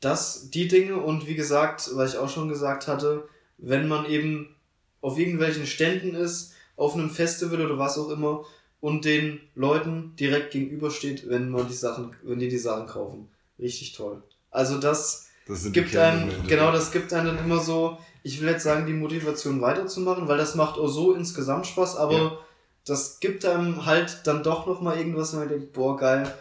Das, 0.00 0.50
die 0.50 0.68
Dinge 0.68 0.96
und 0.96 1.26
wie 1.26 1.34
gesagt, 1.34 1.90
was 1.94 2.14
ich 2.14 2.18
auch 2.18 2.30
schon 2.30 2.48
gesagt 2.48 2.86
hatte, 2.86 3.28
wenn 3.58 3.88
man 3.88 4.06
eben 4.06 4.54
auf 5.00 5.18
irgendwelchen 5.18 5.66
Ständen 5.66 6.14
ist, 6.14 6.54
auf 6.76 6.94
einem 6.94 7.10
Festival 7.10 7.60
oder 7.60 7.78
was 7.78 7.98
auch 7.98 8.10
immer 8.10 8.44
und 8.78 9.04
den 9.04 9.40
Leuten 9.56 10.14
direkt 10.18 10.52
gegenübersteht, 10.52 11.28
wenn 11.28 11.50
man 11.50 11.66
die 11.66 11.74
Sachen, 11.74 12.14
wenn 12.22 12.38
die 12.38 12.48
die 12.48 12.58
Sachen 12.58 12.86
kaufen 12.86 13.28
richtig 13.60 13.92
toll. 13.92 14.22
Also 14.50 14.78
das, 14.78 15.28
das 15.46 15.70
gibt 15.72 15.96
einem, 15.96 16.46
genau, 16.46 16.72
das 16.72 16.90
gibt 16.90 17.12
einem 17.12 17.36
dann 17.36 17.44
immer 17.44 17.60
so, 17.60 17.98
ich 18.22 18.40
will 18.40 18.48
jetzt 18.48 18.64
sagen, 18.64 18.86
die 18.86 18.92
Motivation 18.92 19.60
weiterzumachen, 19.60 20.28
weil 20.28 20.38
das 20.38 20.54
macht 20.54 20.78
auch 20.78 20.88
so 20.88 21.14
insgesamt 21.14 21.66
Spaß, 21.66 21.96
aber 21.96 22.18
ja. 22.18 22.38
das 22.84 23.20
gibt 23.20 23.44
einem 23.44 23.86
halt 23.86 24.26
dann 24.26 24.42
doch 24.42 24.66
nochmal 24.66 24.98
irgendwas, 24.98 25.32
wenn 25.32 25.40
man 25.40 25.48
denkt, 25.48 25.72
boah, 25.72 25.96
geil, 25.96 26.32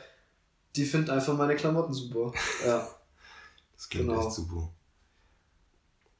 die 0.76 0.86
finden 0.86 1.12
einfach 1.12 1.36
meine 1.36 1.56
Klamotten 1.56 1.94
super. 1.94 2.32
Ja. 2.66 2.88
Das 3.76 3.88
klingt 3.88 4.10
genau. 4.10 4.28
echt 4.28 4.34
super. 4.34 4.74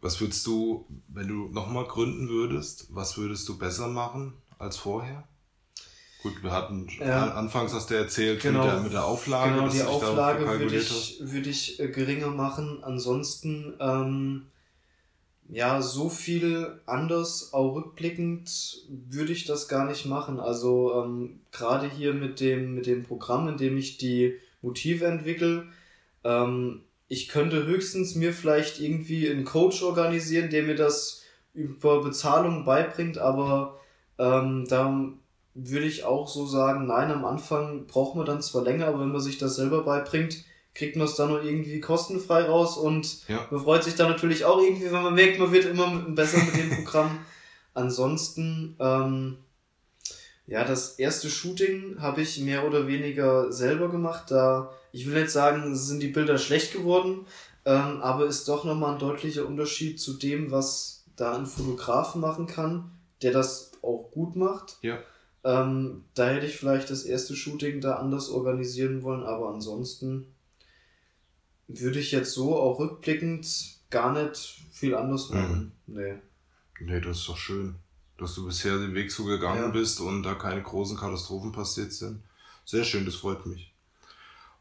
Was 0.02 0.22
würdest 0.22 0.48
du, 0.48 0.86
wenn 1.10 1.28
du 1.28 1.50
nochmal 1.50 1.86
gründen 1.86 2.30
würdest, 2.30 2.88
was 2.90 3.18
würdest 3.18 3.50
du 3.50 3.58
besser 3.58 3.90
machen 3.90 4.34
als 4.58 4.78
vorher? 4.78 5.28
Gut, 6.22 6.44
wir 6.44 6.52
hatten 6.52 6.88
ja. 7.00 7.32
anfangs 7.32 7.74
hast 7.74 7.90
du 7.90 7.96
erzählt 7.96 8.42
genau, 8.42 8.64
mit, 8.64 8.74
der, 8.74 8.80
mit 8.82 8.94
der 8.94 9.06
Auflage. 9.06 9.56
Genau, 9.56 9.70
die 9.70 9.84
Auflage 9.84 10.46
würde 10.46 10.76
ich, 10.76 11.18
würde 11.22 11.50
ich 11.50 11.80
äh, 11.80 11.88
geringer 11.88 12.28
machen. 12.28 12.84
Ansonsten, 12.84 13.74
ähm, 13.80 14.48
ja, 15.48 15.82
so 15.82 16.10
viel 16.10 16.82
anders, 16.86 17.54
auch 17.54 17.74
rückblickend, 17.74 18.50
würde 18.90 19.32
ich 19.32 19.46
das 19.46 19.70
gar 19.70 19.88
nicht 19.88 20.06
machen. 20.06 20.42
Also 20.42 21.04
ähm, 21.04 21.40
gerade 21.52 21.90
hier 21.90 22.14
mit 22.14 22.42
dem, 22.42 22.76
mit 22.76 22.86
dem 22.86 23.04
Programm, 23.04 23.48
in 23.48 23.58
dem 23.58 23.78
ich 23.78 23.98
die 23.98 24.36
Motive 24.62 25.06
entwickle, 25.06 25.68
ähm, 26.26 26.82
ich 27.08 27.30
könnte 27.30 27.66
höchstens 27.66 28.16
mir 28.16 28.34
vielleicht 28.34 28.82
irgendwie 28.82 29.30
einen 29.30 29.46
Coach 29.46 29.82
organisieren, 29.84 30.50
der 30.50 30.64
mir 30.64 30.76
das 30.76 31.24
über 31.54 32.04
Bezahlung 32.04 32.66
beibringt, 32.66 33.18
aber 33.18 33.80
ähm, 34.20 34.66
da 34.68 35.14
würde 35.54 35.86
ich 35.86 36.04
auch 36.04 36.28
so 36.28 36.46
sagen, 36.46 36.86
nein, 36.88 37.12
am 37.12 37.26
Anfang 37.26 37.88
braucht 37.88 38.16
man 38.16 38.26
dann 38.26 38.42
zwar 38.42 38.64
länger, 38.64 38.88
aber 38.88 39.02
wenn 39.02 39.12
man 39.12 39.22
sich 39.22 39.38
das 39.38 39.56
selber 39.56 39.84
beibringt, 39.84 40.44
kriegt 40.74 40.96
man 40.96 41.08
es 41.08 41.16
dann 41.16 41.30
nur 41.30 41.44
irgendwie 41.44 41.80
kostenfrei 41.80 42.44
raus 42.44 42.78
und 42.78 43.28
ja. 43.28 43.46
man 43.50 43.62
freut 43.62 43.84
sich 43.84 43.96
dann 43.96 44.10
natürlich 44.10 44.46
auch 44.46 44.62
irgendwie, 44.62 44.86
wenn 44.86 45.04
man 45.04 45.16
merkt, 45.16 45.40
man 45.40 45.52
wird 45.52 45.66
immer 45.66 45.94
besser 46.10 46.38
mit 46.38 46.56
dem 46.56 46.84
Programm. 46.84 47.20
Ansonsten, 47.74 48.76
ähm, 48.80 49.38
ja, 50.48 50.64
das 50.64 50.98
erste 50.98 51.30
Shooting 51.30 51.98
habe 52.00 52.22
ich 52.22 52.40
mehr 52.40 52.66
oder 52.66 52.88
weniger 52.88 53.52
selber 53.52 53.90
gemacht. 53.90 54.32
Da, 54.32 54.72
ich 54.92 55.06
will 55.08 55.22
nicht 55.22 55.32
sagen, 55.32 55.76
sind 55.76 56.02
die 56.02 56.08
Bilder 56.08 56.38
schlecht 56.38 56.74
geworden, 56.74 57.26
ähm, 57.66 58.02
aber 58.02 58.26
ist 58.26 58.48
doch 58.48 58.64
nochmal 58.64 58.94
ein 58.94 59.00
deutlicher 59.00 59.46
Unterschied 59.46 60.00
zu 60.00 60.14
dem, 60.14 60.52
was 60.52 61.06
da 61.16 61.38
ein 61.38 61.46
Fotograf 61.46 62.16
machen 62.16 62.48
kann, 62.48 62.92
der 63.22 63.32
das 63.32 63.72
auch 63.82 64.10
gut 64.12 64.36
macht. 64.36 64.78
Ja. 64.82 65.00
Ähm, 65.44 66.04
da 66.16 66.30
hätte 66.30 66.46
ich 66.46 66.58
vielleicht 66.58 66.90
das 66.90 67.04
erste 67.04 67.36
Shooting 67.36 67.82
da 67.82 67.96
anders 67.96 68.30
organisieren 68.30 69.04
wollen, 69.04 69.24
aber 69.24 69.50
ansonsten 69.50 70.34
würde 71.68 72.00
ich 72.00 72.12
jetzt 72.12 72.34
so 72.34 72.58
auch 72.58 72.80
rückblickend 72.80 73.80
gar 73.90 74.12
nicht 74.12 74.62
viel 74.72 74.96
anders 74.96 75.30
machen. 75.30 75.72
Mhm. 75.86 75.96
Nee. 75.96 76.16
Nee, 76.82 77.02
das 77.02 77.20
ist 77.20 77.30
doch 77.30 77.38
schön, 77.38 77.76
dass 78.18 78.36
du 78.36 78.46
bisher 78.46 78.78
den 78.78 78.96
Weg 78.96 79.12
so 79.12 79.26
gegangen 79.26 79.64
ja. 79.64 79.70
bist 79.70 80.00
und 80.00 80.24
da 80.24 80.36
keine 80.36 80.62
großen 80.62 80.98
Katastrophen 80.98 81.52
passiert 81.52 81.94
sind. 81.94 82.24
Sehr 82.66 82.84
schön, 82.84 83.06
das 83.06 83.16
freut 83.16 83.46
mich. 83.46 83.74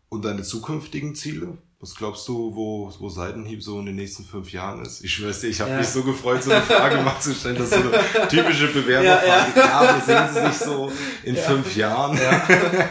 Und 0.09 0.25
deine 0.25 0.43
zukünftigen 0.43 1.15
Ziele? 1.15 1.59
Was 1.81 1.95
glaubst 1.95 2.27
du, 2.27 2.57
wo, 2.57 2.93
wo 2.99 3.09
Seitenhieb 3.09 3.63
so 3.63 3.79
in 3.79 3.87
den 3.87 3.95
nächsten 3.95 4.25
fünf 4.25 4.53
Jahren 4.53 4.83
ist? 4.85 5.05
Ich 5.05 5.15
schwör's 5.15 5.41
dir, 5.41 5.47
ich 5.47 5.61
habe 5.61 5.71
ja. 5.71 5.79
mich 5.79 5.87
so 5.87 6.03
gefreut, 6.03 6.43
so 6.43 6.51
eine 6.51 6.61
Frage 6.61 6.97
mal 7.03 7.21
zu 7.21 7.33
stellen. 7.33 7.57
Das 7.57 7.71
ist 7.71 7.83
so 7.83 7.93
eine 7.93 8.29
typische 8.29 8.67
Bewerberfrage. 8.73 9.59
Ja, 9.59 9.65
ja. 9.65 9.85
ja, 9.85 10.01
sehen 10.01 10.35
Sie 10.35 10.51
sich 10.51 10.67
so 10.67 10.91
in 11.23 11.37
ja. 11.37 11.43
fünf 11.43 11.77
Jahren? 11.77 12.19
Ja. 12.19 12.89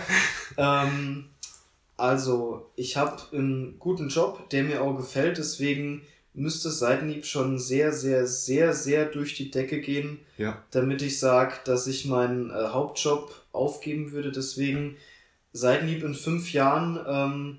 ähm, 0.86 1.26
also, 1.98 2.72
ich 2.78 2.96
habe 2.96 3.22
einen 3.34 3.78
guten 3.78 4.08
Job, 4.08 4.50
der 4.52 4.64
mir 4.64 4.82
auch 4.82 4.96
gefällt, 4.96 5.38
deswegen 5.38 6.04
müsste 6.34 6.70
Seitenhieb 6.70 7.26
schon 7.26 7.60
sehr, 7.60 7.92
sehr, 7.92 8.26
sehr, 8.26 8.74
sehr 8.74 9.06
durch 9.08 9.36
die 9.36 9.52
Decke 9.52 9.82
gehen, 9.82 10.20
ja. 10.38 10.64
damit 10.72 11.02
ich 11.02 11.20
sage, 11.20 11.56
dass 11.66 11.88
ich 11.88 12.06
meinen 12.06 12.52
äh, 12.52 12.70
Hauptjob 12.70 13.44
aufgeben 13.52 14.14
würde. 14.14 14.32
Deswegen 14.32 14.96
Seitenhieb 15.52 16.04
in 16.04 16.14
fünf 16.14 16.54
Jahren 16.54 17.00
ähm, 17.06 17.58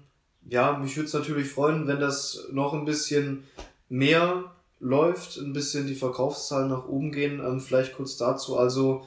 ja, 0.49 0.77
mich 0.79 0.97
würde 0.97 1.07
es 1.07 1.13
natürlich 1.15 1.49
freuen, 1.49 1.87
wenn 1.87 2.01
das 2.01 2.47
noch 2.51 2.73
ein 2.75 2.85
bisschen 2.85 3.45
mehr 3.89 4.45
läuft, 4.81 5.37
ein 5.39 5.53
bisschen 5.53 5.87
die 5.87 5.95
Verkaufszahlen 5.95 6.69
nach 6.71 6.87
oben 6.87 7.13
gehen. 7.13 7.41
Ähm, 7.41 7.61
vielleicht 7.61 7.95
kurz 7.95 8.17
dazu. 8.17 8.57
Also 8.59 9.07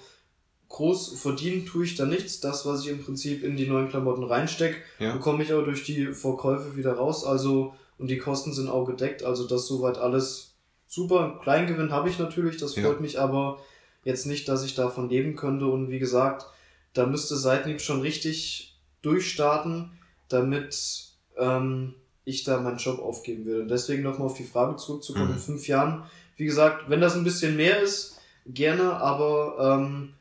groß 0.69 1.19
verdienen 1.19 1.65
tue 1.65 1.83
ich 1.85 1.95
da 1.95 2.05
nichts. 2.05 2.39
Das, 2.39 2.65
was 2.65 2.81
ich 2.81 2.89
im 2.89 3.03
Prinzip 3.03 3.43
in 3.43 3.57
die 3.57 3.67
neuen 3.67 3.89
Klamotten 3.89 4.23
reinstecke, 4.23 4.77
Ja. 4.99 5.13
bekomme 5.13 5.43
ich 5.43 5.53
auch 5.53 5.63
durch 5.63 5.83
die 5.83 6.07
Verkäufe 6.13 6.75
wieder 6.75 6.93
raus. 6.93 7.25
Also, 7.25 7.73
und 7.97 8.07
die 8.09 8.17
Kosten 8.17 8.53
sind 8.53 8.69
auch 8.69 8.85
gedeckt. 8.85 9.23
Also, 9.23 9.47
das 9.47 9.67
soweit 9.67 9.97
alles 9.97 10.53
super. 10.87 11.39
Kleingewinn 11.41 11.91
habe 11.91 12.09
ich 12.09 12.19
natürlich, 12.19 12.57
das 12.57 12.75
Ja. 12.75 12.83
freut 12.83 13.01
mich 13.01 13.19
aber 13.19 13.59
jetzt 14.03 14.25
nicht, 14.25 14.47
dass 14.47 14.63
ich 14.63 14.75
davon 14.75 15.09
leben 15.09 15.35
könnte. 15.35 15.65
Und 15.67 15.89
wie 15.89 15.99
gesagt, 15.99 16.45
da 16.93 17.05
müsste 17.05 17.35
Seitenhieb 17.37 17.79
schon 17.81 18.01
richtig 18.01 18.77
durchstarten, 19.01 19.91
damit 20.27 21.10
ähm, 21.41 21.95
ich 22.23 22.43
da 22.43 22.59
meinen 22.61 22.77
Job 22.77 22.99
aufgeben 22.99 23.45
würde. 23.45 23.63
Und 23.63 23.67
deswegen 23.71 24.03
nochmal 24.03 24.27
auf 24.27 24.37
die 24.37 24.43
Frage 24.43 24.75
zurückzukommen, 24.77 25.29
Mhm. 25.29 25.33
in 25.33 25.39
fünf 25.39 25.67
Jahren, 25.67 26.03
wie 26.37 26.45
gesagt, 26.45 26.89
wenn 26.89 27.01
das 27.01 27.15
ein 27.15 27.23
bisschen 27.23 27.55
mehr 27.55 27.81
ist, 27.81 28.19
gerne, 28.45 28.93
aber 28.97 29.77
ähm, 29.79 30.13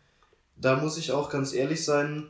da 0.56 0.76
muss 0.76 0.98
ich 0.98 1.12
auch 1.12 1.30
ganz 1.30 1.52
ehrlich 1.52 1.84
sein, 1.84 2.26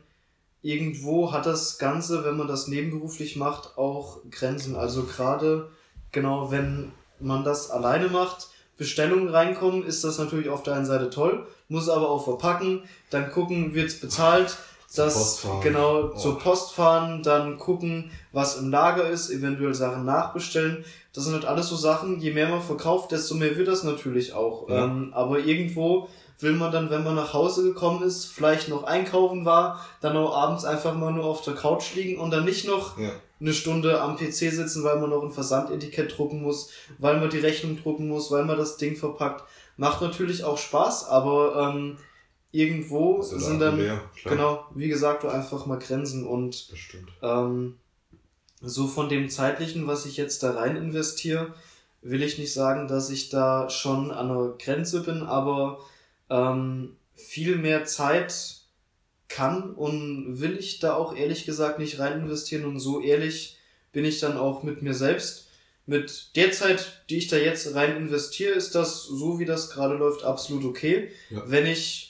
irgendwo 0.62 1.32
hat 1.32 1.46
das 1.46 1.78
Ganze, 1.78 2.24
wenn 2.24 2.36
man 2.36 2.48
das 2.48 2.66
nebenberuflich 2.68 3.36
macht, 3.36 3.78
auch 3.78 4.18
Grenzen. 4.30 4.76
Also 4.76 5.04
gerade, 5.04 5.70
genau, 6.12 6.50
wenn 6.50 6.92
man 7.18 7.44
das 7.44 7.70
alleine 7.70 8.08
macht, 8.08 8.48
Bestellungen 8.76 9.28
reinkommen, 9.28 9.84
ist 9.84 10.04
das 10.04 10.18
natürlich 10.18 10.48
auf 10.48 10.62
der 10.62 10.74
einen 10.74 10.86
Seite 10.86 11.10
toll, 11.10 11.46
muss 11.68 11.88
aber 11.88 12.08
auch 12.08 12.24
verpacken, 12.24 12.82
dann 13.10 13.30
gucken, 13.30 13.74
wird's 13.74 14.00
bezahlt, 14.00 14.48
Zur 14.50 14.58
das 14.96 15.46
genau 15.62 16.10
Oh. 16.12 16.16
zur 16.16 16.38
Post 16.38 16.72
fahren, 16.72 17.22
dann 17.22 17.58
gucken, 17.58 18.10
was 18.32 18.56
im 18.56 18.70
Lager 18.70 19.08
ist, 19.08 19.30
eventuell 19.30 19.74
Sachen 19.74 20.04
nachbestellen. 20.04 20.84
Das 21.12 21.24
sind 21.24 21.34
halt 21.34 21.44
alles 21.44 21.68
so 21.68 21.76
Sachen, 21.76 22.20
je 22.20 22.32
mehr 22.32 22.48
man 22.48 22.60
verkauft, 22.62 23.12
desto 23.12 23.34
mehr 23.34 23.56
wird 23.56 23.68
das 23.68 23.82
natürlich 23.84 24.32
auch. 24.32 24.68
Ja. 24.68 24.84
Ähm, 24.84 25.12
aber 25.14 25.38
irgendwo 25.40 26.08
will 26.38 26.52
man 26.52 26.72
dann, 26.72 26.88
wenn 26.90 27.04
man 27.04 27.14
nach 27.16 27.34
Hause 27.34 27.62
gekommen 27.64 28.02
ist, 28.02 28.24
vielleicht 28.26 28.68
noch 28.68 28.84
einkaufen 28.84 29.44
war, 29.44 29.80
dann 30.00 30.16
auch 30.16 30.34
abends 30.36 30.64
einfach 30.64 30.94
mal 30.94 31.12
nur 31.12 31.24
auf 31.24 31.42
der 31.42 31.54
Couch 31.54 31.94
liegen 31.94 32.18
und 32.18 32.30
dann 32.30 32.44
nicht 32.44 32.66
noch 32.66 32.98
Ja. 32.98 33.10
eine 33.40 33.52
Stunde 33.52 34.00
am 34.00 34.16
PC 34.16 34.32
sitzen, 34.50 34.82
weil 34.82 34.98
man 34.98 35.10
noch 35.10 35.22
ein 35.22 35.30
Versandetikett 35.32 36.16
drucken 36.16 36.42
muss, 36.42 36.70
weil 36.98 37.18
man 37.20 37.28
die 37.30 37.38
Rechnung 37.40 37.76
drucken 37.80 38.08
muss, 38.08 38.30
weil 38.30 38.44
man 38.44 38.56
das 38.56 38.76
Ding 38.78 38.96
verpackt. 38.96 39.44
Macht 39.76 40.00
natürlich 40.00 40.42
auch 40.44 40.58
Spaß, 40.58 41.08
aber 41.08 41.70
ähm, 41.74 41.96
irgendwo 42.52 43.18
ja 43.18 43.22
sind 43.22 43.60
da 43.60 43.70
dann, 43.70 43.78
klar. 43.78 44.00
genau, 44.24 44.64
wie 44.74 44.88
gesagt, 44.88 45.24
einfach 45.24 45.66
mal 45.66 45.78
Grenzen 45.78 46.26
und 46.26 46.72
ähm, 47.22 47.76
so 48.60 48.86
von 48.86 49.08
dem 49.08 49.30
zeitlichen, 49.30 49.86
was 49.86 50.06
ich 50.06 50.16
jetzt 50.16 50.42
da 50.42 50.52
rein 50.52 50.76
investiere, 50.76 51.54
will 52.02 52.22
ich 52.22 52.38
nicht 52.38 52.52
sagen, 52.52 52.88
dass 52.88 53.10
ich 53.10 53.28
da 53.28 53.70
schon 53.70 54.10
an 54.10 54.28
der 54.28 54.54
Grenze 54.58 55.02
bin, 55.02 55.22
aber 55.22 55.80
ähm, 56.28 56.96
viel 57.14 57.56
mehr 57.56 57.84
Zeit 57.84 58.56
kann 59.28 59.74
und 59.74 60.40
will 60.40 60.58
ich 60.58 60.80
da 60.80 60.94
auch 60.94 61.14
ehrlich 61.14 61.44
gesagt 61.44 61.78
nicht 61.78 61.98
rein 61.98 62.20
investieren 62.20 62.64
und 62.64 62.80
so 62.80 63.00
ehrlich 63.00 63.58
bin 63.92 64.04
ich 64.04 64.20
dann 64.20 64.36
auch 64.36 64.62
mit 64.62 64.82
mir 64.82 64.94
selbst. 64.94 65.48
Mit 65.86 66.36
der 66.36 66.52
Zeit, 66.52 67.04
die 67.10 67.18
ich 67.18 67.28
da 67.28 67.36
jetzt 67.36 67.74
rein 67.74 67.96
investiere, 67.96 68.52
ist 68.52 68.74
das, 68.74 69.04
so 69.04 69.38
wie 69.38 69.44
das 69.44 69.70
gerade 69.70 69.94
läuft, 69.94 70.24
absolut 70.24 70.64
okay. 70.64 71.10
Ja. 71.30 71.42
Wenn 71.46 71.66
ich 71.66 72.09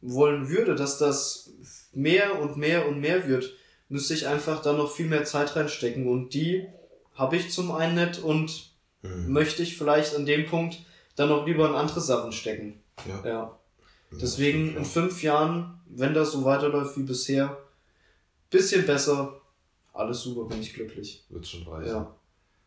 wollen 0.00 0.48
würde, 0.48 0.74
dass 0.74 0.98
das 0.98 1.50
mehr 1.92 2.40
und 2.40 2.56
mehr 2.56 2.86
und 2.88 3.00
mehr 3.00 3.28
wird, 3.28 3.52
müsste 3.88 4.14
ich 4.14 4.26
einfach 4.26 4.62
da 4.62 4.72
noch 4.72 4.90
viel 4.90 5.06
mehr 5.06 5.24
Zeit 5.24 5.56
reinstecken 5.56 6.06
und 6.08 6.34
die 6.34 6.66
habe 7.14 7.36
ich 7.36 7.50
zum 7.50 7.70
einen 7.72 7.94
nicht 7.96 8.22
und 8.22 8.68
Mhm. 9.02 9.32
möchte 9.32 9.62
ich 9.62 9.78
vielleicht 9.78 10.16
an 10.16 10.26
dem 10.26 10.46
Punkt 10.46 10.84
dann 11.14 11.28
noch 11.28 11.46
lieber 11.46 11.68
in 11.68 11.74
andere 11.76 12.00
Sachen 12.00 12.32
stecken. 12.32 12.82
Ja. 13.06 13.24
Ja. 13.24 13.58
Deswegen 14.10 14.76
in 14.76 14.84
fünf 14.84 15.22
Jahren, 15.22 15.80
wenn 15.86 16.14
das 16.14 16.32
so 16.32 16.44
weiterläuft 16.44 16.96
wie 16.96 17.04
bisher, 17.04 17.56
bisschen 18.50 18.84
besser, 18.86 19.40
alles 19.92 20.22
super, 20.22 20.48
bin 20.48 20.60
ich 20.60 20.74
glücklich. 20.74 21.24
Wird 21.28 21.46
schon 21.46 21.62
reichen. 21.62 21.88
Ja, 21.90 22.16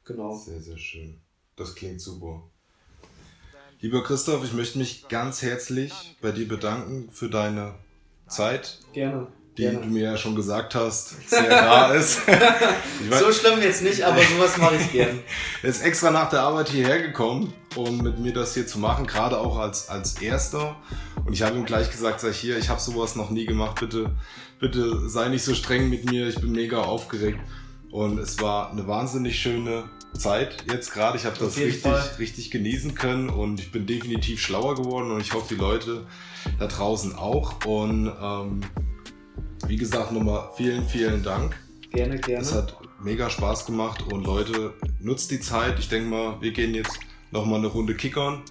genau. 0.06 0.36
Sehr, 0.38 0.62
sehr 0.62 0.78
schön. 0.78 1.20
Das 1.58 1.76
klingt 1.76 2.00
super. 2.00 2.44
Lieber 3.82 4.04
Christoph, 4.04 4.44
ich 4.44 4.54
möchte 4.54 4.78
mich 4.78 5.08
ganz 5.10 5.42
herzlich 5.42 6.16
bei 6.22 6.32
dir 6.32 6.48
bedanken 6.48 7.10
für 7.12 7.30
deine 7.30 7.74
Zeit, 8.28 8.78
Gerne. 8.94 9.26
die 9.58 9.64
du 9.64 9.72
Gerne. 9.72 9.86
mir 9.88 10.04
ja 10.04 10.18
schon 10.18 10.36
gesagt 10.36 10.76
hast, 10.76 11.28
sehr 11.28 11.50
rar 11.52 11.96
ist. 11.96 12.20
So 13.10 13.32
schlimm 13.32 13.60
jetzt 13.60 13.82
nicht, 13.82 14.04
aber 14.04 14.22
sowas 14.22 14.58
mache 14.60 14.76
ich 14.76 14.92
gern. 14.92 15.20
er 15.64 15.70
ist 15.70 15.82
extra 15.84 16.12
nach 16.12 16.30
der 16.30 16.42
Arbeit 16.42 16.70
hierher 16.70 17.02
gekommen, 17.02 17.56
um 17.76 17.98
mit 18.04 18.20
mir 18.20 18.34
das 18.34 18.54
hier 18.54 18.68
zu 18.68 18.78
machen, 18.78 19.08
gerade 19.08 19.40
auch 19.40 19.58
als, 19.58 19.90
als 19.90 20.22
Erster. 20.22 20.76
Und 21.26 21.34
ich 21.34 21.42
habe 21.42 21.58
ihm 21.58 21.66
gleich 21.66 21.90
gesagt, 21.90 22.20
sag 22.20 22.32
ich 22.32 22.38
hier, 22.38 22.60
ich 22.60 22.70
habe 22.70 22.80
sowas 22.80 23.16
noch 23.16 23.32
nie 23.32 23.48
gemacht, 23.48 23.80
bitte, 23.80 24.12
bitte 24.60 25.10
sei 25.10 25.30
nicht 25.30 25.44
so 25.44 25.56
streng 25.56 25.90
mit 25.90 26.06
mir, 26.06 26.28
ich 26.28 26.40
bin 26.40 26.52
mega 26.52 26.84
aufgeregt. 26.84 27.40
Und 27.92 28.20
es 28.20 28.42
war 28.42 28.72
eine 28.72 28.88
wahnsinnig 28.88 29.40
schöne 29.40 29.84
Zeit 30.18 30.64
jetzt 30.72 30.92
gerade. 30.94 31.18
Ich 31.18 31.26
habe 31.26 31.38
das 31.38 31.58
richtig, 31.58 31.82
Fall. 31.82 32.02
richtig 32.20 32.52
genießen 32.52 32.96
können 32.96 33.30
und 33.30 33.60
ich 33.60 33.72
bin 33.72 33.86
definitiv 33.86 34.40
schlauer 34.42 34.76
geworden 34.76 35.12
und 35.12 35.22
ich 35.22 35.34
hoffe, 35.34 35.54
die 35.56 35.60
Leute 35.60 36.06
da 36.60 36.68
draußen 36.68 37.16
auch. 37.16 37.66
Und 37.66 38.12
ähm, 38.22 38.62
wie 39.68 39.76
gesagt, 39.78 40.12
nochmal 40.12 40.50
vielen, 40.56 40.88
vielen 40.88 41.24
Dank. 41.24 41.56
Gerne, 41.92 42.16
Es 42.16 42.22
gerne. 42.26 42.52
hat 42.52 42.78
mega 43.04 43.30
Spaß 43.30 43.66
gemacht 43.66 44.04
und 44.12 44.26
Leute, 44.26 44.74
nutzt 45.00 45.32
die 45.32 45.40
Zeit. 45.40 45.80
Ich 45.80 45.90
denke 45.90 46.10
mal, 46.10 46.42
wir 46.42 46.52
gehen 46.52 46.74
jetzt 46.74 47.00
nochmal 47.32 47.60
eine 47.60 47.68
Runde 47.68 47.96
kickern 47.96 48.42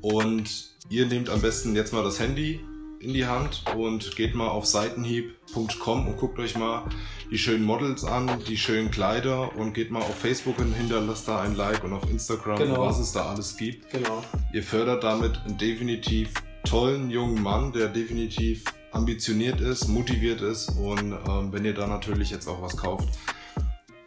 und 0.00 0.70
ihr 0.88 1.06
nehmt 1.06 1.28
am 1.28 1.40
besten 1.40 1.74
jetzt 1.74 1.92
mal 1.92 2.04
das 2.04 2.20
Handy 2.20 2.60
in 3.06 3.14
die 3.14 3.26
Hand 3.26 3.62
und 3.76 4.16
geht 4.16 4.34
mal 4.34 4.48
auf 4.48 4.66
seitenhieb.com 4.66 6.08
und 6.08 6.16
guckt 6.16 6.38
euch 6.38 6.56
mal 6.56 6.82
die 7.30 7.38
schönen 7.38 7.64
Models 7.64 8.04
an, 8.04 8.28
die 8.48 8.56
schönen 8.56 8.90
Kleider 8.90 9.54
und 9.56 9.72
geht 9.74 9.90
mal 9.90 10.00
auf 10.00 10.18
Facebook 10.18 10.58
und 10.58 10.72
hinterlasst 10.74 11.28
da 11.28 11.40
ein 11.40 11.54
Like 11.54 11.84
und 11.84 11.92
auf 11.92 12.08
Instagram, 12.10 12.58
Genau. 12.58 12.80
was 12.86 12.98
es 12.98 13.12
da 13.12 13.26
alles 13.30 13.56
gibt. 13.56 13.90
Genau. 13.90 14.22
Ihr 14.52 14.62
fördert 14.62 15.04
damit 15.04 15.40
einen 15.46 15.56
definitiv 15.56 16.30
tollen 16.64 17.10
jungen 17.10 17.40
Mann, 17.42 17.72
der 17.72 17.88
definitiv 17.88 18.64
ambitioniert 18.92 19.60
ist, 19.60 19.86
motiviert 19.88 20.40
ist 20.40 20.68
und 20.70 21.12
ähm, 21.12 21.52
wenn 21.52 21.64
ihr 21.64 21.74
da 21.74 21.86
natürlich 21.86 22.30
jetzt 22.30 22.48
auch 22.48 22.60
was 22.62 22.76
kauft, 22.76 23.08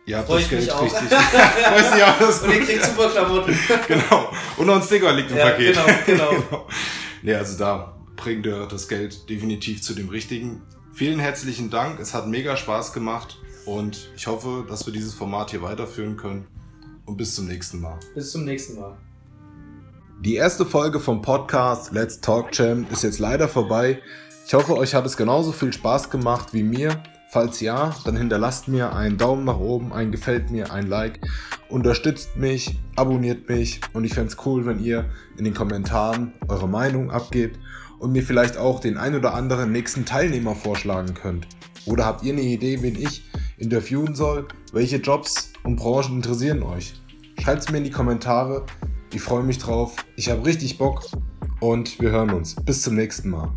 ihr 0.05 0.17
habt 0.17 0.27
Freu 0.27 0.35
das 0.35 0.43
ich 0.43 0.49
Geld 0.49 0.71
auch. 0.71 0.81
richtig. 0.81 1.09
Weiß 1.11 1.93
nicht, 1.93 2.03
ob 2.05 2.19
das 2.19 2.41
Und 2.43 2.53
ihr 2.53 2.65
kriegt 2.65 2.83
super 2.83 3.09
Klamotten. 3.09 3.57
genau. 3.87 4.29
Und 4.57 4.65
noch 4.67 4.75
ein 4.75 4.81
Sticker 4.81 5.13
liegt 5.13 5.31
im 5.31 5.37
Ja, 5.37 5.49
Paket. 5.51 5.75
genau, 6.05 6.27
genau. 6.37 6.67
Nee, 7.21 7.33
also 7.35 7.57
da 7.57 7.98
bringt 8.19 8.45
ihr 8.45 8.65
das 8.65 8.89
Geld 8.89 9.29
definitiv 9.29 9.81
zu 9.81 9.93
dem 9.93 10.09
Richtigen. 10.09 10.61
Vielen 10.91 11.19
herzlichen 11.19 11.69
Dank. 11.69 12.01
Es 12.01 12.13
hat 12.13 12.27
mega 12.27 12.57
Spaß 12.57 12.91
gemacht 12.91 13.37
und 13.65 14.09
ich 14.17 14.27
hoffe, 14.27 14.65
dass 14.67 14.85
wir 14.85 14.91
dieses 14.91 15.13
Format 15.13 15.51
hier 15.51 15.61
weiterführen 15.61 16.17
können. 16.17 16.45
Und 17.05 17.15
bis 17.15 17.33
zum 17.35 17.47
nächsten 17.47 17.79
Mal. 17.79 17.97
Bis 18.13 18.31
zum 18.31 18.43
nächsten 18.43 18.77
Mal. 18.77 18.97
Die 20.19 20.35
erste 20.35 20.65
Folge 20.65 20.99
vom 20.99 21.21
Podcast 21.21 21.93
Let's 21.93 22.19
Talk 22.19 22.51
Champ 22.51 22.91
ist 22.91 23.03
jetzt 23.03 23.19
leider 23.19 23.47
vorbei. 23.47 24.01
Ich 24.45 24.53
hoffe, 24.53 24.75
euch 24.75 24.93
hat 24.93 25.05
es 25.05 25.15
genauso 25.15 25.53
viel 25.53 25.71
Spaß 25.71 26.09
gemacht 26.09 26.53
wie 26.53 26.63
mir. 26.63 27.01
Falls 27.31 27.61
ja, 27.61 27.95
dann 28.03 28.17
hinterlasst 28.17 28.67
mir 28.67 28.93
einen 28.93 29.17
Daumen 29.17 29.45
nach 29.45 29.59
oben, 29.59 29.93
ein 29.93 30.11
Gefällt 30.11 30.49
mir, 30.49 30.73
ein 30.73 30.87
Like, 30.87 31.21
unterstützt 31.69 32.35
mich, 32.35 32.79
abonniert 32.95 33.47
mich 33.47 33.79
und 33.93 34.03
ich 34.03 34.15
fände 34.15 34.33
es 34.33 34.45
cool, 34.45 34.65
wenn 34.65 34.83
ihr 34.83 35.09
in 35.37 35.45
den 35.45 35.53
Kommentaren 35.53 36.33
eure 36.47 36.67
Meinung 36.67 37.11
abgebt 37.11 37.59
und 37.99 38.11
mir 38.11 38.23
vielleicht 38.23 38.57
auch 38.57 38.79
den 38.79 38.97
ein 38.97 39.15
oder 39.15 39.33
anderen 39.33 39.71
nächsten 39.71 40.05
Teilnehmer 40.05 40.55
vorschlagen 40.55 41.13
könnt. 41.13 41.47
Oder 41.85 42.05
habt 42.05 42.23
ihr 42.23 42.33
eine 42.33 42.41
Idee, 42.41 42.81
wen 42.81 42.95
ich 42.95 43.29
interviewen 43.57 44.15
soll? 44.15 44.47
Welche 44.73 44.97
Jobs 44.97 45.53
und 45.63 45.75
Branchen 45.75 46.15
interessieren 46.15 46.63
euch? 46.63 46.93
Schreibt 47.39 47.63
es 47.63 47.71
mir 47.71 47.77
in 47.77 47.83
die 47.83 47.91
Kommentare. 47.91 48.65
Ich 49.13 49.21
freue 49.21 49.43
mich 49.43 49.57
drauf. 49.57 49.95
Ich 50.15 50.29
habe 50.29 50.45
richtig 50.45 50.77
Bock 50.77 51.05
und 51.59 51.99
wir 51.99 52.11
hören 52.11 52.31
uns. 52.31 52.55
Bis 52.55 52.81
zum 52.81 52.95
nächsten 52.95 53.29
Mal. 53.29 53.51